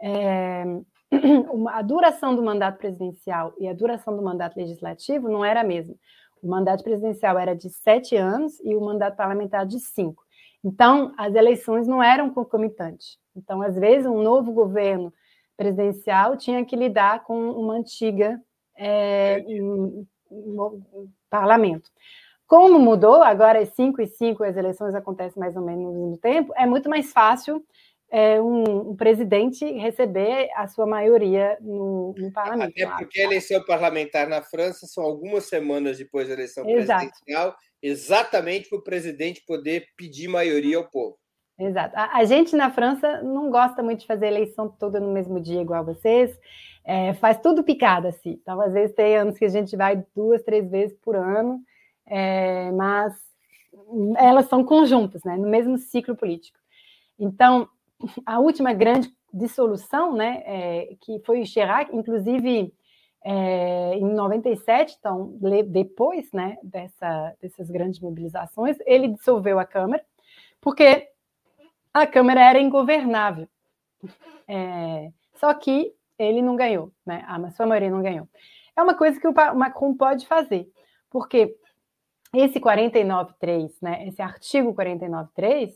É, 0.00 0.64
a 1.72 1.82
duração 1.82 2.34
do 2.34 2.42
mandato 2.42 2.78
presidencial 2.78 3.54
e 3.58 3.66
a 3.66 3.72
duração 3.72 4.16
do 4.16 4.22
mandato 4.22 4.56
legislativo 4.56 5.28
não 5.28 5.44
era 5.44 5.60
a 5.60 5.64
mesma. 5.64 5.94
O 6.42 6.48
mandato 6.48 6.84
presidencial 6.84 7.38
era 7.38 7.54
de 7.54 7.68
sete 7.70 8.16
anos 8.16 8.60
e 8.60 8.74
o 8.76 8.80
mandato 8.80 9.16
parlamentar 9.16 9.66
de 9.66 9.80
cinco. 9.80 10.22
Então, 10.62 11.12
as 11.16 11.34
eleições 11.34 11.86
não 11.86 12.02
eram 12.02 12.30
concomitantes. 12.30 13.18
Então, 13.34 13.62
às 13.62 13.76
vezes, 13.76 14.06
um 14.06 14.22
novo 14.22 14.52
governo 14.52 15.12
presidencial 15.56 16.36
tinha 16.36 16.64
que 16.64 16.76
lidar 16.76 17.24
com 17.24 17.50
uma 17.50 17.74
antiga 17.74 18.40
é, 18.76 19.44
um, 19.48 20.06
um, 20.30 20.82
um 20.92 21.08
parlamento. 21.28 21.90
Como 22.46 22.78
mudou, 22.78 23.22
agora 23.22 23.60
é 23.60 23.66
5 23.66 24.00
e 24.00 24.06
5, 24.06 24.42
as 24.42 24.56
eleições 24.56 24.94
acontecem 24.94 25.38
mais 25.38 25.54
ou 25.54 25.62
menos 25.62 25.84
no 25.84 25.92
mesmo 25.92 26.16
tempo, 26.16 26.52
é 26.56 26.64
muito 26.64 26.88
mais 26.88 27.12
fácil 27.12 27.62
é, 28.10 28.40
um, 28.40 28.90
um, 28.90 28.96
presidente 28.96 29.64
receber 29.72 30.48
a 30.54 30.66
sua 30.66 30.86
maioria 30.86 31.58
no, 31.60 32.14
no 32.16 32.32
parlamento. 32.32 32.72
Até 32.72 32.86
porque 32.86 33.20
a 33.20 33.24
eleição 33.24 33.62
parlamentar 33.64 34.28
na 34.28 34.42
França 34.42 34.86
são 34.86 35.04
algumas 35.04 35.44
semanas 35.44 35.98
depois 35.98 36.28
da 36.28 36.34
eleição 36.34 36.68
Exato. 36.68 37.06
presidencial, 37.06 37.56
exatamente 37.82 38.68
para 38.68 38.78
o 38.78 38.84
presidente 38.84 39.44
poder 39.46 39.86
pedir 39.96 40.28
maioria 40.28 40.78
ao 40.78 40.88
povo. 40.88 41.16
Exato. 41.58 41.94
A, 41.96 42.18
a, 42.18 42.24
gente 42.24 42.54
na 42.54 42.70
França 42.70 43.22
não 43.22 43.50
gosta 43.50 43.82
muito 43.82 44.00
de 44.00 44.06
fazer 44.06 44.28
eleição 44.28 44.68
toda 44.68 45.00
no 45.00 45.12
mesmo 45.12 45.40
dia, 45.40 45.60
igual 45.60 45.84
vocês. 45.84 46.38
É, 46.84 47.12
faz 47.14 47.38
tudo 47.38 47.62
picado 47.62 48.08
assim. 48.08 48.38
Então, 48.40 48.60
às 48.60 48.72
vezes, 48.72 48.94
tem 48.94 49.16
anos 49.16 49.36
que 49.36 49.44
a 49.44 49.48
gente 49.48 49.76
vai 49.76 50.02
duas, 50.14 50.42
três 50.42 50.70
vezes 50.70 50.96
por 51.02 51.16
ano 51.16 51.60
é, 52.08 52.70
mas 52.72 53.14
elas 54.16 54.46
são 54.46 54.64
conjuntas, 54.64 55.22
né, 55.24 55.36
no 55.36 55.48
mesmo 55.48 55.76
ciclo 55.78 56.16
político. 56.16 56.58
Então, 57.18 57.68
a 58.24 58.38
última 58.38 58.72
grande 58.72 59.12
dissolução, 59.32 60.14
né, 60.14 60.42
é, 60.44 60.96
que 61.00 61.20
foi 61.20 61.42
o 61.42 61.46
Chirac, 61.46 61.94
inclusive 61.94 62.72
é, 63.24 63.94
em 63.94 64.04
97, 64.04 64.96
então 64.98 65.36
depois, 65.66 66.30
né, 66.32 66.56
dessa, 66.62 67.34
dessas 67.40 67.70
grandes 67.70 68.00
mobilizações, 68.00 68.76
ele 68.86 69.08
dissolveu 69.08 69.58
a 69.58 69.64
Câmara, 69.64 70.04
porque 70.60 71.08
a 71.92 72.06
Câmara 72.06 72.40
era 72.40 72.60
ingovernável. 72.60 73.48
É, 74.46 75.10
só 75.34 75.52
que 75.52 75.92
ele 76.18 76.40
não 76.40 76.56
ganhou, 76.56 76.92
né, 77.04 77.24
a 77.26 77.50
sua 77.50 77.66
maioria 77.66 77.90
não 77.90 78.02
ganhou. 78.02 78.28
É 78.76 78.82
uma 78.82 78.94
coisa 78.94 79.20
que 79.20 79.26
o 79.26 79.34
Macron 79.54 79.94
pode 79.94 80.26
fazer, 80.26 80.70
porque 81.10 81.56
esse 82.32 82.60
49.3, 82.60 83.72
né, 83.82 84.06
esse 84.06 84.22
artigo 84.22 84.74
49.3, 84.74 85.74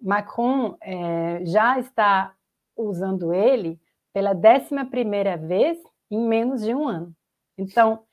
Macron 0.00 0.76
é, 0.80 1.44
já 1.44 1.78
está 1.78 2.34
usando 2.76 3.32
ele 3.32 3.80
pela 4.12 4.34
décima 4.34 4.84
primeira 4.84 5.36
vez 5.36 5.78
em 6.10 6.20
menos 6.20 6.62
de 6.62 6.74
um 6.74 6.86
ano. 6.86 7.14
Então, 7.56 8.04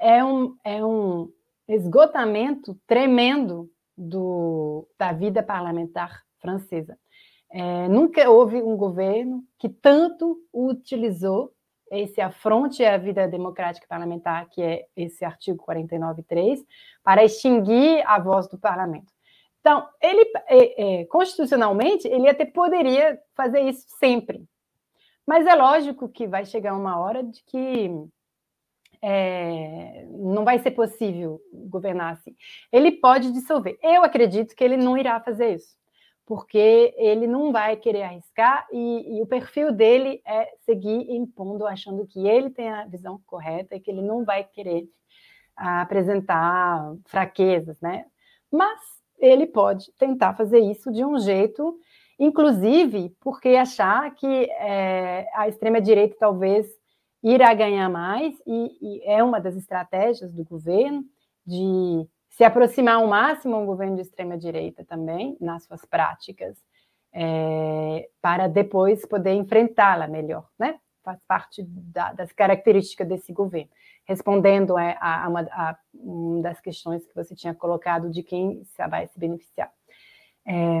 é 0.00 0.22
um, 0.22 0.56
é 0.64 0.84
um 0.84 1.30
esgotamento 1.68 2.78
tremendo 2.86 3.70
do, 3.96 4.86
da 4.98 5.12
vida 5.12 5.42
parlamentar 5.42 6.22
francesa. 6.38 6.98
É, 7.50 7.88
nunca 7.88 8.28
houve 8.28 8.62
um 8.62 8.76
governo 8.76 9.42
que 9.58 9.68
tanto 9.68 10.38
utilizou 10.52 11.52
esse 11.90 12.20
afronte 12.20 12.84
à 12.84 12.98
vida 12.98 13.28
democrática 13.28 13.86
parlamentar, 13.88 14.48
que 14.50 14.60
é 14.60 14.86
esse 14.96 15.24
artigo 15.24 15.64
49.3, 15.64 16.64
para 17.02 17.24
extinguir 17.24 18.02
a 18.06 18.18
voz 18.18 18.48
do 18.48 18.58
parlamento. 18.58 19.12
Então, 19.66 19.84
ele, 20.00 20.30
é, 20.46 21.00
é, 21.00 21.04
constitucionalmente, 21.06 22.06
ele 22.06 22.28
até 22.28 22.44
poderia 22.44 23.20
fazer 23.34 23.62
isso 23.62 23.84
sempre. 23.98 24.44
Mas 25.26 25.44
é 25.44 25.56
lógico 25.56 26.08
que 26.08 26.24
vai 26.24 26.44
chegar 26.46 26.72
uma 26.76 27.00
hora 27.00 27.20
de 27.24 27.42
que 27.42 27.90
é, 29.02 30.06
não 30.08 30.44
vai 30.44 30.60
ser 30.60 30.70
possível 30.70 31.40
governar 31.52 32.12
assim. 32.12 32.36
Ele 32.70 32.92
pode 32.92 33.32
dissolver. 33.32 33.76
Eu 33.82 34.04
acredito 34.04 34.54
que 34.54 34.62
ele 34.62 34.76
não 34.76 34.96
irá 34.96 35.18
fazer 35.18 35.56
isso 35.56 35.74
porque 36.24 36.94
ele 36.96 37.26
não 37.26 37.50
vai 37.50 37.76
querer 37.76 38.02
arriscar 38.02 38.66
e, 38.72 39.16
e, 39.16 39.22
o 39.22 39.26
perfil 39.26 39.72
dele 39.72 40.20
é 40.26 40.52
seguir 40.64 41.08
impondo, 41.08 41.64
achando 41.64 42.04
que 42.04 42.26
ele 42.26 42.50
tem 42.50 42.68
a 42.68 42.84
visão 42.84 43.20
correta 43.26 43.76
e 43.76 43.80
que 43.80 43.90
ele 43.90 44.02
não 44.02 44.24
vai 44.24 44.42
querer 44.42 44.88
apresentar 45.56 46.94
fraquezas, 47.06 47.80
né? 47.80 48.06
Mas 48.50 48.95
ele 49.18 49.46
pode 49.46 49.92
tentar 49.98 50.34
fazer 50.34 50.58
isso 50.60 50.90
de 50.92 51.04
um 51.04 51.18
jeito, 51.18 51.78
inclusive 52.18 53.14
porque 53.20 53.50
achar 53.50 54.14
que 54.14 54.26
é, 54.26 55.26
a 55.34 55.48
extrema-direita 55.48 56.16
talvez 56.18 56.66
irá 57.22 57.52
ganhar 57.54 57.88
mais, 57.88 58.34
e, 58.46 58.78
e 58.80 59.02
é 59.04 59.22
uma 59.22 59.40
das 59.40 59.56
estratégias 59.56 60.32
do 60.32 60.44
governo 60.44 61.04
de 61.44 62.06
se 62.30 62.44
aproximar 62.44 62.96
ao 62.96 63.06
máximo 63.06 63.56
ao 63.56 63.66
governo 63.66 63.96
de 63.96 64.02
extrema-direita 64.02 64.84
também, 64.84 65.36
nas 65.40 65.64
suas 65.64 65.84
práticas, 65.84 66.56
é, 67.12 68.08
para 68.20 68.46
depois 68.46 69.06
poder 69.06 69.32
enfrentá-la 69.32 70.06
melhor, 70.06 70.46
né? 70.58 70.78
Faz 71.02 71.18
parte 71.26 71.62
da, 71.64 72.12
das 72.12 72.32
características 72.32 73.08
desse 73.08 73.32
governo. 73.32 73.70
Respondendo 74.06 74.76
a, 74.76 75.24
a, 75.24 75.28
uma, 75.28 75.40
a, 75.50 75.76
uma, 75.94 76.42
das 76.42 76.60
questões 76.60 77.04
que 77.04 77.14
você 77.14 77.34
tinha 77.34 77.54
colocado 77.54 78.08
de 78.08 78.22
quem 78.22 78.62
vai 78.88 79.06
se 79.08 79.18
beneficiar. 79.18 79.70
É, 80.46 80.80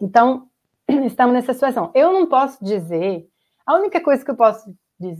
então, 0.00 0.48
estamos 1.06 1.34
nessa 1.34 1.52
situação. 1.52 1.90
Eu 1.94 2.12
não 2.12 2.26
posso 2.26 2.64
dizer, 2.64 3.28
a 3.66 3.74
única 3.74 4.00
coisa 4.00 4.24
que 4.24 4.30
eu 4.30 4.36
posso 4.36 4.74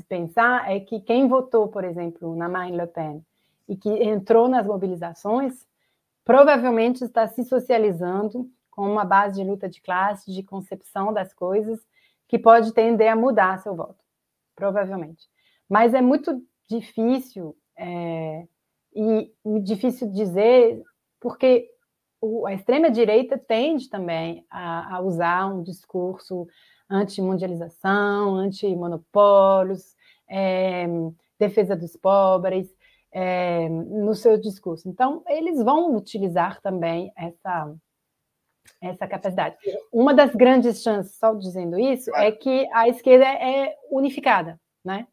pensar 0.09 0.70
é 0.70 0.81
que 0.81 1.01
quem 1.01 1.29
votou, 1.29 1.68
por 1.68 1.85
exemplo, 1.85 2.35
na 2.37 2.49
Marine 2.49 2.79
Le 2.79 2.87
Pen, 2.87 3.25
e 3.68 3.77
que 3.77 3.89
entrou 3.89 4.49
nas 4.49 4.66
mobilizações, 4.66 5.66
provavelmente 6.25 7.05
está 7.05 7.27
se 7.29 7.45
socializando 7.45 8.51
com 8.70 8.91
uma 8.91 9.05
base 9.05 9.37
de 9.41 9.49
luta 9.49 9.68
de 9.68 9.81
classe, 9.81 10.33
de 10.33 10.43
concepção 10.43 11.12
das 11.12 11.33
coisas, 11.33 11.81
que 12.27 12.39
pode 12.39 12.73
tender 12.73 13.12
a 13.12 13.16
mudar 13.16 13.59
seu 13.59 13.75
voto, 13.75 14.03
provavelmente. 14.55 15.29
Mas 15.68 15.95
é 15.95 16.01
muito 16.01 16.43
difícil, 16.81 17.57
é, 17.77 18.47
e 18.95 19.33
difícil 19.62 20.11
dizer, 20.11 20.83
porque 21.20 21.68
a 22.47 22.55
extrema-direita 22.55 23.37
tende 23.37 23.89
também 23.89 24.45
a, 24.51 24.97
a 24.97 25.01
usar 25.01 25.47
um 25.47 25.62
discurso 25.62 26.47
anti-mundialização, 26.89 28.37
anti-monopólios, 28.37 29.97
é, 30.29 30.87
defesa 31.39 31.75
dos 31.75 31.97
pobres, 31.97 32.68
é, 33.11 33.68
no 33.68 34.14
seu 34.14 34.39
discurso. 34.39 34.89
Então, 34.89 35.23
eles 35.27 35.62
vão 35.62 35.95
utilizar 35.97 36.61
também 36.61 37.12
essa, 37.16 37.75
essa 38.81 39.07
capacidade. 39.07 39.57
Uma 39.93 40.14
das 40.14 40.35
grandes 40.35 40.83
chances, 40.83 41.16
só 41.16 41.35
dizendo 41.35 41.79
isso, 41.79 42.14
é 42.14 42.31
que 42.31 42.68
a 42.73 42.89
esquerda 42.89 43.27
é 43.27 43.75
unificada, 43.91 44.61
né? 44.85 45.07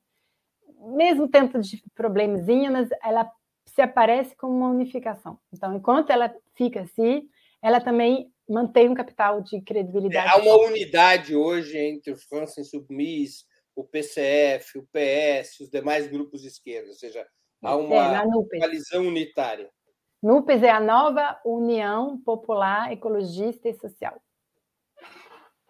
Mesmo 0.79 1.27
tendo 1.27 1.59
de 1.59 1.83
problemazinho, 1.93 2.71
mas 2.71 2.89
ela 3.03 3.29
se 3.65 3.81
aparece 3.81 4.35
como 4.35 4.53
uma 4.53 4.69
unificação. 4.69 5.39
Então, 5.53 5.75
enquanto 5.75 6.09
ela 6.09 6.33
fica 6.55 6.81
assim, 6.81 7.29
ela 7.61 7.81
também 7.81 8.31
mantém 8.47 8.89
um 8.89 8.95
capital 8.95 9.41
de 9.41 9.61
credibilidade. 9.61 10.29
Há 10.29 10.37
uma 10.37 10.57
unidade 10.67 11.35
hoje 11.35 11.77
entre 11.77 12.11
o 12.11 12.17
França 12.17 12.61
Insubmis, 12.61 13.45
o 13.75 13.83
PCF, 13.83 14.79
o 14.79 14.87
PS, 14.91 15.59
os 15.59 15.69
demais 15.69 16.07
grupos 16.07 16.41
de 16.41 16.47
esquerda, 16.47 16.89
ou 16.89 16.95
seja, 16.95 17.27
Há 17.61 17.71
é, 17.71 17.75
uma 17.75 18.17
é, 18.17 18.59
coalizão 18.59 19.05
unitária. 19.05 19.69
NUPES 20.21 20.63
é 20.63 20.69
a 20.69 20.79
nova 20.79 21.39
União 21.45 22.19
Popular 22.21 22.91
Ecologista 22.91 23.69
e 23.69 23.73
Social. 23.73 24.21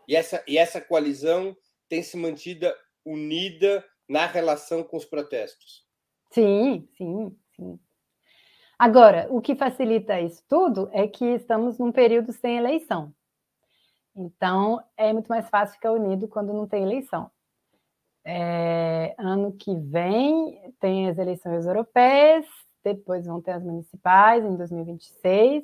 E 0.08 0.16
essa, 0.16 0.44
e 0.48 0.58
essa 0.58 0.82
coalizão 0.82 1.56
tem 1.88 2.02
se 2.02 2.18
mantida 2.18 2.76
unida 3.06 3.86
na 4.10 4.26
relação 4.26 4.84
com 4.84 4.98
os 4.98 5.06
protestos. 5.06 5.86
Sim, 6.32 6.88
sim, 6.98 7.38
sim. 7.56 7.80
Agora, 8.78 9.28
o 9.30 9.40
que 9.40 9.56
facilita 9.56 10.20
isso 10.20 10.44
tudo 10.48 10.90
é 10.92 11.08
que 11.08 11.26
estamos 11.26 11.78
num 11.78 11.92
período 11.92 12.32
sem 12.34 12.58
eleição. 12.58 13.14
Então, 14.16 14.84
é 14.98 15.14
muito 15.14 15.28
mais 15.28 15.48
fácil 15.50 15.76
ficar 15.76 15.92
unido 15.92 16.28
quando 16.28 16.54
não 16.54 16.68
tem 16.68 16.84
eleição. 16.84 17.30
É, 18.26 19.16
ano 19.18 19.54
que 19.54 19.76
vem 19.76 20.74
tem 20.80 21.10
as 21.10 21.18
eleições 21.18 21.66
europeias, 21.66 22.46
depois 22.84 23.26
vão 23.26 23.42
ter 23.42 23.52
as 23.52 23.64
municipais 23.64 24.44
em 24.44 24.56
2026. 24.56 25.64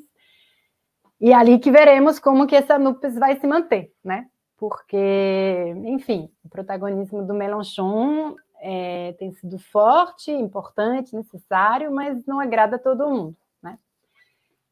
E 1.19 1.31
é 1.31 1.35
ali 1.35 1.59
que 1.59 1.71
veremos 1.71 2.19
como 2.19 2.47
que 2.47 2.55
essa 2.55 2.77
NUPES 2.77 3.15
vai 3.15 3.39
se 3.39 3.47
manter, 3.47 3.93
né? 4.03 4.29
Porque, 4.67 5.75
enfim, 5.85 6.27
o 6.43 6.49
protagonismo 6.49 7.23
do 7.23 7.35
Mélenchon 7.35 8.35
é, 8.59 9.13
tem 9.13 9.31
sido 9.31 9.59
forte, 9.59 10.31
importante, 10.31 11.15
necessário, 11.15 11.91
mas 11.91 12.25
não 12.25 12.39
agrada 12.39 12.77
a 12.77 12.79
todo 12.79 13.07
mundo, 13.07 13.37
né? 13.61 13.77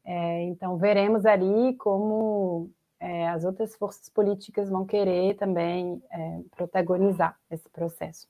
É, 0.04 0.42
então, 0.42 0.76
veremos 0.76 1.24
ali 1.24 1.76
como 1.76 2.72
é, 2.98 3.28
as 3.28 3.44
outras 3.44 3.76
forças 3.76 4.08
políticas 4.08 4.68
vão 4.68 4.84
querer 4.84 5.36
também 5.36 6.02
é, 6.10 6.40
protagonizar 6.56 7.38
esse 7.48 7.68
processo. 7.68 8.26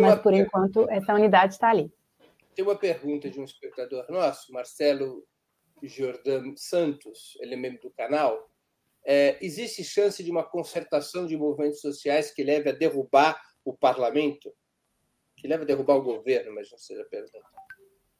Mas, 0.00 0.20
por 0.20 0.34
enquanto, 0.34 0.90
essa 0.90 1.14
unidade 1.14 1.54
está 1.54 1.70
ali. 1.70 1.92
Tem 2.56 2.64
uma 2.64 2.74
pergunta 2.74 3.30
de 3.30 3.38
um 3.38 3.44
espectador 3.44 4.04
nosso, 4.10 4.52
Marcelo 4.52 5.22
Jordan 5.80 6.54
Santos, 6.56 7.38
ele 7.38 7.54
é 7.54 7.56
membro 7.56 7.82
do 7.82 7.90
canal. 7.90 8.50
É, 9.04 9.38
existe 9.44 9.82
chance 9.82 10.22
de 10.22 10.30
uma 10.30 10.44
concertação 10.44 11.26
de 11.26 11.36
movimentos 11.36 11.80
sociais 11.80 12.32
que 12.32 12.42
leve 12.42 12.70
a 12.70 12.72
derrubar 12.72 13.40
o 13.64 13.72
parlamento? 13.72 14.52
Que 15.36 15.48
leve 15.48 15.64
a 15.64 15.66
derrubar 15.66 15.96
o 15.96 16.02
governo, 16.02 16.54
mas 16.54 16.70
não 16.70 16.78
seja 16.78 17.04
pergunta. 17.04 17.40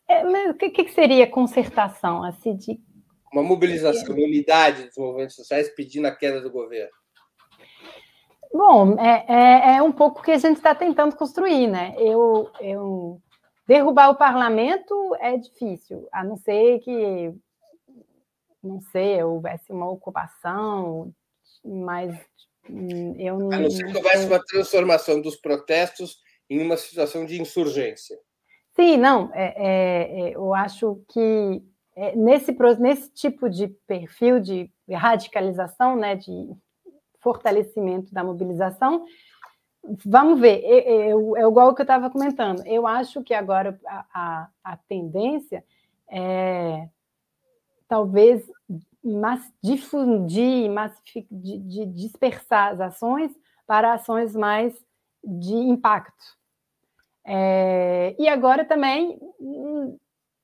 É, 0.08 0.24
mas 0.24 0.50
o 0.50 0.54
que, 0.54 0.70
que 0.70 0.88
seria 0.90 1.26
concertação? 1.26 2.22
Assim, 2.22 2.56
de... 2.56 2.80
Uma 3.32 3.42
mobilização, 3.42 4.14
uma 4.14 4.24
unidade 4.24 4.84
dos 4.86 4.96
movimentos 4.96 5.36
sociais 5.36 5.70
pedindo 5.74 6.06
a 6.06 6.14
queda 6.14 6.40
do 6.40 6.50
governo. 6.50 6.92
Bom, 8.52 9.00
é, 9.00 9.24
é, 9.28 9.76
é 9.76 9.82
um 9.82 9.92
pouco 9.92 10.20
o 10.20 10.22
que 10.22 10.32
a 10.32 10.38
gente 10.38 10.58
está 10.58 10.74
tentando 10.74 11.16
construir, 11.16 11.66
né? 11.66 11.94
Eu, 11.96 12.50
eu 12.60 13.22
derrubar 13.66 14.10
o 14.10 14.16
parlamento 14.16 15.16
é 15.20 15.38
difícil, 15.38 16.06
a 16.12 16.22
não 16.22 16.36
ser 16.36 16.80
que 16.80 17.32
não 18.62 18.80
sei, 18.80 19.22
houvesse 19.22 19.72
uma 19.72 19.90
ocupação, 19.90 21.12
mas 21.64 22.14
hum, 22.68 23.14
eu 23.18 23.38
não. 23.38 23.52
A 23.52 23.60
não 23.60 23.70
ser 23.70 23.86
que 23.86 23.96
houvesse 23.96 24.26
uma 24.26 24.44
transformação 24.44 25.20
dos 25.20 25.36
protestos 25.36 26.18
em 26.48 26.60
uma 26.60 26.76
situação 26.76 27.24
de 27.24 27.40
insurgência. 27.40 28.18
Sim, 28.74 28.96
não, 28.96 29.30
é, 29.34 29.54
é, 29.56 30.20
é 30.20 30.36
eu 30.36 30.54
acho 30.54 31.02
que 31.08 31.62
é, 31.94 32.16
nesse, 32.16 32.56
nesse 32.78 33.12
tipo 33.12 33.50
de 33.50 33.68
perfil 33.86 34.40
de 34.40 34.70
radicalização, 34.90 35.96
né, 35.96 36.16
de 36.16 36.50
fortalecimento 37.20 38.12
da 38.12 38.24
mobilização, 38.24 39.04
vamos 40.04 40.40
ver, 40.40 40.62
é, 40.64 40.78
é, 40.78 41.10
é 41.10 41.46
igual 41.46 41.68
o 41.68 41.74
que 41.74 41.82
eu 41.82 41.84
estava 41.84 42.10
comentando, 42.10 42.66
eu 42.66 42.86
acho 42.86 43.22
que 43.22 43.34
agora 43.34 43.78
a, 43.86 44.06
a, 44.14 44.48
a 44.64 44.76
tendência 44.88 45.64
é 46.10 46.88
talvez 47.92 48.42
mas, 49.04 49.52
difundir, 49.62 50.70
massific, 50.70 51.26
de, 51.30 51.58
de 51.58 51.84
dispersar 51.84 52.72
as 52.72 52.80
ações 52.80 53.30
para 53.66 53.92
ações 53.92 54.34
mais 54.34 54.72
de 55.22 55.52
impacto. 55.52 56.24
É, 57.26 58.16
e 58.18 58.28
agora 58.28 58.64
também 58.64 59.18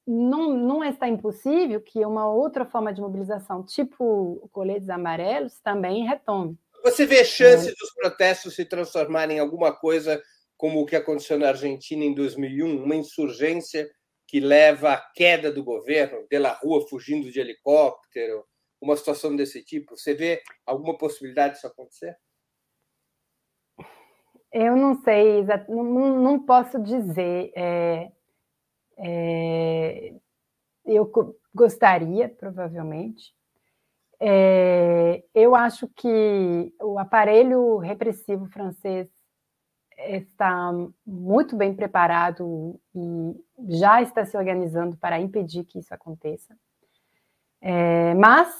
não, 0.06 0.52
não 0.52 0.84
está 0.84 1.08
impossível 1.08 1.80
que 1.80 2.04
uma 2.04 2.30
outra 2.30 2.66
forma 2.66 2.92
de 2.92 3.00
mobilização, 3.00 3.64
tipo 3.64 4.46
coletes 4.52 4.90
amarelos, 4.90 5.58
também 5.60 6.06
retome. 6.06 6.58
Você 6.84 7.06
vê 7.06 7.24
chance 7.24 7.66
é. 7.66 7.72
dos 7.72 7.94
protestos 7.94 8.56
se 8.56 8.64
transformarem 8.66 9.38
em 9.38 9.40
alguma 9.40 9.72
coisa 9.72 10.22
como 10.54 10.82
o 10.82 10.86
que 10.86 10.96
aconteceu 10.96 11.38
na 11.38 11.48
Argentina 11.48 12.04
em 12.04 12.14
2001, 12.14 12.84
uma 12.84 12.94
insurgência 12.94 13.88
que 14.28 14.38
leva 14.38 14.92
à 14.92 15.00
queda 15.00 15.50
do 15.50 15.64
governo, 15.64 16.26
pela 16.28 16.52
rua 16.52 16.86
fugindo 16.86 17.32
de 17.32 17.40
helicóptero, 17.40 18.44
uma 18.78 18.94
situação 18.94 19.34
desse 19.34 19.64
tipo? 19.64 19.96
Você 19.96 20.14
vê 20.14 20.42
alguma 20.66 20.96
possibilidade 20.96 21.54
disso 21.54 21.66
acontecer? 21.66 22.14
Eu 24.52 24.76
não 24.76 25.02
sei, 25.02 25.44
não, 25.68 26.44
posso 26.44 26.78
dizer. 26.78 27.52
É, 27.56 28.12
é, 28.98 30.14
eu 30.84 31.10
gostaria, 31.54 32.28
provavelmente. 32.28 33.34
É, 34.20 35.24
eu 35.34 35.54
acho 35.54 35.88
que 35.88 36.74
o 36.82 36.98
aparelho 36.98 37.78
repressivo 37.78 38.46
francês 38.46 39.08
está 39.98 40.72
muito 41.06 41.56
bem 41.56 41.74
preparado 41.74 42.80
e 42.94 43.76
já 43.76 44.00
está 44.00 44.24
se 44.24 44.36
organizando 44.36 44.96
para 44.96 45.20
impedir 45.20 45.64
que 45.64 45.78
isso 45.78 45.92
aconteça. 45.92 46.56
É, 47.60 48.14
mas 48.14 48.54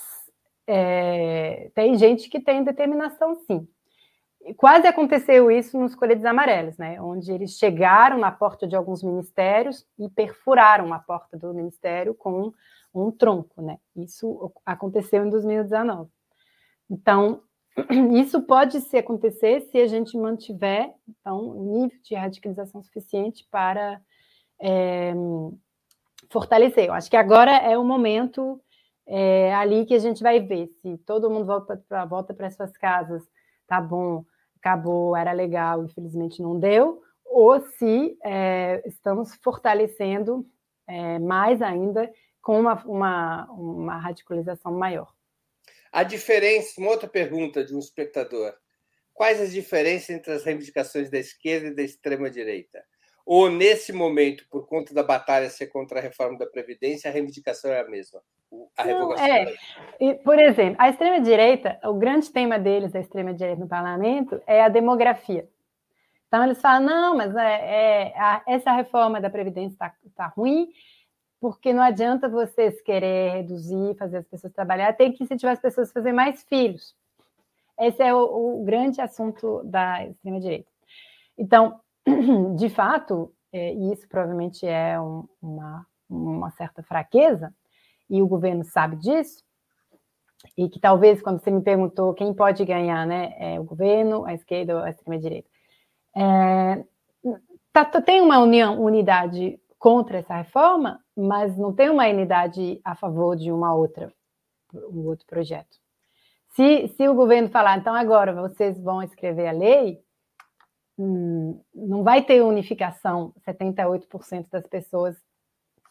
é, 0.66 1.70
tem 1.74 1.96
gente 1.96 2.28
que 2.28 2.40
tem 2.40 2.64
determinação, 2.64 3.34
sim. 3.46 3.66
Quase 4.56 4.86
aconteceu 4.86 5.50
isso 5.50 5.78
nos 5.78 5.94
coletes 5.94 6.24
amarelos, 6.24 6.76
né? 6.78 7.00
Onde 7.00 7.30
eles 7.32 7.58
chegaram 7.58 8.18
na 8.18 8.30
porta 8.30 8.66
de 8.66 8.74
alguns 8.74 9.02
ministérios 9.02 9.86
e 9.98 10.08
perfuraram 10.08 10.92
a 10.92 10.98
porta 10.98 11.36
do 11.36 11.52
ministério 11.52 12.14
com 12.14 12.52
um 12.94 13.10
tronco, 13.10 13.60
né? 13.60 13.78
Isso 13.96 14.52
aconteceu 14.64 15.24
em 15.24 15.30
2019. 15.30 16.10
Então, 16.90 17.42
isso 18.14 18.42
pode 18.42 18.80
se 18.80 18.96
acontecer 18.96 19.60
se 19.62 19.78
a 19.78 19.86
gente 19.86 20.16
mantiver 20.16 20.92
então, 21.08 21.50
um 21.50 21.80
nível 21.80 21.98
de 22.02 22.14
radicalização 22.14 22.82
suficiente 22.82 23.46
para 23.50 24.00
é, 24.60 25.14
fortalecer. 26.30 26.86
Eu 26.86 26.94
acho 26.94 27.10
que 27.10 27.16
agora 27.16 27.52
é 27.52 27.76
o 27.78 27.84
momento 27.84 28.60
é, 29.06 29.54
ali 29.54 29.86
que 29.86 29.94
a 29.94 29.98
gente 29.98 30.22
vai 30.22 30.40
ver 30.40 30.68
se 30.82 30.98
todo 30.98 31.30
mundo 31.30 31.46
volta 31.46 31.82
para 31.88 32.04
volta 32.04 32.34
para 32.34 32.50
suas 32.50 32.72
casas, 32.76 33.22
tá 33.66 33.80
bom, 33.80 34.24
acabou, 34.56 35.16
era 35.16 35.32
legal, 35.32 35.84
infelizmente 35.84 36.42
não 36.42 36.58
deu, 36.58 37.00
ou 37.24 37.60
se 37.60 38.18
é, 38.24 38.82
estamos 38.86 39.34
fortalecendo 39.36 40.46
é, 40.86 41.18
mais 41.18 41.62
ainda 41.62 42.10
com 42.42 42.58
uma, 42.58 42.82
uma, 42.84 43.44
uma 43.52 43.98
radicalização 43.98 44.72
maior. 44.72 45.12
A 45.92 46.02
diferença, 46.02 46.80
uma 46.80 46.90
outra 46.90 47.08
pergunta 47.08 47.64
de 47.64 47.74
um 47.74 47.78
espectador. 47.78 48.54
Quais 49.14 49.40
as 49.40 49.52
diferenças 49.52 50.10
entre 50.10 50.32
as 50.32 50.44
reivindicações 50.44 51.10
da 51.10 51.18
esquerda 51.18 51.68
e 51.68 51.74
da 51.74 51.82
extrema-direita? 51.82 52.82
Ou, 53.26 53.50
nesse 53.50 53.92
momento, 53.92 54.46
por 54.48 54.66
conta 54.66 54.94
da 54.94 55.02
batalha 55.02 55.50
ser 55.50 55.66
contra 55.66 55.98
a 55.98 56.02
reforma 56.02 56.38
da 56.38 56.46
Previdência, 56.46 57.10
a 57.10 57.12
reivindicação 57.12 57.70
é 57.70 57.80
a 57.80 57.88
mesma? 57.88 58.22
A 58.74 58.84
Não, 58.86 59.14
é. 59.18 59.54
E, 60.00 60.14
por 60.14 60.38
exemplo, 60.38 60.76
a 60.78 60.88
extrema-direita, 60.88 61.78
o 61.84 61.94
grande 61.94 62.30
tema 62.30 62.58
deles, 62.58 62.92
da 62.92 63.00
extrema-direita 63.00 63.60
no 63.60 63.68
parlamento, 63.68 64.40
é 64.46 64.62
a 64.62 64.68
demografia. 64.70 65.46
Então, 66.26 66.44
eles 66.44 66.60
falam: 66.60 66.86
não, 66.86 67.16
mas 67.16 67.36
é, 67.36 68.12
é 68.12 68.18
a, 68.18 68.42
essa 68.46 68.72
reforma 68.72 69.20
da 69.20 69.28
Previdência 69.28 69.74
está 69.74 69.92
tá 70.16 70.26
ruim, 70.28 70.68
porque 71.40 71.72
não 71.72 71.82
adianta 71.82 72.28
vocês 72.28 72.80
querer 72.80 73.32
reduzir, 73.32 73.96
fazer 73.96 74.18
as 74.18 74.26
pessoas 74.26 74.52
trabalhar, 74.52 74.92
tem 74.94 75.12
que 75.12 75.22
incentivar 75.22 75.52
as 75.52 75.60
pessoas 75.60 75.90
a 75.90 75.92
fazer 75.92 76.12
mais 76.12 76.42
filhos. 76.44 76.94
Esse 77.78 78.02
é 78.02 78.12
o, 78.12 78.60
o 78.60 78.64
grande 78.64 79.00
assunto 79.00 79.62
da 79.64 80.04
extrema-direita. 80.04 80.68
Então, 81.36 81.80
de 82.56 82.68
fato, 82.68 83.32
é, 83.52 83.72
e 83.72 83.92
isso 83.92 84.08
provavelmente 84.08 84.66
é 84.66 85.00
um, 85.00 85.28
uma, 85.40 85.86
uma 86.10 86.50
certa 86.50 86.82
fraqueza, 86.82 87.54
e 88.10 88.20
o 88.20 88.26
governo 88.26 88.64
sabe 88.64 88.96
disso, 88.96 89.44
e 90.56 90.68
que 90.68 90.80
talvez, 90.80 91.22
quando 91.22 91.40
você 91.40 91.50
me 91.50 91.62
perguntou 91.62 92.14
quem 92.14 92.34
pode 92.34 92.64
ganhar, 92.64 93.06
né, 93.06 93.34
é 93.38 93.60
o 93.60 93.64
governo, 93.64 94.24
a 94.24 94.34
esquerda 94.34 94.76
ou 94.76 94.82
a 94.82 94.90
extrema-direita, 94.90 95.48
é, 96.16 96.84
tá, 97.72 97.84
tem 98.00 98.20
uma 98.20 98.38
união, 98.38 98.80
unidade 98.80 99.60
contra 99.78 100.18
essa 100.18 100.34
reforma, 100.34 101.00
mas 101.16 101.56
não 101.56 101.72
tem 101.72 101.88
uma 101.88 102.08
unidade 102.08 102.80
a 102.84 102.94
favor 102.94 103.36
de 103.36 103.52
uma 103.52 103.74
outra, 103.74 104.12
um 104.74 105.06
outro 105.06 105.26
projeto. 105.26 105.76
Se, 106.50 106.88
se 106.88 107.08
o 107.08 107.14
governo 107.14 107.48
falar, 107.48 107.78
então 107.78 107.94
agora 107.94 108.34
vocês 108.34 108.80
vão 108.80 109.02
escrever 109.02 109.48
a 109.48 109.52
lei, 109.52 110.00
hum, 110.98 111.60
não 111.74 112.02
vai 112.02 112.22
ter 112.22 112.42
unificação 112.42 113.32
78% 113.46 114.46
das 114.50 114.66
pessoas 114.66 115.16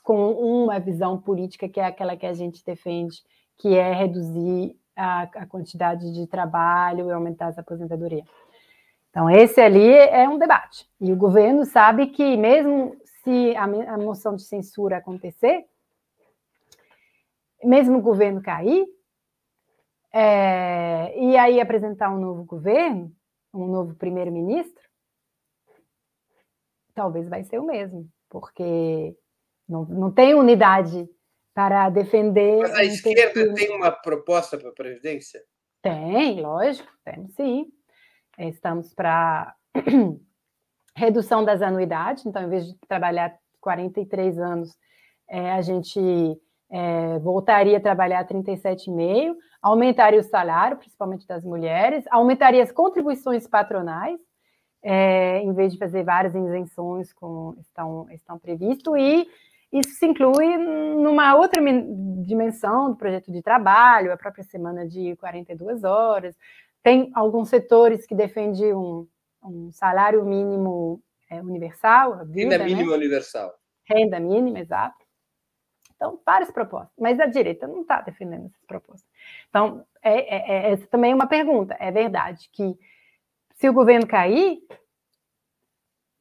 com 0.03 0.31
uma 0.31 0.79
visão 0.79 1.19
política 1.19 1.69
que 1.69 1.79
é 1.79 1.85
aquela 1.85 2.17
que 2.17 2.25
a 2.25 2.33
gente 2.33 2.63
defende, 2.65 3.21
que 3.57 3.75
é 3.75 3.93
reduzir 3.93 4.77
a, 4.95 5.23
a 5.23 5.45
quantidade 5.45 6.11
de 6.11 6.27
trabalho 6.27 7.07
e 7.07 7.11
aumentar 7.11 7.47
as 7.47 7.57
aposentadorias. 7.57 8.25
Então, 9.09 9.29
esse 9.29 9.59
ali 9.59 9.91
é 9.91 10.27
um 10.27 10.37
debate. 10.37 10.87
E 10.99 11.11
o 11.11 11.15
governo 11.15 11.65
sabe 11.65 12.07
que, 12.07 12.37
mesmo 12.37 12.95
se 13.27 13.53
a, 13.57 13.65
a 13.65 13.97
moção 13.97 14.37
de 14.37 14.43
censura 14.43 14.97
acontecer, 14.97 15.65
mesmo 17.61 17.97
o 17.97 18.01
governo 18.01 18.41
cair, 18.41 18.87
é, 20.13 21.13
e 21.19 21.35
aí 21.35 21.59
apresentar 21.59 22.09
um 22.09 22.21
novo 22.21 22.45
governo, 22.45 23.13
um 23.53 23.67
novo 23.67 23.95
primeiro-ministro, 23.95 24.81
talvez 26.95 27.27
vai 27.27 27.43
ser 27.43 27.59
o 27.59 27.65
mesmo, 27.65 28.09
porque 28.29 29.13
não, 29.67 29.83
não 29.83 30.09
tem 30.09 30.33
unidade 30.33 31.05
para 31.53 31.89
defender. 31.89 32.61
Mas 32.61 32.75
a 32.75 32.85
esquerda 32.85 33.53
tem 33.53 33.75
uma 33.75 33.91
proposta 33.91 34.57
para 34.57 34.69
a 34.69 34.73
Previdência? 34.73 35.43
Tem, 35.81 36.39
lógico, 36.39 36.89
tem 37.03 37.27
sim. 37.31 37.67
Estamos 38.39 38.93
para 38.93 39.53
redução 40.97 41.45
das 41.45 41.61
anuidades, 41.61 42.25
então, 42.25 42.41
em 42.41 42.49
vez 42.49 42.65
de 42.65 42.75
trabalhar 42.87 43.31
43 43.61 44.39
anos, 44.39 44.75
é, 45.29 45.51
a 45.51 45.61
gente 45.61 45.99
é, 46.71 47.19
voltaria 47.19 47.77
a 47.77 47.79
trabalhar 47.79 48.27
37,5, 48.27 49.35
aumentaria 49.61 50.19
o 50.19 50.23
salário, 50.23 50.77
principalmente 50.77 51.27
das 51.27 51.43
mulheres, 51.43 52.03
aumentaria 52.09 52.63
as 52.63 52.71
contribuições 52.71 53.45
patronais, 53.45 54.19
é, 54.81 55.39
em 55.43 55.53
vez 55.53 55.71
de 55.71 55.77
fazer 55.77 56.03
várias 56.03 56.33
isenções 56.33 57.13
como 57.13 57.55
estão, 57.59 58.07
estão 58.09 58.39
previstos, 58.39 58.91
e 58.97 59.27
isso 59.71 59.91
se 59.99 60.05
inclui 60.07 60.57
numa 60.57 61.35
outra 61.35 61.61
dimensão 62.25 62.89
do 62.89 62.95
projeto 62.95 63.31
de 63.31 63.43
trabalho, 63.43 64.11
a 64.11 64.17
própria 64.17 64.43
semana 64.43 64.87
de 64.87 65.15
42 65.17 65.83
horas. 65.83 66.35
Tem 66.81 67.11
alguns 67.13 67.49
setores 67.49 68.07
que 68.07 68.15
defendem 68.15 69.05
um, 69.47 69.71
salário 69.71 70.23
mínimo 70.25 71.01
é, 71.29 71.41
universal. 71.41 72.25
Renda 72.25 72.57
né? 72.57 72.65
mínima 72.65 72.93
universal. 72.93 73.53
Renda 73.85 74.19
mínima, 74.19 74.59
exato. 74.59 75.05
Então, 75.95 76.19
várias 76.25 76.51
propostas. 76.51 76.93
Mas 76.97 77.19
a 77.19 77.25
direita 77.25 77.67
não 77.67 77.81
está 77.81 78.01
defendendo 78.01 78.45
essas 78.45 78.65
propostas. 78.65 79.07
Então, 79.49 79.85
é, 80.01 80.35
é, 80.35 80.51
é, 80.51 80.71
essa 80.71 80.85
também 80.87 81.11
é 81.11 81.15
uma 81.15 81.27
pergunta. 81.27 81.75
É 81.79 81.91
verdade 81.91 82.49
que 82.51 82.77
se 83.55 83.67
o 83.67 83.73
governo 83.73 84.05
cair, 84.05 84.61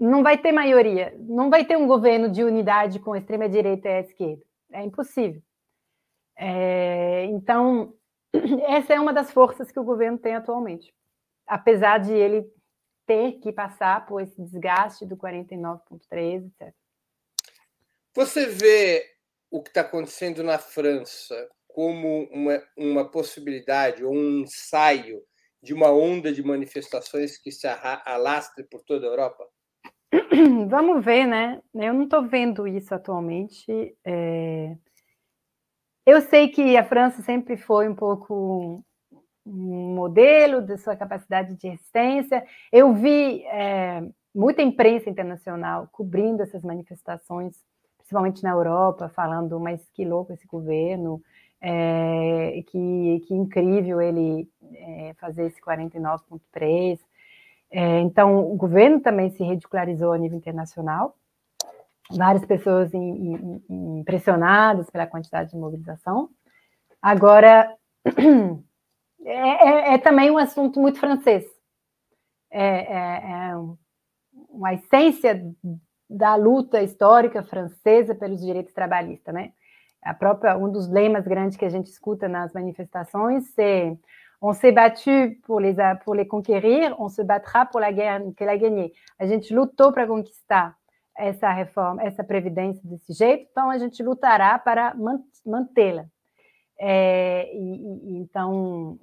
não 0.00 0.22
vai 0.22 0.38
ter 0.38 0.52
maioria, 0.52 1.14
não 1.18 1.50
vai 1.50 1.64
ter 1.64 1.76
um 1.76 1.86
governo 1.86 2.30
de 2.30 2.42
unidade 2.42 2.98
com 2.98 3.12
a 3.12 3.18
extrema-direita 3.18 3.88
e 3.88 3.92
a 3.92 4.00
esquerda. 4.00 4.42
É 4.72 4.82
impossível. 4.82 5.42
É, 6.36 7.24
então, 7.26 7.94
essa 8.66 8.94
é 8.94 9.00
uma 9.00 9.12
das 9.12 9.30
forças 9.30 9.70
que 9.70 9.80
o 9.80 9.84
governo 9.84 10.18
tem 10.18 10.34
atualmente. 10.34 10.94
Apesar 11.46 11.98
de 11.98 12.12
ele 12.12 12.50
ter 13.06 13.38
que 13.40 13.52
passar 13.52 14.04
por 14.06 14.20
esse 14.20 14.40
desgaste 14.42 15.06
do 15.06 15.16
49,3, 15.16 16.46
etc. 16.46 16.74
Você 18.14 18.46
vê 18.46 19.04
o 19.50 19.62
que 19.62 19.68
está 19.68 19.82
acontecendo 19.82 20.42
na 20.42 20.58
França 20.58 21.48
como 21.68 22.24
uma, 22.30 22.62
uma 22.76 23.10
possibilidade 23.10 24.04
ou 24.04 24.12
um 24.12 24.40
ensaio 24.40 25.22
de 25.62 25.74
uma 25.74 25.90
onda 25.90 26.32
de 26.32 26.42
manifestações 26.42 27.36
que 27.38 27.52
se 27.52 27.66
alastre 27.66 28.64
por 28.64 28.82
toda 28.82 29.06
a 29.06 29.10
Europa? 29.10 29.46
Vamos 30.68 31.04
ver, 31.04 31.26
né? 31.26 31.60
Eu 31.74 31.92
não 31.92 32.04
estou 32.04 32.26
vendo 32.26 32.66
isso 32.66 32.94
atualmente. 32.94 33.96
É... 34.04 34.76
Eu 36.06 36.20
sei 36.22 36.48
que 36.48 36.76
a 36.76 36.84
França 36.84 37.20
sempre 37.22 37.56
foi 37.56 37.88
um 37.88 37.94
pouco 37.94 38.84
modelo 39.46 40.60
de 40.60 40.76
sua 40.78 40.96
capacidade 40.96 41.54
de 41.54 41.68
resistência. 41.68 42.44
Eu 42.72 42.92
vi 42.92 43.44
é, 43.46 44.02
muita 44.34 44.60
imprensa 44.60 45.08
internacional 45.08 45.88
cobrindo 45.92 46.42
essas 46.42 46.62
manifestações, 46.62 47.54
principalmente 47.98 48.42
na 48.42 48.50
Europa, 48.50 49.08
falando, 49.08 49.58
mas 49.60 49.88
que 49.90 50.04
louco 50.04 50.32
esse 50.32 50.46
governo, 50.46 51.22
é, 51.60 52.62
que, 52.66 53.22
que 53.26 53.34
incrível 53.34 54.00
ele 54.00 54.48
é, 54.74 55.14
fazer 55.18 55.46
esse 55.46 55.60
49.3. 55.60 56.98
É, 57.70 58.00
então, 58.00 58.52
o 58.52 58.56
governo 58.56 59.00
também 59.00 59.30
se 59.30 59.42
ridicularizou 59.42 60.12
a 60.12 60.18
nível 60.18 60.38
internacional, 60.38 61.16
várias 62.10 62.44
pessoas 62.44 62.92
in, 62.94 63.62
in, 63.68 63.98
impressionadas 64.00 64.88
pela 64.90 65.06
quantidade 65.06 65.50
de 65.50 65.56
mobilização. 65.56 66.30
Agora, 67.02 67.74
é, 69.26 69.92
é, 69.92 69.94
é 69.94 69.98
também 69.98 70.30
um 70.30 70.38
assunto 70.38 70.80
muito 70.80 70.98
francês. 70.98 71.44
É, 72.50 72.64
é, 72.64 73.50
é 73.50 73.56
uma 74.50 74.74
essência 74.74 75.44
da 76.08 76.34
luta 76.36 76.80
histórica 76.82 77.42
francesa 77.42 78.14
pelos 78.14 78.40
direitos 78.40 78.72
trabalhistas, 78.72 79.34
né? 79.34 79.52
A 80.02 80.14
própria 80.14 80.56
um 80.56 80.70
dos 80.70 80.88
lemas 80.88 81.26
grandes 81.26 81.56
que 81.56 81.64
a 81.64 81.68
gente 81.68 81.86
escuta 81.86 82.28
nas 82.28 82.52
manifestações 82.52 83.52
é 83.58 83.96
On 84.40 84.52
s'est 84.52 84.72
battu 84.72 85.40
pour 85.44 85.60
les, 85.60 85.76
pour 86.04 86.14
les 86.14 86.26
conquérir, 86.26 86.94
on 86.98 87.08
se 87.08 87.22
battra 87.22 87.66
pour 87.66 87.80
la 87.80 87.90
guerre 87.90 88.22
que 88.36 88.44
la 88.44 88.56
gagner. 88.56 88.92
A 89.18 89.26
gente 89.26 89.54
lutou 89.54 89.92
para 89.92 90.06
conquistar 90.06 90.76
essa 91.16 91.50
reforma, 91.50 92.02
essa 92.02 92.22
previdência 92.22 92.82
desse 92.84 93.14
jeito, 93.14 93.48
então 93.50 93.70
a 93.70 93.78
gente 93.78 94.02
lutará 94.02 94.58
para 94.58 94.94
mantê-la. 95.44 96.04
É, 96.78 97.50
e, 97.54 98.12
e, 98.12 98.18
então, 98.18 98.98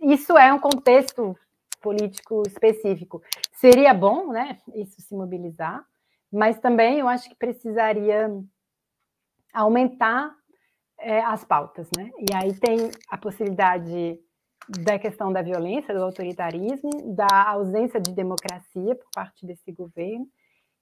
isso 0.00 0.36
é 0.36 0.52
um 0.52 0.58
contexto 0.58 1.36
político 1.80 2.42
específico. 2.46 3.22
Seria 3.52 3.94
bom, 3.94 4.32
né, 4.32 4.58
isso 4.74 5.00
se 5.00 5.14
mobilizar, 5.14 5.84
mas 6.32 6.58
também 6.58 6.98
eu 6.98 7.08
acho 7.08 7.28
que 7.28 7.34
precisaria 7.34 8.30
aumentar 9.52 10.34
é, 10.98 11.20
as 11.20 11.44
pautas, 11.44 11.88
né? 11.96 12.10
E 12.18 12.34
aí 12.34 12.54
tem 12.54 12.90
a 13.08 13.16
possibilidade 13.16 14.18
da 14.84 14.98
questão 14.98 15.32
da 15.32 15.42
violência, 15.42 15.94
do 15.94 16.04
autoritarismo, 16.04 16.90
da 17.14 17.50
ausência 17.50 18.00
de 18.00 18.12
democracia 18.12 18.94
por 18.94 19.10
parte 19.12 19.44
desse 19.44 19.72
governo. 19.72 20.26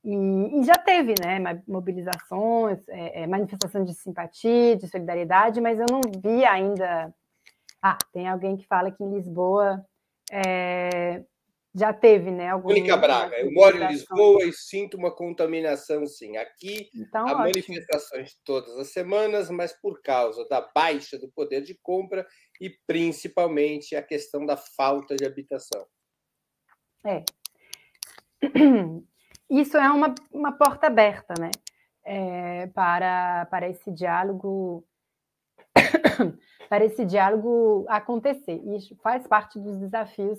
E, 0.05 0.61
e 0.61 0.63
já 0.65 0.75
teve 0.75 1.15
né, 1.21 1.63
mobilizações, 1.67 2.79
é, 2.89 3.23
é, 3.23 3.85
de 3.85 3.95
simpatia, 3.95 4.77
de 4.77 4.89
solidariedade, 4.89 5.61
mas 5.61 5.79
eu 5.79 5.87
não 5.91 6.01
vi 6.23 6.45
ainda. 6.45 7.13
Ah, 7.83 7.99
tem 8.13 8.29
alguém 8.29 8.57
que 8.57 8.67
fala 8.67 8.91
que 8.91 9.03
em 9.03 9.15
Lisboa 9.15 9.85
é, 10.31 11.25
já 11.75 11.93
teve, 11.93 12.31
né? 12.31 12.49
Algum, 12.49 12.69
Mônica 12.69 12.97
Braga, 12.97 13.39
eu 13.39 13.53
moro 13.53 13.77
em 13.77 13.87
Lisboa 13.89 14.45
e 14.45 14.53
sinto 14.53 14.97
uma 14.97 15.15
contaminação, 15.15 16.07
sim. 16.07 16.37
Aqui 16.37 16.89
então, 16.95 17.23
há 17.23 17.33
ótimo. 17.33 17.45
manifestações 17.45 18.37
todas 18.45 18.77
as 18.79 18.93
semanas, 18.93 19.51
mas 19.51 19.73
por 19.73 20.03
causa 20.03 20.47
da 20.49 20.61
baixa 20.61 21.19
do 21.19 21.31
poder 21.31 21.63
de 21.63 21.79
compra 21.83 22.27
e 22.61 22.71
principalmente 22.87 23.95
a 23.95 24.03
questão 24.03 24.45
da 24.45 24.57
falta 24.57 25.15
de 25.15 25.25
habitação. 25.25 25.87
É. 27.07 27.23
Isso 29.49 29.77
é 29.77 29.91
uma, 29.91 30.15
uma 30.31 30.53
porta 30.53 30.89
aberta, 30.89 31.35
né? 31.39 31.51
É, 32.05 32.67
para, 32.69 33.47
para 33.47 33.69
esse 33.69 33.91
diálogo 33.93 34.88
para 36.69 36.85
esse 36.85 37.05
diálogo 37.05 37.85
acontecer. 37.89 38.61
Isso 38.77 38.97
faz 38.97 39.27
parte 39.27 39.59
dos 39.59 39.79
desafios 39.79 40.39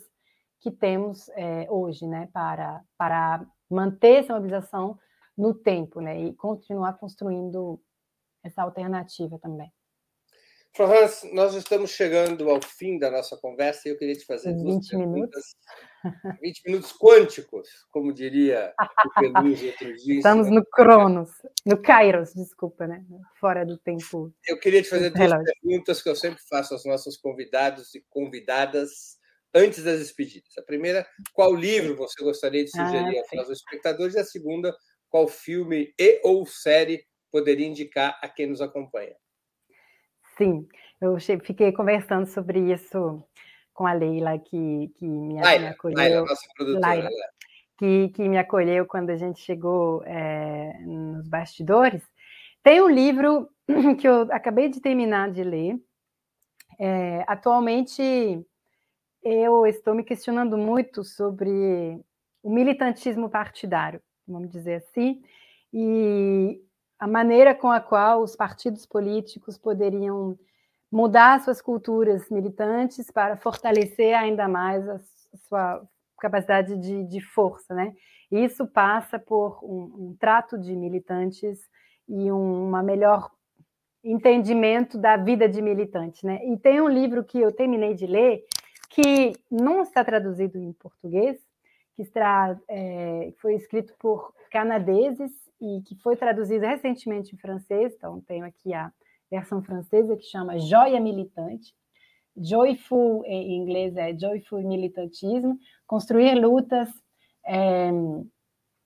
que 0.60 0.72
temos 0.72 1.30
é, 1.30 1.68
hoje, 1.70 2.06
né, 2.06 2.28
para, 2.34 2.84
para 2.98 3.46
manter 3.70 4.24
essa 4.24 4.34
mobilização 4.34 5.00
no 5.38 5.54
tempo, 5.54 6.02
né, 6.02 6.20
e 6.20 6.34
continuar 6.34 6.94
construindo 6.94 7.82
essa 8.44 8.62
alternativa 8.62 9.40
também. 9.40 9.72
Florence, 10.76 11.34
nós 11.34 11.56
estamos 11.56 11.92
chegando 11.92 12.50
ao 12.50 12.62
fim 12.62 12.98
da 12.98 13.10
nossa 13.10 13.36
conversa 13.38 13.88
e 13.88 13.92
eu 13.92 13.98
queria 13.98 14.16
te 14.16 14.26
fazer 14.26 14.54
20 14.54 14.64
duas 14.64 14.88
perguntas. 14.88 15.10
Minutos. 15.14 15.56
20 16.42 16.62
minutos 16.66 16.94
quânticos, 16.94 17.68
como 17.92 18.14
diria 18.14 18.74
o 18.80 19.20
Peluso 19.20 19.66
outro 19.66 19.96
dia. 19.98 20.18
Estamos 20.18 20.50
no 20.50 20.64
Cronos, 20.66 21.30
no 21.66 21.82
Kairos, 21.82 22.34
desculpa, 22.34 22.88
né? 22.88 23.04
Fora 23.40 23.66
do 23.66 23.78
tempo. 23.78 24.34
Eu 24.48 24.60
queria 24.60 24.82
te 24.82 24.90
fazer 24.90 25.10
duas 25.10 25.44
perguntas 25.44 26.02
que 26.02 26.10
eu 26.10 26.16
sempre 26.16 26.42
faço 26.48 26.74
aos 26.74 26.86
nossos 26.86 27.18
convidados 27.18 27.94
e 27.96 28.06
convidadas 28.10 29.18
antes 29.54 29.84
das 29.84 30.00
despedidas. 30.00 30.58
A 30.58 30.62
primeira, 30.62 31.06
qual 31.34 31.54
livro 31.54 31.96
você 31.96 32.24
gostaria 32.24 32.64
de 32.64 32.72
sugerir 32.72 33.20
ah, 33.20 33.40
aos 33.40 33.50
espectadores? 33.50 34.16
E 34.16 34.20
a 34.20 34.24
segunda, 34.24 34.74
qual 35.10 35.28
filme 35.28 35.94
e 36.00 36.22
ou 36.24 36.46
série 36.46 37.04
poderia 37.32 37.68
indicar 37.68 38.18
a 38.22 38.30
quem 38.30 38.48
nos 38.48 38.62
acompanha? 38.62 39.16
Sim, 40.40 40.66
eu 41.02 41.18
fiquei 41.44 41.74
conversando 41.74 42.26
sobre 42.26 42.72
isso 42.72 43.22
com 43.74 43.86
a 43.86 43.92
Leila, 43.92 44.40
que, 44.40 44.88
que 44.96 45.06
me, 45.06 45.42
Laila, 45.42 45.60
me 45.60 45.68
acolheu. 45.68 45.98
Laila, 45.98 46.22
nossa 46.22 46.48
produtora. 46.56 46.88
Laila, 46.88 47.10
que, 47.78 48.08
que 48.08 48.30
me 48.30 48.38
acolheu 48.38 48.86
quando 48.86 49.10
a 49.10 49.18
gente 49.18 49.42
chegou 49.42 50.02
é, 50.06 50.80
nos 50.86 51.28
bastidores. 51.28 52.02
Tem 52.64 52.82
um 52.82 52.88
livro 52.88 53.50
que 54.00 54.08
eu 54.08 54.22
acabei 54.32 54.70
de 54.70 54.80
terminar 54.80 55.30
de 55.30 55.44
ler. 55.44 55.76
É, 56.80 57.26
atualmente 57.28 58.02
eu 59.22 59.68
estou 59.68 59.94
me 59.94 60.06
questionando 60.06 60.58
muito 60.58 61.04
sobre 61.04 62.02
o 62.42 62.50
militantismo 62.50 63.30
partidário, 63.30 64.02
vamos 64.26 64.50
dizer 64.50 64.76
assim, 64.76 65.22
e 65.74 66.62
a 67.00 67.08
maneira 67.08 67.56
com 67.56 67.72
a 67.72 67.80
qual 67.80 68.22
os 68.22 68.36
partidos 68.36 68.86
políticos 68.86 69.58
poderiam 69.58 70.38
mudar 70.92 71.40
suas 71.42 71.62
culturas 71.62 72.30
militantes 72.30 73.10
para 73.10 73.38
fortalecer 73.38 74.14
ainda 74.14 74.48
mais 74.48 74.88
a 74.90 75.00
sua 75.48 75.82
capacidade 76.20 76.76
de, 76.78 77.06
de 77.06 77.22
força, 77.22 77.74
né? 77.74 77.94
Isso 78.30 78.68
passa 78.68 79.18
por 79.18 79.60
um, 79.64 80.10
um 80.10 80.18
trato 80.20 80.58
de 80.58 80.76
militantes 80.76 81.60
e 82.08 82.32
um 82.32 82.68
uma 82.68 82.84
melhor 82.84 83.32
entendimento 84.04 84.98
da 84.98 85.16
vida 85.16 85.48
de 85.48 85.62
militante, 85.62 86.26
né? 86.26 86.46
E 86.46 86.58
tem 86.58 86.82
um 86.82 86.90
livro 86.90 87.24
que 87.24 87.40
eu 87.40 87.52
terminei 87.52 87.94
de 87.94 88.06
ler 88.06 88.44
que 88.90 89.34
não 89.50 89.82
está 89.82 90.04
traduzido 90.04 90.58
em 90.58 90.74
português, 90.74 91.38
que 91.96 92.02
está, 92.02 92.58
é, 92.68 93.32
foi 93.38 93.56
escrito 93.56 93.94
por 94.00 94.34
canadeses 94.52 95.32
e 95.62 95.82
que 95.82 95.96
foi 95.96 96.16
traduzido 96.16 96.66
recentemente 96.66 97.36
em 97.36 97.38
francês. 97.38 97.94
Então, 97.96 98.22
tenho 98.22 98.46
aqui 98.46 98.74
a 98.74 98.92
versão 99.30 99.62
francesa 99.62 100.16
que 100.16 100.24
chama 100.24 100.60
Joia 100.60 101.00
Militante. 101.00 101.74
Joyful 102.36 103.24
em 103.26 103.58
inglês 103.62 103.96
é 103.98 104.18
Joyful 104.18 104.62
Militantismo, 104.62 105.60
construir 105.86 106.36
lutas 106.36 106.90
é, 107.46 107.90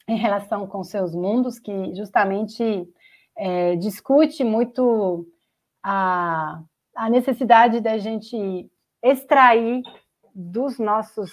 em 0.07 0.17
relação 0.17 0.65
com 0.67 0.83
seus 0.83 1.13
mundos, 1.13 1.59
que 1.59 1.93
justamente 1.95 2.87
é, 3.35 3.75
discute 3.75 4.43
muito 4.43 5.27
a, 5.83 6.63
a 6.95 7.09
necessidade 7.09 7.79
da 7.79 7.97
gente 7.97 8.69
extrair 9.01 9.83
dos 10.33 10.79
nossos 10.79 11.31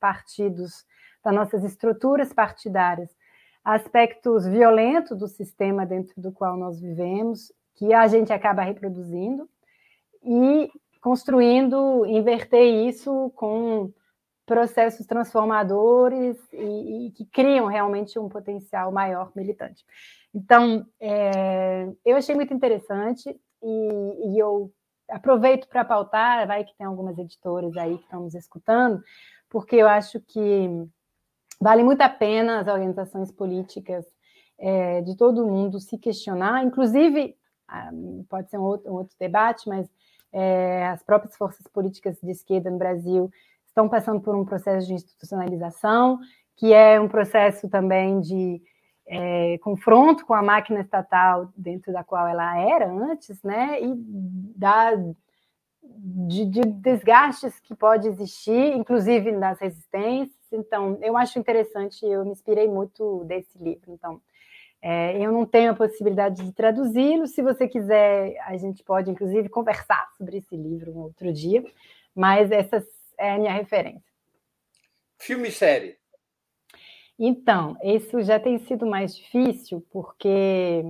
partidos, 0.00 0.86
das 1.22 1.34
nossas 1.34 1.64
estruturas 1.64 2.32
partidárias, 2.32 3.10
aspectos 3.68 4.46
violentos 4.46 5.18
do 5.18 5.28
sistema 5.28 5.84
dentro 5.84 6.18
do 6.22 6.32
qual 6.32 6.56
nós 6.56 6.80
vivemos, 6.80 7.52
que 7.74 7.92
a 7.92 8.08
gente 8.08 8.32
acaba 8.32 8.62
reproduzindo, 8.62 9.46
e 10.24 10.70
construindo, 11.02 12.06
inverter 12.06 12.64
isso 12.88 13.30
com 13.36 13.92
processos 14.46 15.06
transformadores 15.06 16.38
e, 16.50 17.08
e, 17.08 17.10
que 17.10 17.26
criam 17.26 17.66
realmente 17.66 18.18
um 18.18 18.26
potencial 18.26 18.90
maior 18.90 19.30
militante. 19.36 19.84
Então, 20.34 20.86
é, 20.98 21.92
eu 22.06 22.16
achei 22.16 22.34
muito 22.34 22.54
interessante 22.54 23.38
e, 23.62 24.32
e 24.32 24.38
eu 24.38 24.72
aproveito 25.10 25.68
para 25.68 25.84
pautar, 25.84 26.46
vai 26.46 26.64
que 26.64 26.74
tem 26.74 26.86
algumas 26.86 27.18
editoras 27.18 27.76
aí 27.76 27.98
que 27.98 28.04
estão 28.04 28.22
nos 28.22 28.34
escutando, 28.34 29.02
porque 29.50 29.76
eu 29.76 29.86
acho 29.86 30.20
que 30.20 30.88
vale 31.60 31.82
muito 31.82 32.00
a 32.00 32.08
pena 32.08 32.60
as 32.60 32.68
organizações 32.68 33.30
políticas 33.32 34.04
é, 34.58 35.00
de 35.02 35.16
todo 35.16 35.46
mundo 35.46 35.78
se 35.78 35.96
questionar, 35.98 36.64
inclusive, 36.64 37.36
ah, 37.68 37.90
pode 38.28 38.50
ser 38.50 38.58
um 38.58 38.62
outro, 38.62 38.90
um 38.90 38.94
outro 38.94 39.14
debate, 39.18 39.68
mas 39.68 39.88
é, 40.32 40.86
as 40.88 41.02
próprias 41.02 41.36
forças 41.36 41.66
políticas 41.68 42.18
de 42.22 42.30
esquerda 42.30 42.70
no 42.70 42.78
Brasil 42.78 43.30
estão 43.66 43.88
passando 43.88 44.20
por 44.20 44.34
um 44.34 44.44
processo 44.44 44.86
de 44.86 44.94
institucionalização, 44.94 46.18
que 46.56 46.72
é 46.72 47.00
um 47.00 47.08
processo 47.08 47.68
também 47.68 48.20
de 48.20 48.60
é, 49.06 49.58
confronto 49.58 50.26
com 50.26 50.34
a 50.34 50.42
máquina 50.42 50.80
estatal 50.80 51.50
dentro 51.56 51.92
da 51.92 52.02
qual 52.02 52.26
ela 52.26 52.58
era 52.58 52.90
antes, 52.90 53.42
né, 53.42 53.80
e 53.80 53.94
da, 54.56 54.90
de, 56.00 56.44
de 56.44 56.60
desgastes 56.60 57.58
que 57.60 57.74
pode 57.74 58.08
existir, 58.08 58.74
inclusive 58.76 59.32
nas 59.32 59.58
resistências. 59.58 60.36
Então, 60.52 60.98
eu 61.02 61.16
acho 61.16 61.38
interessante, 61.38 62.04
eu 62.06 62.24
me 62.24 62.32
inspirei 62.32 62.68
muito 62.68 63.24
desse 63.24 63.58
livro. 63.58 63.92
Então, 63.92 64.20
é, 64.80 65.18
eu 65.18 65.32
não 65.32 65.44
tenho 65.44 65.72
a 65.72 65.74
possibilidade 65.74 66.44
de 66.44 66.52
traduzi-lo. 66.52 67.26
Se 67.26 67.42
você 67.42 67.66
quiser, 67.66 68.38
a 68.46 68.56
gente 68.56 68.82
pode, 68.82 69.10
inclusive, 69.10 69.48
conversar 69.48 70.08
sobre 70.16 70.38
esse 70.38 70.56
livro 70.56 70.92
um 70.92 70.98
outro 70.98 71.32
dia. 71.32 71.64
Mas 72.14 72.50
essa 72.50 72.84
é 73.18 73.32
a 73.32 73.38
minha 73.38 73.52
referência. 73.52 74.02
Filme 75.18 75.48
e 75.48 75.52
série. 75.52 75.98
Então, 77.18 77.76
isso 77.82 78.22
já 78.22 78.38
tem 78.38 78.58
sido 78.58 78.86
mais 78.86 79.16
difícil, 79.16 79.84
porque 79.90 80.84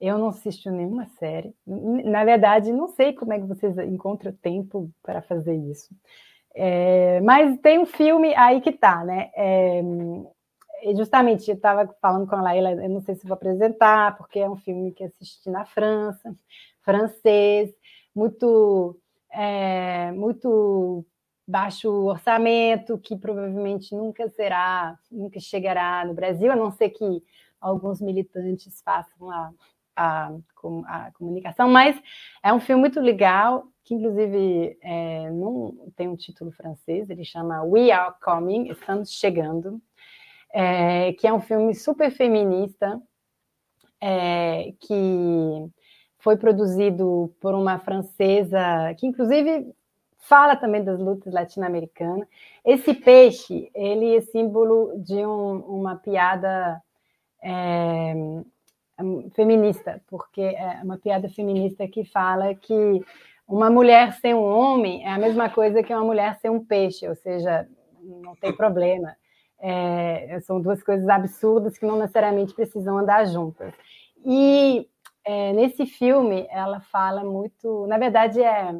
eu 0.00 0.18
não 0.18 0.28
assisto 0.28 0.70
nenhuma 0.70 1.06
série. 1.18 1.54
Na 1.66 2.24
verdade, 2.24 2.72
não 2.72 2.88
sei 2.88 3.12
como 3.12 3.32
é 3.32 3.40
que 3.40 3.46
vocês 3.46 3.76
encontram 3.78 4.32
tempo 4.32 4.90
para 5.02 5.22
fazer 5.22 5.54
isso. 5.54 5.94
É, 6.54 7.20
mas 7.20 7.58
tem 7.60 7.78
um 7.78 7.86
filme 7.86 8.34
aí 8.34 8.60
que 8.60 8.72
tá, 8.72 9.04
né? 9.04 9.30
É, 9.36 9.82
justamente, 10.96 11.50
eu 11.50 11.56
estava 11.56 11.94
falando 12.00 12.26
com 12.26 12.36
a 12.36 12.42
Laila, 12.42 12.72
eu 12.72 12.88
não 12.88 13.00
sei 13.00 13.14
se 13.14 13.26
vou 13.26 13.34
apresentar, 13.34 14.16
porque 14.16 14.38
é 14.38 14.48
um 14.48 14.56
filme 14.56 14.92
que 14.92 15.04
assisti 15.04 15.50
na 15.50 15.64
França, 15.64 16.34
francês, 16.82 17.74
muito, 18.14 18.98
é, 19.30 20.12
muito 20.12 21.04
baixo 21.46 21.90
orçamento, 21.90 22.98
que 22.98 23.16
provavelmente 23.16 23.94
nunca 23.94 24.28
será, 24.30 24.98
nunca 25.10 25.38
chegará 25.40 26.04
no 26.04 26.14
Brasil, 26.14 26.50
a 26.50 26.56
não 26.56 26.70
ser 26.70 26.90
que 26.90 27.22
alguns 27.60 28.00
militantes 28.00 28.80
façam 28.82 29.30
a, 29.30 29.52
a, 29.96 30.30
a 30.86 31.10
comunicação, 31.12 31.68
mas 31.68 32.00
é 32.42 32.52
um 32.52 32.60
filme 32.60 32.80
muito 32.80 33.00
legal, 33.00 33.66
que 33.82 33.94
inclusive 33.94 34.76
é, 34.82 35.30
não 35.30 35.74
tem 35.96 36.08
um 36.08 36.16
título 36.16 36.52
francês, 36.52 37.08
ele 37.08 37.24
chama 37.24 37.62
We 37.62 37.90
Are 37.90 38.14
Coming, 38.22 38.68
Estamos 38.68 39.12
Chegando, 39.12 39.80
é, 40.52 41.12
que 41.14 41.26
é 41.26 41.32
um 41.32 41.40
filme 41.40 41.74
super 41.74 42.10
feminista, 42.10 43.00
é, 44.00 44.72
que 44.80 45.70
foi 46.18 46.36
produzido 46.36 47.32
por 47.40 47.54
uma 47.54 47.78
francesa, 47.78 48.92
que 48.98 49.06
inclusive 49.06 49.72
fala 50.18 50.56
também 50.56 50.82
das 50.82 50.98
lutas 50.98 51.32
latino-americanas. 51.32 52.26
Esse 52.64 52.92
peixe, 52.92 53.70
ele 53.72 54.16
é 54.16 54.20
símbolo 54.20 54.92
de 54.98 55.24
um, 55.24 55.58
uma 55.60 55.94
piada 55.96 56.82
é, 57.42 58.12
feminista, 59.34 60.02
porque 60.08 60.40
é 60.40 60.80
uma 60.82 60.98
piada 60.98 61.28
feminista 61.28 61.86
que 61.86 62.04
fala 62.04 62.54
que 62.54 63.00
uma 63.46 63.70
mulher 63.70 64.12
sem 64.14 64.34
um 64.34 64.42
homem 64.42 65.04
é 65.04 65.10
a 65.10 65.18
mesma 65.18 65.48
coisa 65.48 65.82
que 65.82 65.94
uma 65.94 66.04
mulher 66.04 66.38
sem 66.40 66.50
um 66.50 66.64
peixe, 66.64 67.08
ou 67.08 67.14
seja, 67.14 67.68
não 68.02 68.34
tem 68.36 68.52
problema. 68.52 69.14
É, 69.58 70.38
são 70.40 70.60
duas 70.60 70.82
coisas 70.82 71.08
absurdas 71.08 71.78
que 71.78 71.86
não 71.86 71.98
necessariamente 71.98 72.54
precisam 72.54 72.98
andar 72.98 73.26
juntas. 73.26 73.72
E 74.24 74.88
é, 75.24 75.52
nesse 75.52 75.86
filme, 75.86 76.46
ela 76.50 76.80
fala 76.80 77.22
muito. 77.24 77.86
Na 77.86 77.98
verdade, 77.98 78.42
é 78.42 78.74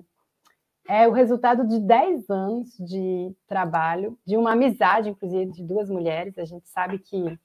é 0.89 1.07
o 1.07 1.13
resultado 1.13 1.67
de 1.67 1.81
10 1.81 2.31
anos 2.31 2.69
de 2.79 3.35
trabalho, 3.49 4.17
de 4.25 4.37
uma 4.37 4.53
amizade, 4.53 5.11
inclusive, 5.11 5.51
de 5.51 5.63
duas 5.63 5.91
mulheres. 5.91 6.39
A 6.39 6.45
gente 6.45 6.69
sabe 6.69 6.99
que 6.99 7.39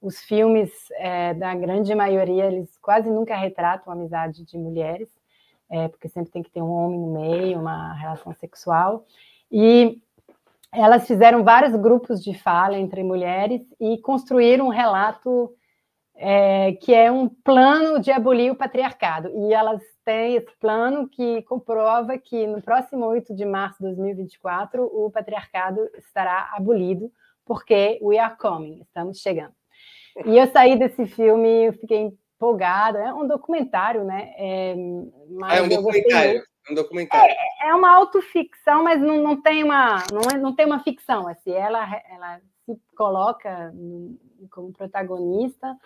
os 0.00 0.20
filmes 0.20 0.70
é, 0.92 1.34
da 1.34 1.54
grande 1.54 1.94
maioria, 1.94 2.46
eles 2.46 2.76
quase 2.78 3.10
nunca 3.10 3.36
retratam 3.36 3.92
a 3.92 3.96
amizade 3.96 4.44
de 4.44 4.56
mulheres, 4.56 5.08
é, 5.70 5.88
porque 5.88 6.08
sempre 6.08 6.30
tem 6.30 6.42
que 6.42 6.50
ter 6.50 6.62
um 6.62 6.70
homem 6.70 6.98
no 6.98 7.12
meio, 7.12 7.60
uma 7.60 7.92
relação 7.94 8.32
sexual. 8.34 9.04
E 9.50 10.00
elas 10.72 11.06
fizeram 11.06 11.42
vários 11.42 11.74
grupos 11.74 12.22
de 12.22 12.34
fala 12.34 12.78
entre 12.78 13.02
mulheres 13.02 13.62
e 13.80 13.98
construíram 13.98 14.66
um 14.66 14.70
relato 14.70 15.52
é, 16.14 16.72
que 16.72 16.92
é 16.92 17.10
um 17.10 17.28
plano 17.28 18.00
de 18.00 18.10
abolir 18.10 18.50
o 18.50 18.56
patriarcado. 18.56 19.30
E 19.34 19.52
elas 19.52 19.80
têm 20.04 20.36
esse 20.36 20.50
plano 20.58 21.08
que 21.08 21.42
comprova 21.42 22.18
que 22.18 22.46
no 22.46 22.60
próximo 22.60 23.06
8 23.06 23.34
de 23.34 23.44
março 23.44 23.78
de 23.78 23.94
2024 23.94 24.82
o 24.84 25.10
patriarcado 25.10 25.88
estará 25.96 26.50
abolido, 26.52 27.10
porque 27.44 27.98
we 28.02 28.18
are 28.18 28.36
coming, 28.36 28.80
estamos 28.82 29.18
chegando. 29.18 29.57
E 30.24 30.36
eu 30.36 30.46
saí 30.48 30.78
desse 30.78 31.06
filme, 31.06 31.66
eu 31.66 31.72
fiquei 31.72 32.12
empolgada. 32.36 32.98
É 32.98 33.12
um 33.12 33.26
documentário, 33.26 34.04
né? 34.04 34.32
É, 34.36 34.70
é 34.70 35.62
um 35.62 35.68
documentário. 35.68 36.42
É 36.68 36.72
um 36.72 36.74
documentário. 36.74 37.34
É, 37.62 37.68
é, 37.68 37.74
uma 37.74 37.90
autoficção, 37.90 38.84
mas 38.84 39.00
não, 39.00 39.22
não 39.22 39.40
tem 39.40 39.64
uma 39.64 40.04
não, 40.12 40.30
é, 40.30 40.38
não 40.38 40.54
tem 40.54 40.66
uma 40.66 40.82
ficção. 40.82 41.26
Assim, 41.28 41.52
ela, 41.52 41.84
ela 42.10 42.40
se 42.64 42.78
coloca 42.96 43.72
como 44.50 44.72
protagonista 44.72 45.76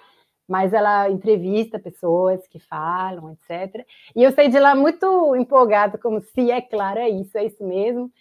mas 0.49 0.73
ela 0.75 1.09
entrevista 1.09 1.79
pessoas 1.79 2.47
que 2.49 2.59
falam, 2.59 3.33
etc. 3.33 3.87
E 4.15 4.23
eu 4.23 4.33
saí 4.33 4.49
de 4.49 4.59
lá 4.59 4.75
muito 4.75 5.35
empolgada, 5.37 5.97
como 5.97 6.21
se 6.21 6.51
é 6.51 6.61
claro, 6.61 6.99
é 6.99 7.09
isso, 7.09 7.39
é 7.39 7.47
isso 7.47 7.65
mesmo, 7.65 8.13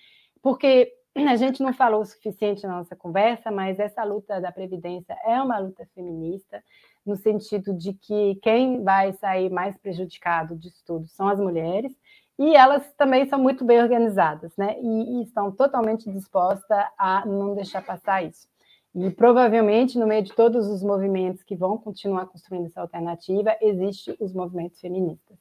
porque 0.41 0.93
a 1.15 1.35
gente 1.35 1.61
não 1.61 1.73
falou 1.73 2.01
o 2.01 2.05
suficiente 2.05 2.65
na 2.65 2.77
nossa 2.77 2.95
conversa, 2.95 3.51
mas 3.51 3.79
essa 3.79 4.03
luta 4.03 4.39
da 4.39 4.51
Previdência 4.51 5.17
é 5.25 5.41
uma 5.41 5.57
luta 5.57 5.87
feminista, 5.93 6.63
no 7.05 7.15
sentido 7.15 7.73
de 7.73 7.93
que 7.93 8.35
quem 8.41 8.83
vai 8.83 9.11
sair 9.13 9.49
mais 9.49 9.77
prejudicado 9.77 10.55
disso 10.55 10.81
tudo 10.85 11.07
são 11.07 11.27
as 11.27 11.39
mulheres, 11.39 11.91
e 12.39 12.55
elas 12.55 12.91
também 12.93 13.25
são 13.27 13.39
muito 13.39 13.63
bem 13.65 13.81
organizadas, 13.81 14.51
né? 14.57 14.75
E, 14.81 15.19
e 15.19 15.23
estão 15.23 15.51
totalmente 15.51 16.09
dispostas 16.09 16.85
a 16.97 17.25
não 17.25 17.53
deixar 17.53 17.83
passar 17.83 18.23
isso. 18.23 18.47
E 18.93 19.09
provavelmente, 19.09 19.97
no 19.97 20.07
meio 20.07 20.23
de 20.23 20.33
todos 20.33 20.67
os 20.67 20.83
movimentos 20.83 21.43
que 21.43 21.55
vão 21.55 21.77
continuar 21.77 22.25
construindo 22.25 22.65
essa 22.65 22.81
alternativa, 22.81 23.55
existem 23.61 24.15
os 24.19 24.33
movimentos 24.33 24.79
feministas. 24.81 25.37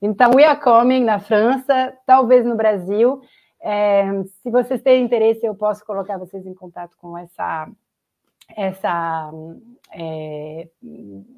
Então, 0.00 0.32
We 0.34 0.44
Are 0.44 0.60
Coming 0.60 1.04
na 1.04 1.18
França, 1.18 1.96
talvez 2.06 2.44
no 2.44 2.54
Brasil. 2.54 3.20
É, 3.62 4.04
se 4.42 4.50
vocês 4.50 4.82
têm 4.82 5.04
interesse, 5.04 5.46
eu 5.46 5.54
posso 5.54 5.84
colocar 5.84 6.18
vocês 6.18 6.44
em 6.44 6.54
contato 6.54 6.96
com 6.98 7.16
essa 7.16 7.70
essa 8.56 9.30
é, 9.92 10.68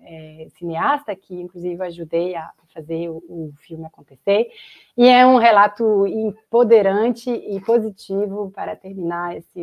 é, 0.02 0.48
cineasta, 0.56 1.14
que 1.14 1.34
inclusive 1.34 1.82
ajudei 1.84 2.34
a 2.34 2.50
fazer 2.72 3.08
o, 3.08 3.22
o, 3.28 3.52
filme 3.58 3.86
acontecer, 3.86 4.48
e 4.96 5.06
é 5.06 5.24
um 5.24 5.36
relato 5.36 6.06
empoderante 6.06 7.30
e 7.30 7.60
positivo 7.60 8.50
para 8.50 8.74
terminar 8.74 9.36
esse, 9.36 9.60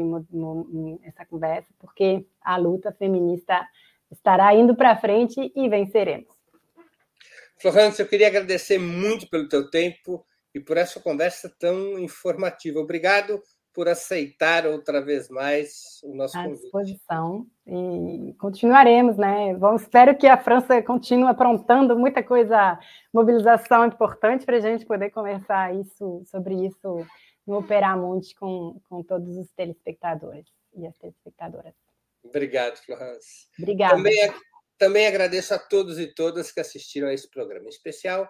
essa 1.03 1.25
conversa, 1.25 1.67
porque 1.77 2.25
a 2.41 2.55
luta 2.55 2.91
feminista 2.93 3.67
estará 4.09 4.53
indo 4.55 4.75
para 4.75 4.95
frente 4.95 5.51
e 5.53 5.67
venceremos. 5.67 6.33
Florence, 7.57 8.01
eu 8.01 8.07
queria 8.07 8.27
agradecer 8.27 8.79
muito 8.79 9.29
pelo 9.29 9.47
teu 9.49 9.69
tempo 9.69 10.25
e 10.53 10.59
por 10.59 10.77
essa 10.77 10.99
conversa 10.99 11.53
tão 11.59 11.97
informativa. 11.99 12.79
Obrigado 12.79 13.41
por 13.73 13.87
aceitar 13.87 14.65
outra 14.65 15.01
vez 15.01 15.29
mais 15.29 15.99
o 16.03 16.13
nosso 16.13 16.37
à 16.37 16.43
convite. 16.43 16.59
À 16.59 16.63
disposição. 16.63 17.47
E 17.65 18.33
continuaremos, 18.37 19.17
né? 19.17 19.55
Vamos, 19.55 19.83
espero 19.83 20.17
que 20.17 20.27
a 20.27 20.37
França 20.37 20.81
continue 20.81 21.29
aprontando 21.29 21.97
muita 21.97 22.21
coisa, 22.21 22.77
mobilização 23.13 23.85
importante 23.85 24.45
para 24.45 24.57
a 24.57 24.61
gente 24.61 24.85
poder 24.85 25.09
conversar 25.11 25.73
isso, 25.73 26.23
sobre 26.25 26.65
isso 26.65 27.05
no 27.47 27.57
Operamonte 27.57 28.35
com, 28.35 28.79
com 28.89 29.03
todos 29.03 29.37
os 29.37 29.49
telespectadores 29.53 30.45
e 30.75 30.85
as 30.85 30.95
telespectadoras. 30.97 31.73
Obrigado, 32.23 32.77
Florence. 32.77 33.47
Obrigada. 33.57 33.95
Também, 33.95 34.33
também 34.77 35.07
agradeço 35.07 35.53
a 35.53 35.59
todos 35.59 35.97
e 35.97 36.07
todas 36.07 36.51
que 36.51 36.59
assistiram 36.59 37.07
a 37.07 37.13
esse 37.13 37.29
programa, 37.29 37.69
especial 37.69 38.29